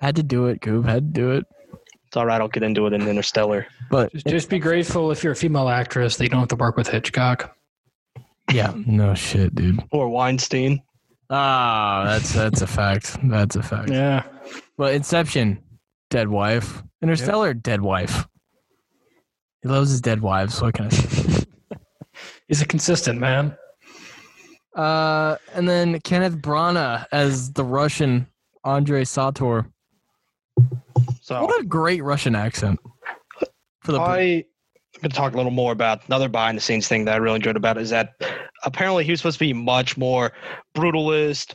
[0.00, 0.86] I Had to do it, Coop.
[0.86, 1.44] Had to do it.
[2.06, 2.40] It's all right.
[2.40, 3.66] I'll get into it in Interstellar.
[3.90, 6.56] But just, just be grateful if you're a female actress that you don't have to
[6.56, 7.54] work with Hitchcock.
[8.50, 9.82] yeah, no shit, dude.
[9.92, 10.82] Or Weinstein.
[11.30, 13.16] Ah, that's that's a fact.
[13.24, 13.88] That's a fact.
[13.90, 14.24] Yeah.
[14.76, 15.62] Well, Inception,
[16.10, 16.82] dead wife.
[17.02, 18.26] Interstellar, dead wife.
[19.62, 20.60] He loves his dead wives.
[20.60, 21.44] What can I say?
[22.48, 23.56] He's a consistent man.
[24.74, 28.26] Uh, and then Kenneth Branagh as the Russian
[28.64, 29.66] Andrei Sator.
[31.20, 32.80] So What a great Russian accent.
[33.82, 36.88] For the I, I'm going to talk a little more about another behind the scenes
[36.88, 38.14] thing that I really enjoyed about it is that
[38.64, 40.32] apparently he was supposed to be much more
[40.74, 41.54] brutalist,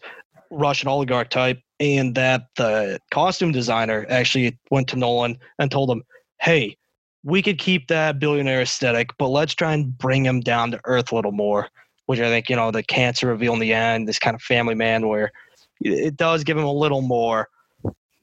[0.51, 6.03] Russian oligarch type, and that the costume designer actually went to Nolan and told him,
[6.41, 6.75] hey,
[7.23, 11.11] we could keep that billionaire aesthetic, but let's try and bring him down to earth
[11.11, 11.69] a little more,
[12.07, 14.75] which I think, you know, the cancer reveal in the end, this kind of family
[14.75, 15.31] man where
[15.79, 17.49] it does give him a little more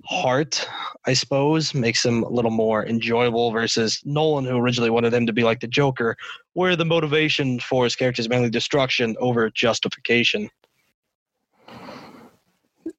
[0.07, 0.68] heart,
[1.07, 5.32] I suppose, makes him a little more enjoyable versus Nolan, who originally wanted him to
[5.32, 6.16] be like the Joker,
[6.55, 10.51] where the motivation for his character is mainly destruction over justification.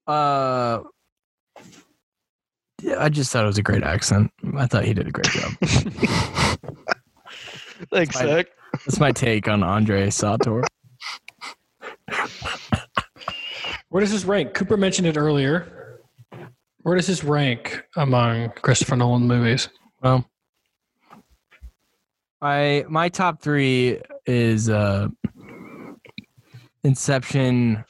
[0.07, 0.81] Uh,
[2.81, 4.31] yeah, I just thought it was a great accent.
[4.55, 5.51] I thought he did a great job.
[7.91, 8.15] Thanks.
[8.17, 8.47] Zach.
[8.85, 10.63] That's my take on Andrei Sator.
[13.89, 14.53] Where does this rank?
[14.53, 16.01] Cooper mentioned it earlier.
[16.81, 19.69] Where does this rank among Christopher Nolan movies?
[20.01, 20.25] Well,
[22.41, 25.07] I my top three is uh,
[26.83, 27.83] Inception,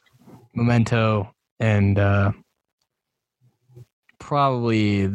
[0.53, 2.31] Memento, and uh,
[4.19, 5.07] probably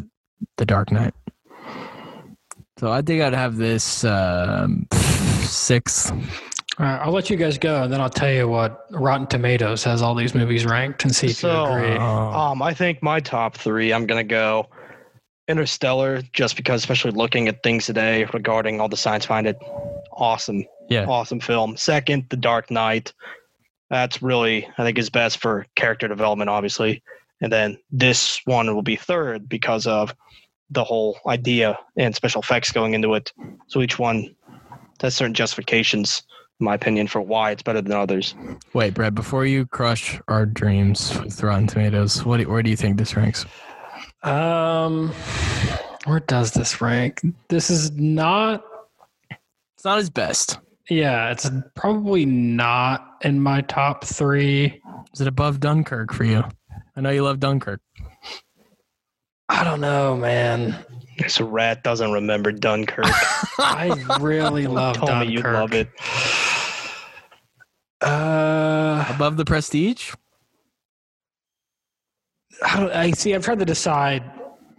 [0.58, 1.14] The Dark Knight.
[2.78, 4.86] So I think I'd have this um,
[5.42, 6.12] sixth.
[6.80, 9.84] All right, I'll let you guys go, and then I'll tell you what Rotten Tomatoes
[9.84, 11.96] has all these movies ranked and see if So, you agree.
[11.98, 14.66] Uh, Um, I think my top three, I'm gonna go
[15.46, 19.58] Interstellar, just because, especially looking at things today regarding all the science behind it,
[20.12, 21.76] awesome, yeah, awesome film.
[21.76, 23.12] Second, The Dark Knight.
[23.90, 27.02] That's really, I think, is best for character development, obviously.
[27.42, 30.14] And then this one will be third because of
[30.70, 33.34] the whole idea and special effects going into it.
[33.66, 34.34] So each one
[35.02, 36.26] has certain justifications, in
[36.60, 38.34] my opinion, for why it's better than others.
[38.72, 42.76] Wait, Brad, before you crush our dreams with Rotten Tomatoes, what do, where do you
[42.76, 43.46] think this ranks?
[44.22, 45.12] Um,
[46.04, 47.20] where does this rank?
[47.48, 48.64] This is not.
[49.74, 50.58] It's not his best.
[50.90, 54.82] Yeah, it's probably not in my top three.
[55.14, 56.44] Is it above Dunkirk for you?
[56.96, 57.80] I know you love Dunkirk.
[59.48, 60.76] I don't know, man.
[61.20, 63.04] This rat doesn't remember Dunkirk.
[63.58, 65.28] I really love Tell Dunkirk.
[65.28, 65.88] me you love it.
[68.02, 70.12] Uh, Above the Prestige?
[72.64, 73.34] I, don't, I see.
[73.34, 74.22] I've tried to decide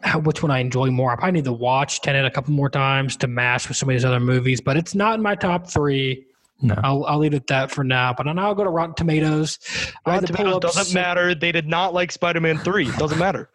[0.01, 1.11] how, which one I enjoy more.
[1.11, 3.93] I probably need to watch Tenet a couple more times to match with some of
[3.93, 6.25] these other movies, but it's not in my top three.
[6.61, 6.75] No.
[6.83, 8.13] I'll, I'll leave it at that for now.
[8.13, 9.57] But now I'll go to Rotten Tomatoes.
[10.05, 11.33] I had Rotten to pull Tomatoes doesn't matter.
[11.33, 12.87] They did not like Spider-Man 3.
[12.89, 13.49] It doesn't matter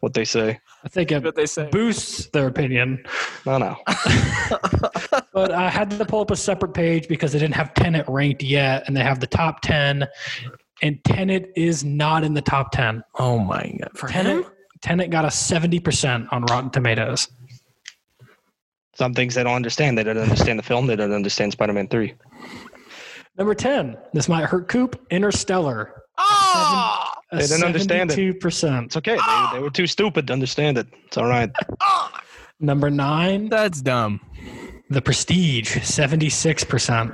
[0.00, 0.60] what they say.
[0.84, 1.68] I think it What they say.
[1.70, 3.04] boosts their opinion.
[3.46, 3.76] No, no.
[5.32, 8.42] But I had to pull up a separate page because they didn't have Tenet ranked
[8.42, 10.06] yet, and they have the top ten.
[10.82, 13.02] And Tenet is not in the top ten.
[13.18, 13.90] Oh my god.
[13.94, 14.52] For Tenet, him?
[14.82, 17.28] Tenet got a seventy percent on Rotten Tomatoes.
[18.94, 19.96] Some things they don't understand.
[19.96, 20.86] They don't understand the film.
[20.86, 22.14] They don't understand Spider-Man 3.
[23.38, 23.96] Number ten.
[24.12, 25.00] This might hurt Coop.
[25.10, 26.02] Interstellar.
[26.18, 27.08] Oh!
[27.32, 28.14] A They didn't understand it.
[28.14, 28.86] Two percent.
[28.86, 29.16] It's okay.
[29.16, 30.86] They, they were too stupid to understand it.
[31.06, 31.50] It's all right.
[32.60, 33.48] Number nine.
[33.48, 34.20] That's dumb.
[34.90, 35.82] The Prestige.
[35.82, 37.12] Seventy-six percent.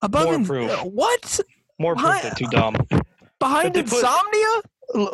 [0.00, 0.70] Above More in- proof.
[0.70, 1.40] uh, what?
[1.78, 2.76] More proof Why- they're too dumb.
[3.38, 4.62] Behind But they put- Insomnia?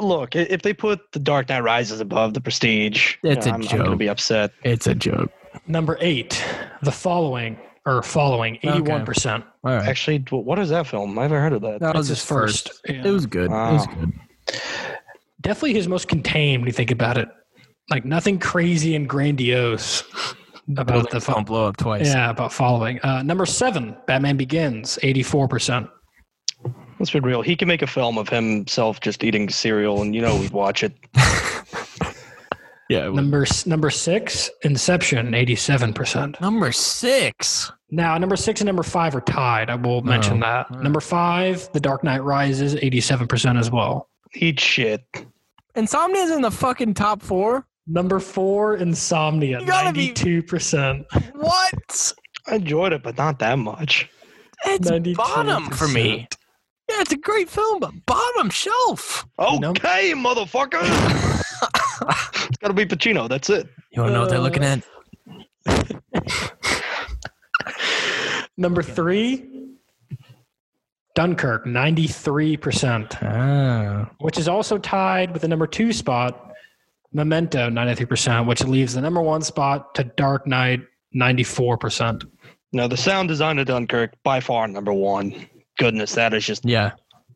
[0.00, 3.58] Look, if they put The Dark Knight Rises above The Prestige, It's you a know,
[3.58, 3.98] I'm, I'm going to joke.
[3.98, 4.52] be upset.
[4.62, 5.30] It's a joke.
[5.66, 6.42] Number eight.
[6.82, 8.56] The Following or Following.
[8.62, 9.44] Eighty-one percent.
[9.64, 9.88] All right.
[9.88, 11.18] Actually, what is that film?
[11.18, 11.80] I haven't heard of that.
[11.80, 12.70] that was his his first.
[12.88, 13.04] Yeah.
[13.06, 13.46] It was good.
[13.46, 14.12] It was good.
[15.40, 17.28] definitely his most contained when you think about it.
[17.90, 20.02] Like nothing crazy and grandiose
[20.68, 21.44] about Buildings the film.
[21.44, 22.06] blow up twice.
[22.06, 23.00] Yeah, about following.
[23.02, 25.88] Uh, number seven, Batman Begins, eighty-four percent.
[26.98, 27.42] Let's be real.
[27.42, 30.82] He can make a film of himself just eating cereal, and you know we'd watch
[30.82, 30.94] it.
[32.88, 33.08] Yeah.
[33.08, 36.40] Number number six, Inception, eighty-seven percent.
[36.40, 37.72] Number six.
[37.90, 39.70] Now, number six and number five are tied.
[39.70, 40.66] I will oh, mention Oh, that.
[40.70, 40.82] all right.
[40.84, 44.08] Number five, The Dark Knight Rises, eighty-seven percent as well.
[44.34, 45.02] Eat shit.
[45.76, 47.66] Insomnia's in the fucking top four.
[47.88, 51.06] Number four, Insomnia, You gotta be- ninety-two percent.
[51.34, 52.12] What?
[52.48, 54.08] I enjoyed it, but not that much.
[54.64, 55.16] It's 92%.
[55.16, 56.28] bottom for me.
[56.88, 59.26] Yeah, it's a great film, but bottom shelf.
[59.38, 61.32] know- Okay, motherfucker.
[61.62, 63.28] it's got to be Pacino.
[63.28, 63.68] That's it.
[63.92, 64.82] You want to know what they're looking at?
[68.56, 69.44] Number three,
[71.14, 73.14] Dunkirk, ninety-three percent.
[73.22, 74.10] Ah.
[74.20, 76.52] which is also tied with the number two spot,
[77.12, 80.80] Memento, 93%, which leaves the number one spot to Dark Knight,
[81.14, 82.24] 94%.
[82.72, 85.46] No, the sound design of Dunkirk by far number one.
[85.78, 86.92] Goodness, that is just Yeah.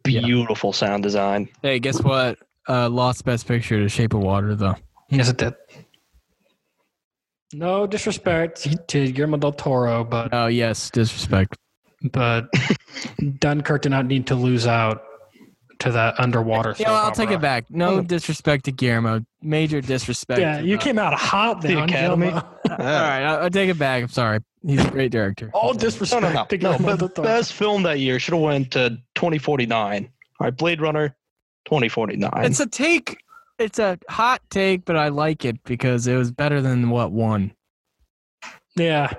[0.07, 0.21] Yeah.
[0.23, 1.49] beautiful sound design.
[1.63, 2.39] Hey, guess what?
[2.69, 4.77] Uh, lost Best Picture to Shape of Water, though.
[5.09, 5.55] Yes, it did.
[7.53, 11.57] No disrespect to Guillermo del Toro, but Oh, yes, disrespect.
[12.13, 12.49] but
[13.41, 15.03] Dunkirk did not need to lose out
[15.81, 16.77] to that underwater.
[16.79, 17.65] Yeah, I'll take it back.
[17.71, 18.03] No Oh.
[18.03, 19.23] disrespect to Guillermo.
[19.43, 20.41] Major disrespect.
[20.41, 21.73] Yeah, you the- came out hot there.
[21.75, 22.27] The on Academy?
[22.29, 22.47] Guillermo.
[22.71, 24.03] All right, I'll, I'll take it back.
[24.05, 24.41] I'm sorry.
[24.65, 25.51] He's a great director.
[25.55, 26.45] All disrespect no, no.
[26.45, 27.27] to no Guillermo del but Toro.
[27.29, 30.05] best film that year should have went to 2049.
[30.39, 31.17] All right, Blade Runner,
[31.67, 32.31] 2049.
[32.45, 33.19] It's a take.
[33.59, 37.53] It's a hot take, but I like it because it was better than what won.
[38.77, 39.13] Yeah.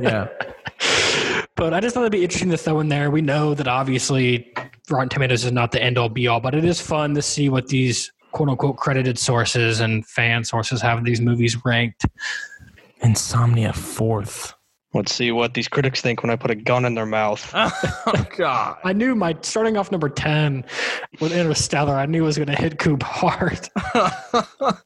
[0.00, 0.28] Yeah.
[1.56, 3.10] but I just thought it'd be interesting to throw in there.
[3.10, 4.52] We know that obviously
[4.90, 7.48] Rotten Tomatoes is not the end all be all, but it is fun to see
[7.48, 12.04] what these quote unquote credited sources and fan sources have these movies ranked.
[13.00, 14.53] Insomnia fourth.
[14.94, 17.50] Let's see what these critics think when I put a gun in their mouth.
[18.06, 18.76] Oh God.
[18.84, 20.64] I knew my starting off number 10
[21.20, 23.68] with Interstellar, I knew it was going to hit Coop hard.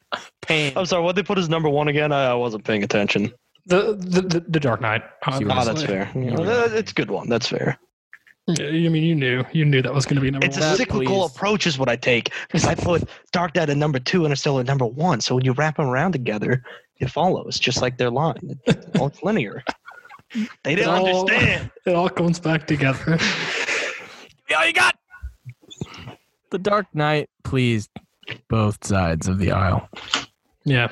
[0.42, 0.72] Pain.
[0.76, 2.12] I'm sorry, what they put as number one again?
[2.12, 3.32] I, I wasn't paying attention.
[3.66, 5.02] The, the, the, the Dark Knight.
[5.26, 6.10] Oh, that's fair.
[6.14, 7.28] You were- It's a good one.
[7.28, 7.76] That's fair.
[8.46, 9.44] Yeah, I mean, you knew.
[9.52, 10.68] You knew that was going to be number It's a one.
[10.70, 11.36] That, cyclical please.
[11.36, 12.32] approach, is what I take.
[12.46, 15.20] Because I put Dark Knight at number two, and Interstellar at number one.
[15.20, 16.62] So when you wrap them around together,
[16.98, 18.58] it follows, just like their line.
[18.66, 19.62] It's, well, it's linear.
[20.64, 21.70] They didn't all- understand.
[21.86, 23.16] It all comes back together.
[23.16, 24.94] Give me all you got.
[26.50, 27.90] The Dark Knight pleased
[28.48, 29.88] both sides of the aisle.
[30.64, 30.88] Yeah.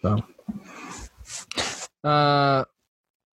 [0.00, 0.22] So.
[2.02, 2.64] Uh,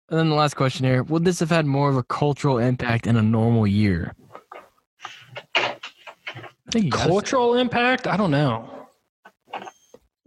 [0.09, 3.07] and then the last question here: Would this have had more of a cultural impact
[3.07, 4.13] in a normal year?
[5.55, 5.75] I
[6.71, 8.05] think you say- Cultural impact?
[8.07, 8.76] I don't know.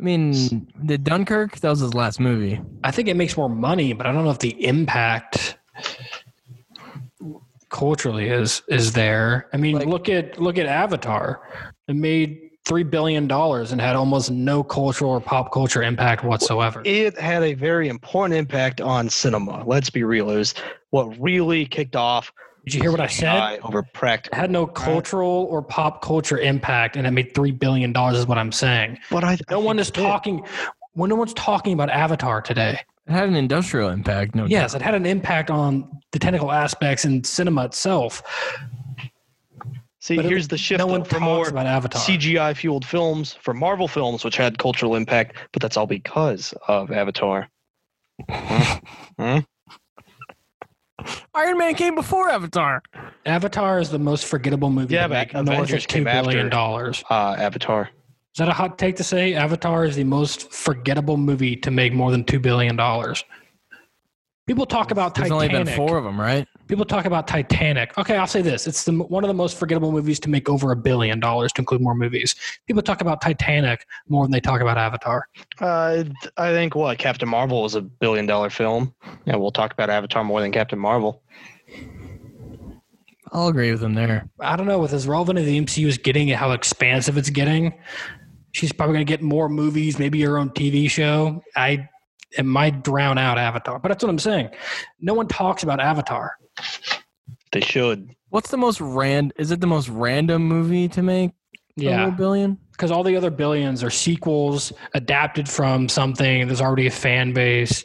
[0.01, 2.59] I mean, the Dunkirk that was his last movie.
[2.83, 5.59] I think it makes more money, but I don't know if the impact
[7.69, 9.47] culturally is is there.
[9.53, 11.43] I mean, Like- look at look at Avatar.
[11.87, 16.81] It made three billion dollars and had almost no cultural or pop culture impact whatsoever.
[16.85, 19.65] It had a very important impact on cinema.
[19.67, 20.31] Let's be real.
[20.31, 20.55] It was
[20.91, 22.33] what really kicked off
[22.65, 23.27] Did you hear what I said?
[23.27, 27.93] CGI over It had no cultural or pop culture impact, and it made three billion
[27.93, 28.19] dollars.
[28.19, 28.99] Is what I'm saying.
[29.11, 30.45] But I, No I one is talking.
[30.93, 32.81] When no one's talking about Avatar today.
[33.07, 34.35] It had an industrial impact.
[34.35, 34.81] No, Yes, doubt.
[34.83, 38.23] it had an impact on the technical aspects in cinema itself.
[40.01, 42.01] See, But it- here's the shift no one for talks more about Avatar.
[42.03, 46.91] CGI fueled films for Marvel films, which had cultural impact, but that's all because of
[46.93, 47.49] Avatar.
[49.19, 49.39] Hmm?
[51.35, 52.83] Iron Man came before Avatar.
[53.27, 56.07] Avatar is the most forgettable movie Yeah, to make but north Avengers of two came
[56.09, 56.49] after.
[56.49, 57.05] dollars.
[57.11, 57.91] Uh, Avatar.
[58.35, 59.35] Is that a hot take to say?
[59.35, 63.25] Avatar is the most forgettable movie to make more than two billion dollars.
[64.51, 65.53] People talk about There's Titanic.
[65.55, 66.45] only been four of them, right?
[66.67, 67.97] People talk about Titanic.
[67.97, 70.73] Okay, I'll say this: it's the one of the most forgettable movies to make over
[70.73, 72.35] a billion dollars to include more movies.
[72.67, 75.29] People talk about Titanic more than they talk about Avatar.
[75.61, 76.03] Uh,
[76.37, 78.93] I think what Captain Marvel is a billion dollar film.
[79.25, 81.23] Yeah, we'll talk about Avatar more than Captain Marvel.
[83.31, 84.29] I'll agree with him there.
[84.41, 87.31] I don't know with as relevant as the MCU is getting and how expansive it's
[87.31, 87.73] getting.
[88.51, 91.41] She's probably going to get more movies, maybe her own TV show.
[91.55, 91.89] I
[92.37, 94.51] it might drown out Avatar, but that's what I'm saying.
[95.01, 96.37] No one talks about Avatar.
[97.53, 98.11] They should.
[98.28, 99.33] What's the most rand?
[99.37, 101.33] Is it the most random movie to make
[101.76, 102.59] Yeah, billion?
[102.72, 106.47] because all the other billions are sequels adapted from something.
[106.47, 107.85] There's already a fan base.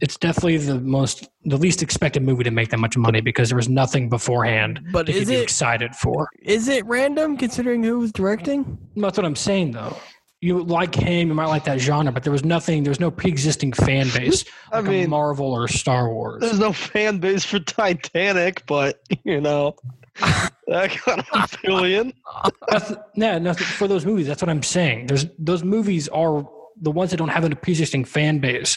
[0.00, 3.56] It's definitely the most, the least expected movie to make that much money because there
[3.56, 6.28] was nothing beforehand But to is get you it excited for.
[6.42, 8.78] is it random considering who was directing?
[8.96, 9.96] That's what I'm saying, though.
[10.44, 12.82] You like him, you might like that genre, but there was nothing.
[12.82, 16.40] There's no pre-existing fan base I like a mean- Marvel or Star Wars.
[16.42, 19.74] There's no fan base for Titanic, but you know,
[20.66, 22.12] that got a billion.
[22.68, 25.06] That's, yeah, no, for those movies, that's what I'm saying.
[25.06, 26.46] There's those movies are
[26.80, 28.76] the ones that don't have a pre-existing fan base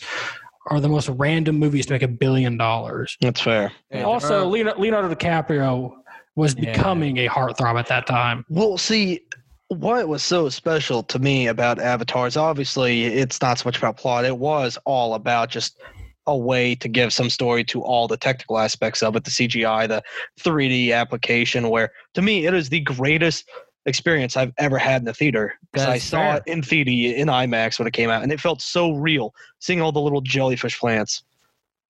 [0.70, 3.18] are the most random movies to make a billion dollars.
[3.22, 3.72] That's fair.
[3.91, 5.91] Yeah, also, Leonardo, Leonardo DiCaprio
[6.36, 6.74] was Yeah.
[6.74, 8.45] becoming a heartthrob at that time.
[8.49, 9.22] Well, see,
[9.70, 13.97] what was so special to me about Avatar is obviously it's not so much about
[13.97, 14.26] plot.
[14.26, 15.78] It was all about just
[16.26, 19.88] a way to give some story to all the technical aspects of it, the CGI,
[19.88, 20.03] the
[20.39, 23.49] 3D application, where to me it is the greatest
[23.86, 25.53] experience I've ever had in the theater.
[25.72, 26.38] Because I saw fair.
[26.38, 29.34] it in 3D in IMAX when it came out, and it felt so real.
[29.59, 31.24] Seeing all the little jellyfish plants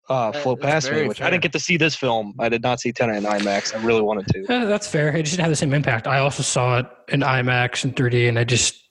[0.10, 2.34] uh, That- float that's past me, very which I didn't get to see this film.
[2.39, 3.76] I did not see Tenet in IMAX.
[3.76, 4.43] I really wanted to.
[4.47, 5.10] That's fair.
[5.16, 6.08] It just didn't have the same impact.
[6.08, 8.84] I also saw it in IMAX and 3D, and I just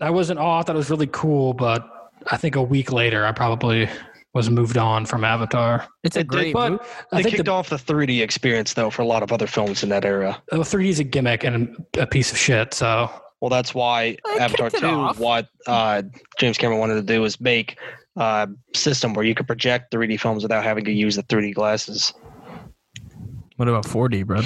[0.00, 0.60] I wasn't awe.
[0.60, 1.86] I thought it was really cool, but
[2.30, 3.88] I think a week later, I probably
[4.34, 5.86] was moved on from Avatar.
[6.04, 6.84] It's a It did, great But movie.
[7.12, 9.46] I They think kicked the off the 3D experience though for a lot of other
[9.46, 10.42] films in that era.
[10.52, 12.72] oh, 3D is a gimmick and a piece of shit.
[12.72, 13.10] So
[13.42, 15.18] Well, that's why They Avatar kicked 2, off.
[15.18, 16.02] what uh,
[16.38, 17.76] James Cameron wanted to do was make
[18.16, 22.12] a system where you could project 3D films without having to use the 3D glasses.
[23.56, 24.40] What about 4D, bro?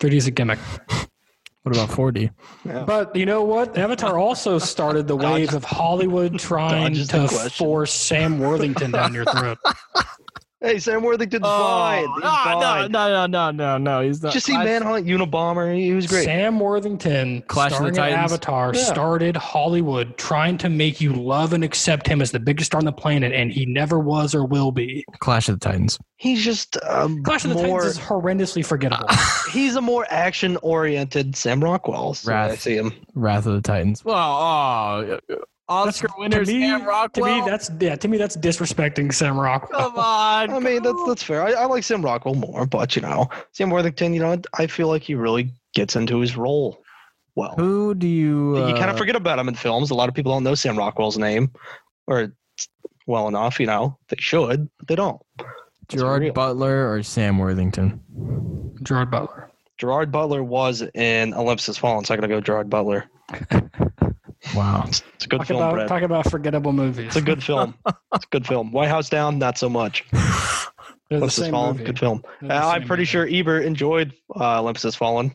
[0.00, 0.58] 3D is a gimmick.
[1.62, 2.30] What about 4D?
[2.64, 3.78] But you know what?
[3.78, 9.58] Avatar also started the wave of Hollywood trying to force Sam Worthington down your throat.
[10.62, 12.06] Hey, Sam Worthington's fine.
[12.06, 12.92] He's no, fine.
[12.92, 14.00] no, no, no, no, no.
[14.00, 14.32] He's not.
[14.32, 15.76] Just see I- Manhunt, Unabomber.
[15.76, 16.24] He was great.
[16.24, 18.32] Sam Worthington, Clash of the starring in Titans.
[18.32, 18.82] Avatar, Yeah.
[18.84, 22.84] started Hollywood trying to make you love and accept him as the biggest star on
[22.84, 25.04] the planet, and he never was or will be.
[25.18, 25.98] Clash of the Titans.
[26.16, 27.80] He's just um, Clash of the more.
[27.80, 29.08] Titans is horrendously forgettable.
[29.52, 32.14] he's a more action-oriented Sam Rockwell.
[32.14, 32.60] So I Wrath.
[32.60, 32.92] see him.
[33.14, 34.04] Wrath of the Titans.
[34.04, 35.18] Well, oh,
[35.72, 37.96] Oscar winner to me, Sam to me, that's yeah.
[37.96, 39.90] To me, that's disrespecting Sam Rockwell.
[39.90, 40.50] Come on.
[40.50, 41.42] I mean, that's that's fair.
[41.42, 44.12] I, I like Sam Rockwell more, but you know, Sam Worthington.
[44.12, 46.82] You know, I feel like he really gets into his role
[47.34, 47.54] well.
[47.56, 48.54] Who do you?
[48.56, 49.90] Uh, you kind of forget about him in films.
[49.90, 51.50] A lot of people don't know Sam Rockwell's name,
[52.06, 52.32] or
[53.06, 53.58] well enough.
[53.58, 55.20] You know, they should, but they don't.
[55.38, 55.48] Let's
[55.90, 56.06] be real.
[56.06, 58.00] Gerard Butler or Sam Worthington?
[58.82, 59.50] Gerard Butler.
[59.78, 63.06] Gerard Butler was in Olympus Has Fallen, so I'm gonna go Gerard Butler.
[64.54, 64.84] Wow.
[64.88, 65.88] It's a good Talk film, about Brad.
[65.88, 67.06] talk about forgettable movies.
[67.08, 67.74] It's a good film.
[68.14, 68.70] it's a good film.
[68.72, 70.04] White House Down, not so much.
[71.10, 71.84] Olympus Has Fallen, movie.
[71.84, 72.22] good film.
[72.42, 73.04] Uh, I'm pretty movie.
[73.06, 75.34] sure Ebert enjoyed uh, Olympus Has Fallen.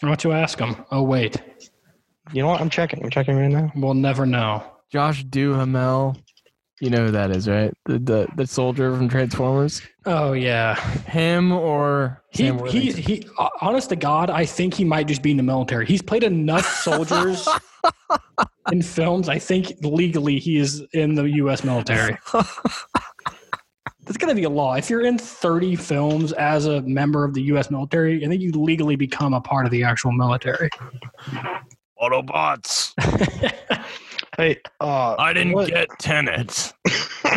[0.00, 0.76] Why don't you ask him?
[0.90, 1.36] Oh wait,
[2.32, 2.60] You know what?
[2.60, 3.02] I'm checking.
[3.02, 3.70] I'm checking right now.
[3.76, 4.62] we'll never know.
[4.92, 6.16] Josh Duhamel.
[6.80, 7.72] You know who that is, right?
[7.84, 9.82] The the, the soldier from Transformers.
[10.06, 13.28] Oh yeah, Him or he Sam he he.
[13.38, 15.84] uh, Honest to God, I think he might just be in the military.
[15.84, 17.46] He's played enough soldiers
[18.72, 19.28] in films.
[19.28, 21.64] I think legally he is in the U.S.
[21.64, 22.16] military.
[22.32, 24.74] That's gonna be a law.
[24.74, 27.70] If you're in 30 films as a member of the U.S.
[27.70, 30.70] military, and then you legally become a part of the actual military.
[32.00, 32.94] Autobots.
[34.36, 36.72] Hey, uh, I didn't what- get tenants.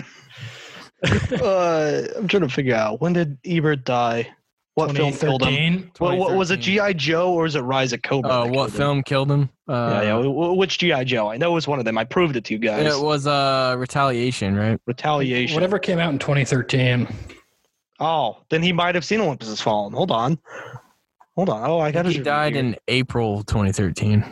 [1.04, 4.28] uh, I'm trying to figure out when did Ebert die?
[4.76, 5.92] What film killed him?
[6.00, 6.60] What, what was it?
[6.60, 8.32] GI Joe or was it Rise of Cobra?
[8.32, 8.76] Uh, what killed him?
[8.78, 9.50] film killed him?
[9.70, 10.22] Uh, yeah, yeah.
[10.24, 11.30] wh- wh- Which GI Joe?
[11.30, 11.96] I know it was one of them.
[11.96, 12.96] I proved it to you guys.
[12.96, 14.80] It was uh, Retaliation, right?
[14.88, 15.54] Retaliation.
[15.54, 17.08] Whatever came out in 2013.
[18.00, 19.94] Oh, then he might have seen Olympus Has Fallen.
[19.94, 20.40] Hold on.
[21.36, 21.70] Hold on.
[21.70, 22.10] Oh, I got to.
[22.10, 24.26] He died in April 2013.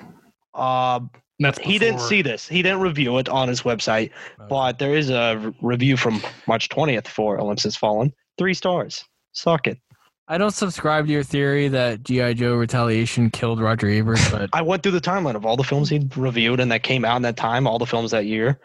[0.55, 1.01] Uh,
[1.41, 2.47] That's he didn't see this.
[2.47, 4.11] He didn't review it on his website,
[4.47, 8.13] but there is a review from March 20th for Olympus Has Fallen.
[8.37, 9.03] Three stars.
[9.33, 9.79] Suck it.
[10.27, 14.61] I don't subscribe to your theory that GI Joe Retaliation killed Roger Ebert, but I
[14.61, 17.21] went through the timeline of all the films he reviewed and that came out in
[17.23, 18.59] that time, all the films that year.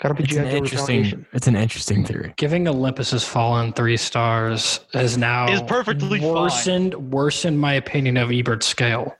[0.00, 0.96] Gotta be it's GI an Joe interesting.
[0.98, 1.26] Retaliation.
[1.32, 2.34] It's an interesting theory.
[2.36, 6.32] Giving Olympus Has Fallen three stars is now Is perfectly fine.
[6.32, 9.14] worsened worsened my opinion of Ebert's scale.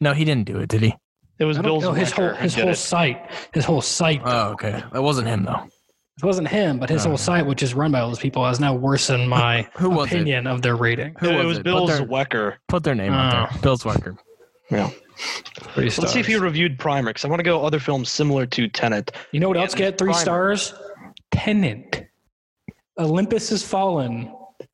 [0.00, 0.94] No, he didn't do it, did he?
[1.38, 3.30] It was Bill's know his whole his whole site.
[3.52, 4.20] His whole site.
[4.24, 4.82] Oh, okay.
[4.92, 5.62] That wasn't him though.
[6.20, 7.10] it wasn't him, but his Oh.
[7.10, 10.08] wole site, which is run by all those people, has now worsened my Who was
[10.10, 10.14] it?
[10.16, 11.14] opinion of their rating.
[11.20, 11.62] Who it was was it?
[11.64, 12.54] Bill Put their, Zwecker.
[12.68, 13.52] put their name out Oh.
[13.52, 13.62] there.
[13.62, 14.18] Bill Zwecker.
[14.70, 14.90] Yeah.
[15.74, 16.26] Three Let's see if stars.
[16.26, 19.12] he reviewed Primer because I want to go other films similar to Tenet.
[19.32, 20.20] You know what Yeah, else get three Primer.
[20.20, 20.74] stars?
[21.32, 22.06] Tenet.
[22.98, 24.32] Olympus Has Fallen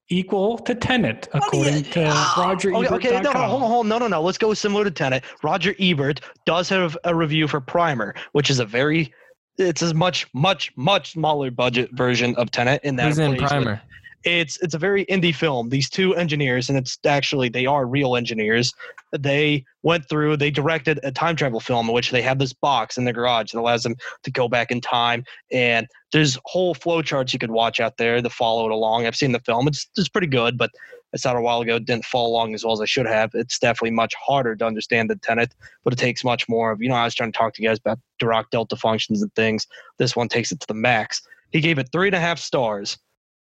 [0.09, 2.05] equal to Tenet, oh, according to
[2.39, 3.05] Roger Okay, Ebert.
[3.07, 4.23] okay, no, no, hold on, hold on, no, no, no.
[4.23, 5.25] Let's go similar to Tenet.
[5.43, 9.13] Roger Ebert does have a review for Primer, which is a very,
[9.59, 12.81] it's a much, much, much smaller budget version of Tenet.
[12.85, 13.83] In that Who's in plays with- Primer?
[14.25, 15.69] It's it's a very indie film.
[15.69, 18.73] These two engineers, and it's actually they are real engineers.
[19.13, 22.97] They went through, they directed a time travel film in which they have this box
[22.97, 25.25] in the garage that allows them to go back in time.
[25.53, 29.07] And there's whole flowcharts you could watch out there to follow it along.
[29.07, 30.71] I've seen the film; it's it's pretty good, but
[31.15, 31.79] I saw it a while ago.
[31.79, 33.31] Didn't follow along as well as I should have.
[33.35, 35.55] It's definitely much harder to understand the Tenet,
[35.85, 36.83] but it takes much more of.
[36.83, 39.33] You know, I was trying to talk to you guys about Dirac delta functions and
[39.35, 39.67] things.
[39.99, 41.23] This one takes it to the max.
[41.53, 42.99] He gave it three and a half stars.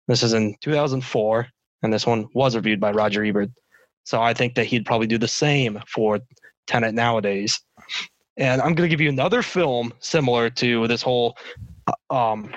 [0.07, 1.47] This is in 2004,
[1.81, 3.49] and this one was reviewed by Roger Ebert.
[4.03, 6.19] So I think that he'd probably do the same for
[6.67, 7.59] Tenet nowadays.
[8.37, 11.37] And I'm going to give you another film similar to this whole
[11.87, 12.51] uh, um,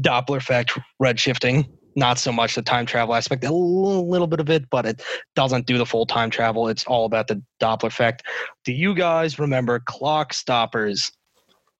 [0.00, 1.68] Doppler effect, redshifting.
[1.96, 5.00] Not so much the time travel aspect, a little, little bit of it, but it
[5.36, 6.66] doesn't do the full time travel.
[6.66, 8.24] It's all about the Doppler effect.
[8.64, 11.12] Do you guys remember Clock Stoppers,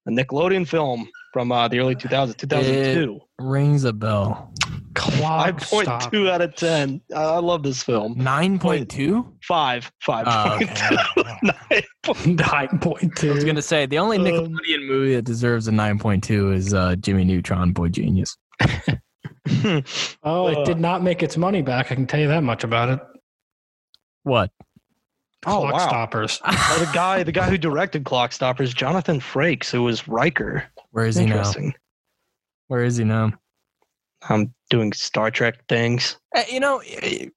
[0.06, 3.18] a Nickelodeon film from uh, the early 2000s, 2002?
[3.40, 4.52] Rings a bell.
[4.94, 7.00] Clock Five point out of ten.
[7.12, 8.14] I, I love this film.
[8.16, 9.34] Nine point two.
[9.42, 10.96] Five, five Oh, point okay.
[11.16, 11.22] two.
[11.42, 15.66] Nine point- Nine point I was gonna say the only Um, Nickelodeon movie that deserves
[15.66, 18.36] a nine point two is uh, Jimmy Neutron, Boy Genius.
[20.22, 21.90] Oh, it did not make its money back.
[21.90, 23.00] I can tell you that much about it.
[24.22, 24.50] What?
[25.46, 25.78] Oh, Clock wow.
[25.88, 26.40] stoppers.
[26.46, 30.64] Oh, the guy, the guy who directed Clock Stoppers, Jonathan Frakes, who was Riker.
[30.94, 31.52] Where is he now?
[32.68, 33.32] Where is he now?
[34.28, 36.16] I'm doing Star Trek things.
[36.36, 36.80] Eh, you know,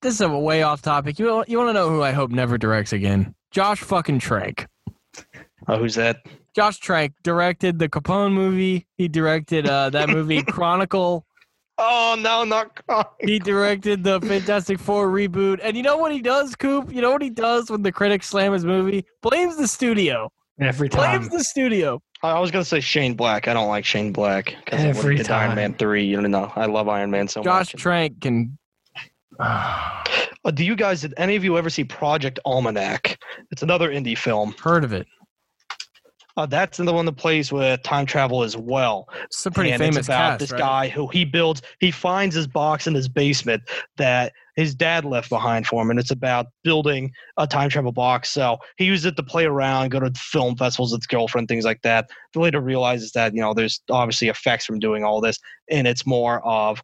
[0.03, 1.17] this is a way off topic.
[1.17, 3.33] You you want to know who I hope never directs again?
[3.49, 4.67] Josh fucking Trank.
[5.67, 6.23] Oh, who's that?
[6.55, 8.85] Josh Trank directed the Capone movie.
[8.95, 11.25] He directed uh, that movie Chronicle.
[11.79, 13.05] Oh no, not Kong.
[13.21, 15.61] He directed the Fantastic Four reboot.
[15.63, 16.93] And you know what he does, Coop?
[16.93, 19.03] You know what he does when the critics slam his movie?
[19.23, 20.31] Blames the studio.
[20.59, 21.19] Every time.
[21.21, 22.01] Blames the studio.
[22.23, 23.47] I I was gonna say Shane Black.
[23.47, 25.55] I don't like Shane Black because of what Every he did Iron.
[25.55, 26.05] Man three.
[26.05, 27.71] You know, I love Iron Man so Josh much.
[27.73, 28.57] Josh Trank can.
[30.45, 31.01] Uh, do you guys?
[31.01, 33.17] Did any of you ever see Project Almanac?
[33.51, 34.55] It's another indie film.
[34.61, 35.05] Heard of it.
[36.37, 39.09] Uh, that's the one that plays with time travel as well.
[39.25, 40.59] It's a pretty and famous it's about cast, this right?
[40.59, 41.63] guy who he builds.
[41.79, 43.63] He finds his box in his basement
[43.97, 48.31] that his dad left behind for him, and it's about building a time travel box.
[48.31, 51.63] So he used it to play around, go to film festivals with his girlfriend, things
[51.63, 52.09] like that.
[52.33, 55.39] He later realizes that you know there's obviously effects from doing all this,
[55.69, 56.83] and it's more of.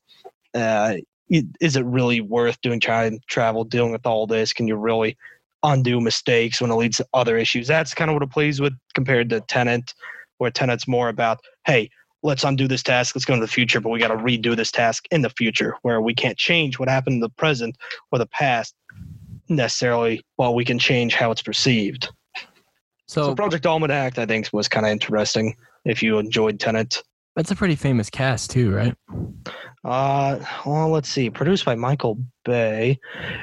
[0.53, 0.95] Uh,
[1.29, 4.53] is it really worth doing time travel, dealing with all this?
[4.53, 5.17] Can you really
[5.63, 7.67] undo mistakes when it leads to other issues?
[7.67, 9.95] That's kind of what it plays with compared to Tenet,
[10.37, 11.89] where Tenet's more about, hey,
[12.23, 14.71] let's undo this task, let's go into the future, but we got to redo this
[14.71, 17.75] task in the future, where we can't change what happened in the present
[18.11, 18.73] or the past
[19.49, 22.09] necessarily, while we can change how it's perceived.
[23.07, 25.55] So, So, Project Almanac, I think, was kind of interesting
[25.85, 27.03] if you enjoyed Tenet.
[27.35, 28.95] that's a pretty famous cast too, right?
[29.83, 31.29] Uh, well, let's see.
[31.29, 32.97] Produced by Michael Bay.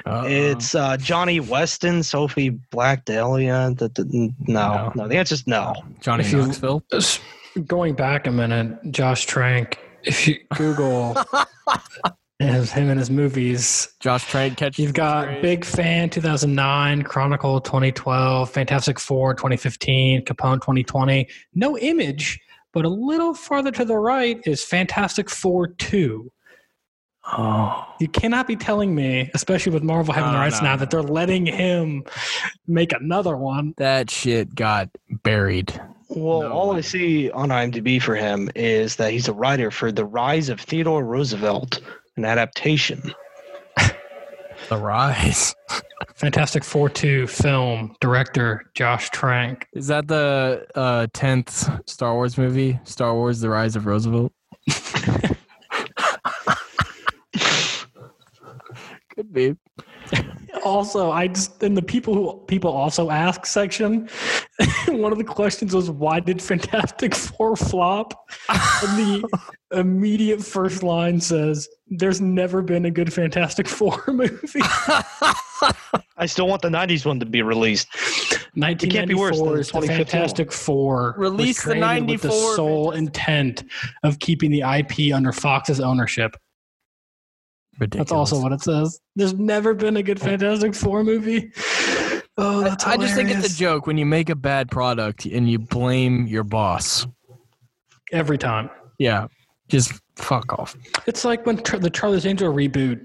[0.06, 3.74] Uh, It's uh, Jonny Weston, Sophie Black Dahlia.
[3.76, 4.92] The, the, no, No.
[4.94, 5.74] no, The answer is no.
[6.00, 6.82] Johnny if you- Knoxville.
[7.66, 9.78] Going back a minute, Josh Trank.
[10.04, 11.16] If you Google
[12.38, 14.78] his, him and his movies, Josh Trank catches.
[14.78, 15.42] you've got Straight.
[15.42, 21.28] Big Fan 2009, Chronicle 2012, Fantastic Four 2015, Capone 2020.
[21.54, 22.40] No image,
[22.72, 26.30] but a little farther to the right is Fantastic Four 2.
[27.32, 30.78] Oh, You cannot be telling me, especially with Marvel having the rights no, now, no.
[30.78, 32.04] that they're letting him
[32.66, 33.74] make another one.
[33.76, 34.88] that shit got
[35.22, 35.78] buried.
[36.10, 36.76] Well, No all.
[36.76, 40.60] I see on IMDb for him is that he's a writer for The Rise of
[40.60, 41.80] Theodore Roosevelt,
[42.16, 43.14] an adaptation.
[44.68, 45.54] The Rise.
[46.16, 49.66] Fantastic Four 2 film, director Josh Trank.
[49.72, 52.78] Is that the uh, tenth Star Wars movie?
[52.84, 54.32] Star Wars: The Rise of Roosevelt.
[59.14, 59.56] Could be.
[60.62, 64.08] Also, I just in the people who people also ask section,
[64.88, 68.14] one of the questions was why did Fantastic Four flop?
[68.48, 69.28] And the
[69.72, 74.60] immediate first line says, "There's never been a good Fantastic Four movie."
[76.16, 77.88] I still want the 90s one to be released.
[78.56, 81.14] It can't be worse than 1994 is the 2015 Fantastic Four.
[81.16, 83.64] Release the created with the 94 sole intent
[84.02, 86.36] of keeping the IP under Fox's ownership.
[87.80, 88.10] Ridiculous.
[88.10, 89.00] That's also what it says.
[89.16, 91.50] There's never been a good Fantastic Four movie.
[92.36, 95.50] Oh, that's I just think it's a joke when you make a bad product and
[95.50, 97.06] you blame your boss.
[98.12, 98.70] every time.
[98.98, 99.26] Yeah,
[99.68, 100.76] just fuck off.
[101.06, 103.00] It's like when Char- the Charlie's Angel reboot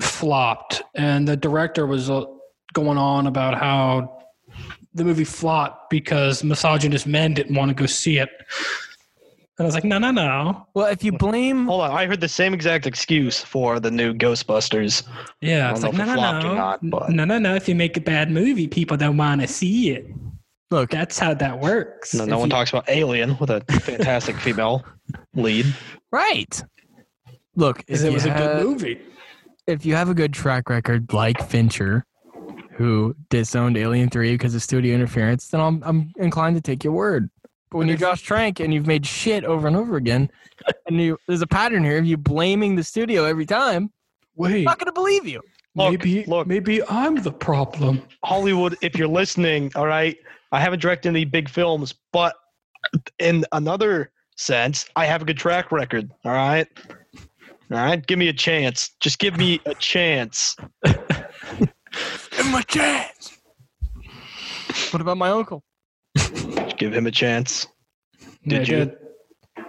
[0.00, 2.24] flopped, and the director was uh,
[2.72, 4.22] going on about how
[4.94, 8.30] the movie flopped because misogynist men didn't want to go see it.
[9.56, 10.66] And I was like, no, no, no.
[10.74, 14.12] Well, if you blame, Hold on, I heard the same exact excuse for the new
[14.12, 15.06] Ghostbusters.
[15.40, 16.54] Yeah, I it's like, no, no, no.
[16.54, 17.54] not, No, no, no.
[17.54, 20.06] If you make a bad movie, people don't want to see it.
[20.72, 22.14] look, That's how that works.
[22.14, 24.84] No, no If one you- talks about Alien with a fantastic female
[25.34, 25.66] lead.
[26.10, 26.60] right.
[27.54, 29.00] Look, if it you, was a good movie.
[29.68, 32.04] if you have a good track record like Fincher,
[32.72, 36.92] who disowned Alien Three because of studio interference, then I'm I'm inclined to take your
[36.92, 37.30] word.
[37.74, 40.30] But when you're Josh Trank and you've made shit over and over again,
[40.86, 43.90] and you there's a pattern here of you blaming the studio every time,
[44.36, 45.42] Wait, I'm not gonna believe you.
[45.74, 46.46] Look, maybe, look.
[46.46, 48.00] maybe I'm the problem.
[48.24, 50.16] Hollywood, if you're listening, all right,
[50.52, 52.36] I haven't directed any big films, but
[53.18, 56.12] in another sense, I have a good track record.
[56.24, 56.68] All right.
[57.72, 58.06] All right.
[58.06, 58.92] Give me a chance.
[59.00, 60.54] Just give me a chance.
[60.84, 63.36] Give me a chance.
[64.92, 65.64] What about my uncle?
[66.76, 67.66] Give him a chance.
[68.44, 68.76] Yeah, Did you?
[68.76, 68.98] good.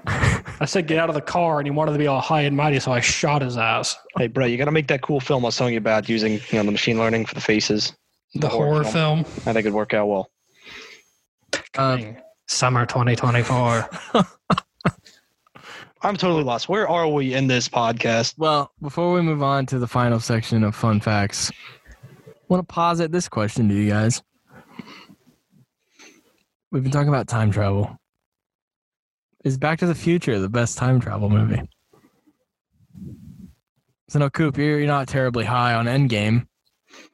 [0.08, 2.56] I said get out of the car, and he wanted to be all high and
[2.56, 3.96] mighty, so I shot his ass.
[4.18, 6.34] Hey, bro, you got to make that cool film I was telling you about using
[6.34, 7.94] you know the machine learning for the faces.
[8.36, 9.20] The horror film.
[9.20, 10.30] I think it'd work out well.
[11.78, 12.18] Um,
[12.48, 13.90] Summer 2024.
[16.02, 16.70] I'm totally lost.
[16.70, 18.36] Where are we in this podcast?
[18.38, 22.74] well, before we move on to the final section of fun facts, I want to
[22.74, 24.22] pause posit this question to you guys.
[26.76, 27.98] We've been talking about time travel.
[29.46, 31.62] Is Back to the Future the best time travel movie?
[34.10, 36.46] So no, Coop, you're, you're not terribly high on Endgame.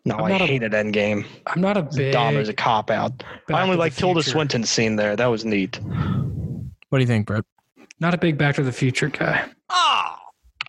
[0.04, 1.28] No, I'm I not a- Endgame.
[1.46, 2.12] I'm not a It's big.
[2.12, 2.34] dumb.
[2.34, 3.20] It was a cop out.
[3.20, 5.16] Back I only like Tilda Future- Swinton's scene there.
[5.16, 5.80] That was neat.
[6.90, 7.44] What do you think, Bret?
[8.00, 9.46] Not a big Back to the Future guy.
[9.70, 10.18] Ah!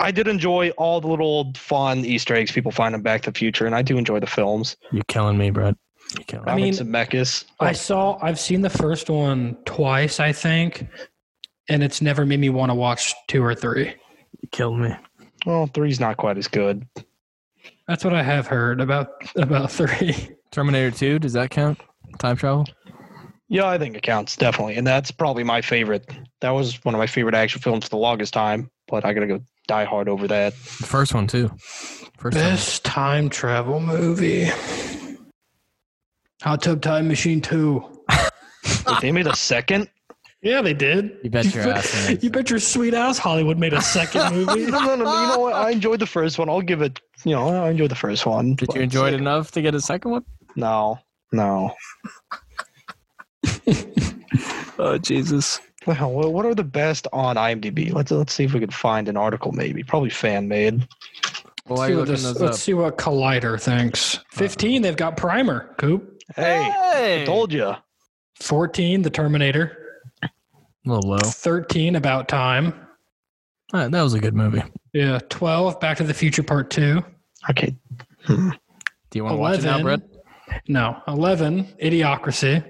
[0.00, 3.38] I did enjoy all the little fun Easter eggs people find in Back to the
[3.38, 4.76] Future, and I do enjoy the films.
[4.92, 5.76] You're killing me, Bret.
[6.18, 7.44] You're killing I mean- Robert Zemeckis.
[7.60, 8.18] I saw.
[8.22, 10.86] I've seen the first one twice, I think,
[11.68, 13.94] and it's never made me want to watch two or three.
[14.40, 14.94] You killed me.
[15.46, 16.86] well, three's not quite as good.
[17.88, 20.30] That's what I have heard about about three.
[20.50, 21.80] Terminator 2, does that count?
[22.18, 22.66] Time travel?
[23.48, 26.06] Yeah, I think it counts definitely, and that's probably my favorite.
[26.40, 28.70] That was one of my favorite action films for the longest time.
[28.88, 30.52] But I gotta go Die Hard over that.
[30.52, 31.48] The first one, too.
[32.18, 32.44] First one.
[32.44, 34.50] Best time travel movie.
[36.42, 37.84] Hot Tub Time Machine Two.
[38.86, 39.88] Wait, they made a second.
[40.42, 41.18] Yeah, they did.
[41.22, 44.34] You bet your ass they made You bet your sweet ass Hollywood made a second
[44.46, 44.66] movie.
[44.66, 45.20] no, no, no.
[45.22, 45.54] You know what?
[45.54, 46.48] I enjoyed the first one.
[46.48, 47.00] I'll give it.
[47.24, 48.54] You know, I enjoyed the first one.
[48.56, 50.24] Did but you enjoy it second- enough to get a second one?
[50.56, 50.98] No,
[51.30, 51.74] no.
[54.78, 55.60] Oh, Jesus.
[55.86, 57.92] Well, what what are the best on IMDb?
[57.92, 59.52] Let's let's see if we can find an article.
[59.52, 60.88] Maybe probably fan made.
[61.68, 64.18] Well, Let's see, what this, let's see what Collider thinks.
[64.32, 65.72] 15, they've got Primer.
[65.78, 66.11] Coop.
[66.36, 66.62] Hey,
[66.92, 67.22] Hey!
[67.22, 67.74] I told you.
[68.40, 69.76] 14, The Terminator.
[70.22, 70.28] A
[70.84, 71.18] little low.
[71.18, 72.72] 13, About Time.
[73.72, 74.62] All right, that was a good movie.
[74.92, 75.18] Yeah.
[75.28, 77.02] 12, Back to the Future Part 2.
[77.50, 77.76] Okay.
[78.24, 78.50] Hmm.
[79.10, 80.00] Do you want to watch it now, 11, Bret?
[80.68, 81.00] No.
[81.08, 82.68] 11, Idiocracy.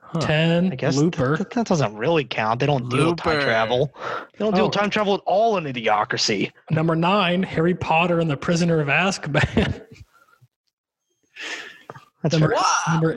[0.00, 0.20] Huh.
[0.20, 1.36] 10, I guess Looper.
[1.38, 2.60] That, that doesn't really count.
[2.60, 3.92] They don't deal with time travel.
[4.32, 4.66] They don't deal Oh.
[4.68, 6.52] with time travel at all in Idiocracy.
[6.70, 9.82] Number 9, Harry Potter and the Prisoner of Azkaban.
[12.24, 12.92] That's number, fair.
[12.94, 13.16] number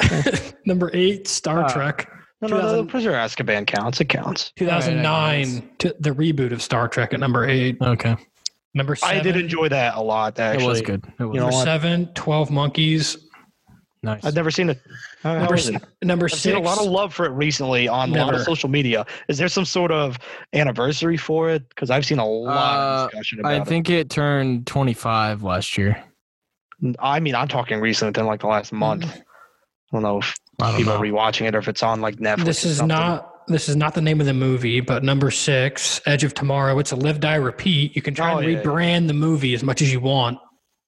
[0.00, 0.54] 8.
[0.66, 1.68] number 8, Star Ah.
[1.68, 2.10] Trek.
[2.40, 4.00] No, no, no, the 2000 Prisoner of Azkaban counts.
[4.00, 4.52] It counts.
[4.56, 7.76] 2009, to the reboot of Star Trek at number 8.
[7.82, 8.16] Okay.
[8.74, 9.18] Number 7.
[9.18, 10.38] I did enjoy that a lot.
[10.40, 11.04] Actually, it was good.
[11.18, 11.64] It was You know Number what?
[11.64, 13.16] 7, 12 Monkeys.
[14.02, 14.24] nice.
[14.24, 14.80] I've never seen it.
[15.22, 15.82] Number, it?
[16.02, 16.42] number I've 6.
[16.42, 19.04] seen a lot of love for it recently on a lot of social media.
[19.28, 20.18] Is there some sort of
[20.52, 21.68] anniversary for it?
[21.68, 25.76] Because I've seen a lot Uh, of discussion about I think it turned 25 last
[25.78, 26.02] year.
[26.82, 26.96] It.
[26.98, 29.04] I mean, I'm talking recent within like the last month.
[29.04, 29.18] Mm-hmm.
[29.18, 30.98] I don't know if don't people know.
[30.98, 32.44] are rewatching it or if it's on like Netflix.
[32.44, 32.96] this is something.
[32.96, 36.78] not this is not the name of the movie, but number six, Edge of Tomorrow.
[36.78, 37.94] It's a live, die, repeat.
[37.96, 38.62] You can try Oh, and yeah, yeah.
[38.62, 40.38] rebrand the movie as much as you want.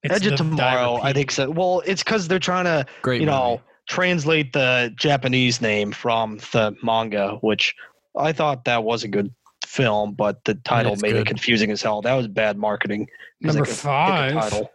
[0.03, 1.01] It's Edge of Live, Die, Tomorrow.
[1.03, 1.51] I think so.
[1.51, 6.75] Well, it's because they're trying to Great you know translate the Japanese name from the
[6.83, 7.75] manga, which
[8.17, 9.35] I thought that was a good
[9.67, 12.03] film, but the title it's made it confusing as hell.
[12.03, 13.09] That was bad marketing.
[13.41, 14.71] Number could five, title.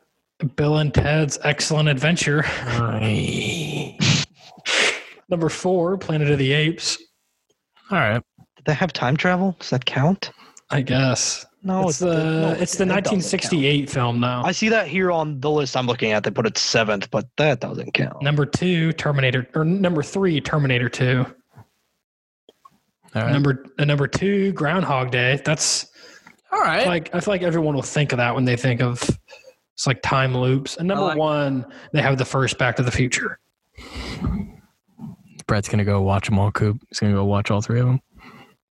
[0.55, 2.43] Bill and Ted's Excellent Adventure.
[5.29, 6.97] Number four, Planet of the Apes.
[7.91, 8.21] All right.
[8.55, 9.55] Did they have time travel?
[9.59, 10.31] Does that count?
[10.71, 14.43] I guess No, it's it- the no, it's the that 1968 film now.
[14.43, 16.23] I see that here on the list I'm looking at.
[16.23, 18.21] They put it seventh, but that doesn't count.
[18.21, 21.25] Number two, Terminator, or number three, Terminator Two.
[23.15, 23.31] All right.
[23.31, 25.41] Number uh, number two, Groundhog Day.
[25.43, 25.87] That's
[26.51, 26.85] All right.
[26.85, 29.01] like I feel like everyone will think of that when they think of
[29.79, 30.75] it's like time loops.
[30.75, 33.39] And number like- one, they have the first Back to the Future.
[35.47, 36.81] Bret's going to go watch them all, Coop.
[36.89, 38.01] He's going to go watch all three of them.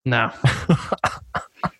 [0.05, 0.30] No,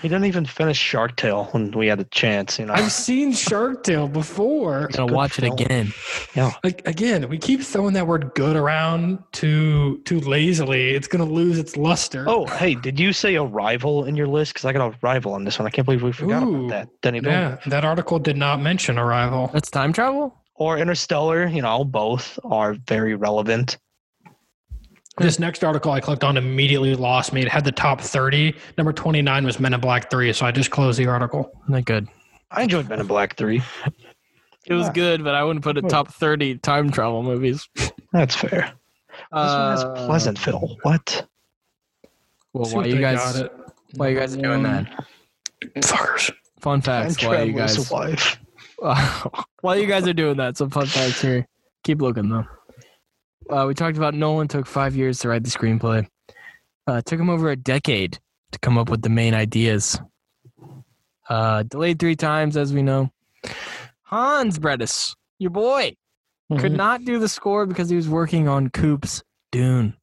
[0.00, 2.58] He didn't even finish Shark Tale when we had a chance.
[2.58, 4.86] You know, I've seen Shark Tale before.
[4.86, 5.52] He's going to watch film.
[5.52, 5.92] it again.
[6.34, 6.52] yeah.
[6.62, 10.90] Like again, we keep throwing that word "good" around too too lazily.
[10.94, 12.24] It's gonna lose its luster.
[12.28, 14.54] Oh, hey, did you say Arrival in your list?
[14.54, 15.66] Because I got Arrival on this one.
[15.66, 16.88] I can't believe we forgot Ooh, about that.
[17.02, 17.58] Denis Villeneuve.
[17.64, 19.50] yeah, that article did not mention Arrival.
[19.52, 20.34] That's time travel?
[20.54, 21.46] Or Interstellar.
[21.48, 23.78] You know, both are very relevant.
[25.18, 27.42] This next article I clicked on immediately lost me.
[27.42, 28.54] It had the top 30.
[28.76, 31.50] Number 29 was Men in Black 3, so I just closed the article.
[31.68, 32.08] Not good.
[32.50, 33.62] I enjoyed Men in Black Three.
[34.66, 34.92] It was Yeah.
[34.92, 37.68] good, but I wouldn't put it top 30 time travel movies.
[38.12, 38.72] That's fair.
[39.10, 40.76] This one Uh, has Pleasantville.
[40.82, 41.26] What?
[42.52, 43.52] Well, See why if you they guys got it.
[43.96, 45.04] why you guys are doing that?
[45.78, 46.32] Fuckers.
[46.60, 47.16] Fun facts.
[47.16, 48.38] Time Why you Traveler's guys Wife.
[49.60, 51.46] while you guys are doing that, some fun facts here.
[51.84, 52.46] Keep looking though.
[53.50, 56.06] Uh, we talked about Nolan took five years to write the screenplay.
[56.86, 58.18] Uh, took him over a decade
[58.52, 59.98] to come up with the main ideas.
[61.28, 63.10] Uh, delayed three times, as we know.
[64.02, 65.94] Hans Bredis, your boy,
[66.58, 66.76] could Mhm.
[66.76, 69.22] not do the score because he was working on Coop's
[69.52, 69.94] Dune.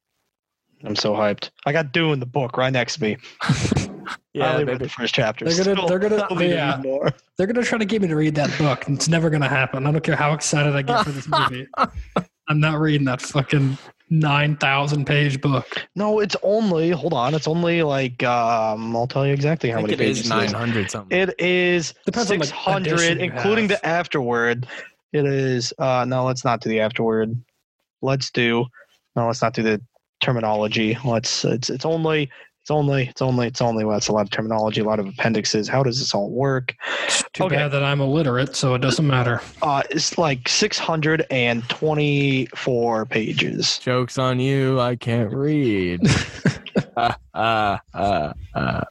[0.84, 1.50] I'm so hyped.
[1.64, 3.16] I got Dune, the book, right next to me.
[4.36, 5.44] I only read the first chapter.
[5.46, 6.78] They're gonna- Still- they're gonna- still yeah.
[6.84, 7.10] more.
[7.36, 9.86] They're gonna try to get me to read that book, and it's never gonna happen.
[9.86, 11.66] I don't care how excited I get for this movie.
[12.48, 13.76] I'm not reading that fucking
[14.10, 15.86] nine thousand page book.
[15.94, 16.90] No, it's only.
[16.90, 17.34] Hold on.
[17.34, 18.22] It's only like.
[18.22, 20.30] Um, I'll tell you exactly how I think many it pages.
[20.30, 21.18] It is 900 something.
[21.18, 23.80] It is Depends 600, including have.
[23.80, 24.66] the afterword.
[25.12, 25.72] It is.
[25.78, 27.36] Uh, no, let's not do the afterword.
[28.02, 28.66] Let's do.
[29.14, 29.80] No, let's not do the
[30.20, 30.96] terminology.
[31.04, 31.44] Let's.
[31.44, 31.70] It's.
[31.70, 32.30] It's only.
[32.66, 33.06] It's only.
[33.06, 33.46] It's only.
[33.46, 33.84] It's only.
[33.84, 35.68] Well, that's a lot of terminology, a lot of appendixes.
[35.68, 36.74] How does this all work?
[37.04, 37.54] It's too Okay.
[37.54, 39.40] bad that I'm illiterate, so it doesn't matter.
[39.62, 43.78] Uh, it's like six hundred and twenty-four pages.
[43.78, 44.80] Joke's on you.
[44.80, 46.00] I can't read.
[46.96, 48.84] uh, uh, uh, uh.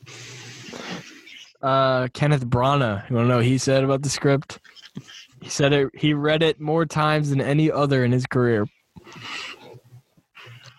[1.61, 3.10] Uh, Kenneth Branagh.
[3.10, 4.57] You want to know what he said about the script?
[5.41, 5.89] He said it.
[5.93, 8.68] He read it more times than any other in his career.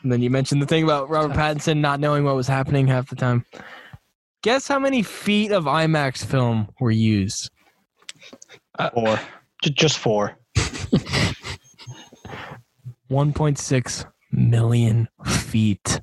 [0.06, 3.10] And then you mentioned the thing about Robert Pattinson not knowing what was happening half
[3.10, 3.44] the time.
[4.44, 7.50] Guess how many feet of IMAX film were used?
[8.94, 9.18] Four.
[9.64, 10.38] Ju- Just four.
[13.10, 16.00] 1.6 million feet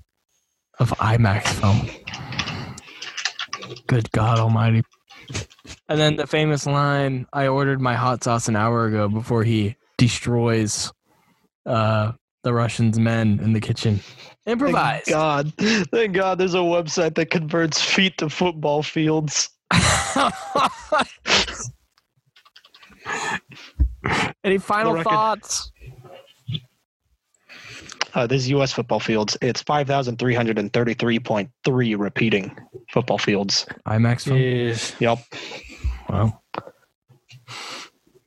[0.80, 1.90] of IMAX film.
[3.88, 4.84] Good God Almighty.
[5.88, 9.78] And then the famous line I ordered my hot sauce an hour ago before he
[9.98, 10.92] destroys
[11.66, 12.12] uh,
[12.44, 14.02] the Russians' men in the kitchen.
[14.46, 15.04] Improvise.
[15.06, 15.54] Thank God.
[15.92, 19.50] Thank God there's a website that converts feet to football fields.
[24.44, 25.72] Any final record- thoughts?
[28.14, 28.72] Uh, this is U.S.
[28.72, 29.36] football fields.
[29.42, 32.56] It's 5,333.3 repeating
[32.92, 33.66] football fields.
[33.88, 34.38] IMAX film?
[34.38, 35.18] Is Yep.
[36.10, 36.40] Wow.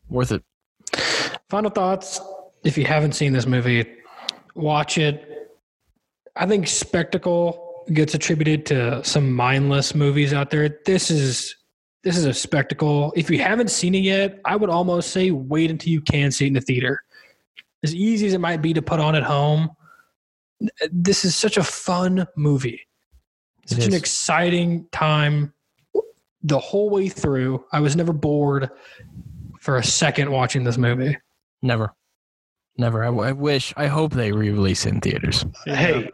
[0.09, 0.43] Worth it.
[1.49, 2.21] final thoughts.
[2.65, 3.87] If you haven't seen this movie,
[4.57, 5.53] watch it.
[6.35, 10.81] I think spectacle gets attributed to some mindless movies out there.
[10.85, 11.55] This is
[12.03, 13.13] this is a spectacle.
[13.17, 16.45] If you haven't seen it yet, I would almost say wait until you can see
[16.45, 17.03] it in the theater.
[17.83, 19.71] As easy as it might be to put on at home,
[20.93, 22.81] this is such a fun movie.
[23.67, 25.53] Such an exciting time
[26.45, 27.65] the whole way through.
[27.73, 28.71] I was never bored
[29.59, 31.19] for a second watching this movie.
[31.63, 31.93] Never.
[32.79, 33.05] Never.
[33.05, 35.45] I, I wish, I hope they re release it in theaters.
[35.65, 36.11] Hey,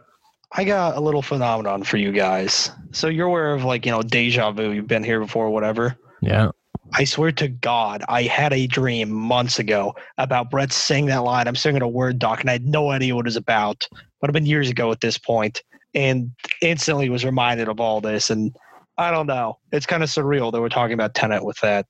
[0.53, 2.71] I got a little phenomenon for you guys.
[2.91, 4.71] So you're aware of like, you know, deja vu.
[4.71, 5.97] You've been here before, whatever.
[6.21, 6.51] Yeah.
[6.93, 11.47] I swear to God, I had a dream months ago about Bret saying that line.
[11.47, 13.87] I'm singing a Word doc and I had no idea what it was about.
[13.89, 15.63] But it would have been years ago at this point,
[15.95, 16.31] And
[16.61, 18.29] instantly was reminded of all this.
[18.29, 18.55] And
[18.97, 19.57] I don't know.
[19.71, 21.87] It's kind of surreal that we're talking about Tenet with that.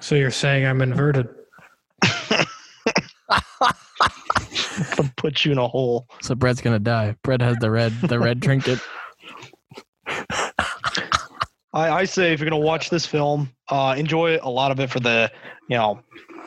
[0.00, 1.28] So you're saying I'm inverted?
[5.16, 6.06] Put you in a hole.
[6.22, 7.16] So Bret's gonna die.
[7.22, 8.80] Brett has the red the red trinket.
[11.72, 14.90] I, I say if you're gonna watch this film, uh, enjoy a lot of it
[14.90, 15.30] for the,
[15.68, 16.00] you know,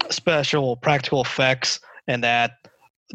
[0.09, 2.51] special practical effects and that.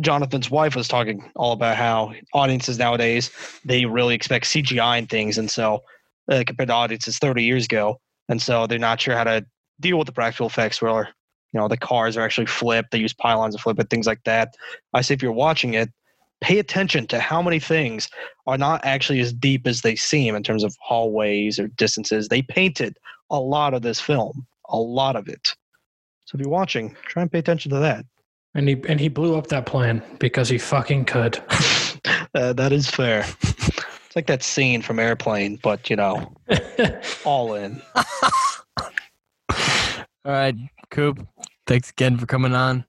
[0.00, 3.30] Jonathan's wife was talking all about how audiences nowadays
[3.64, 5.84] they really expect CGI and things, and so
[6.28, 9.46] uh, compared to audiences 30 years ago, and so they're not sure how to
[9.78, 11.10] deal with the practical effects where
[11.54, 14.24] you know the cars are actually flipped, they use pylons to flip it, things like
[14.24, 14.54] that.
[14.92, 15.90] I say if you're watching it,
[16.40, 18.08] pay attention to how many things
[18.46, 22.28] are not actually as deep as they seem in terms of hallways or distances.
[22.28, 22.98] They painted
[23.30, 25.54] a lot of this film, a lot of it.
[26.26, 28.04] So if you're watching, try and pay attention to that.
[28.54, 31.42] And he and he blew up that plane because he fucking could.
[32.34, 33.24] Uh, that is fair.
[33.40, 36.34] It's like that scene from Airplane, but you know,
[37.24, 37.80] all in.
[40.26, 40.54] All right,
[40.94, 41.26] Coop.
[41.66, 42.84] Thanks again for coming on.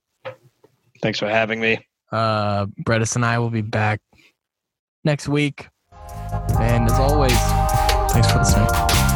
[1.02, 1.84] Thanks for having me.
[2.12, 4.00] Uh Brettis and I will be back
[5.04, 5.68] next week.
[6.60, 7.36] And as always,
[8.12, 9.15] thanks for listening.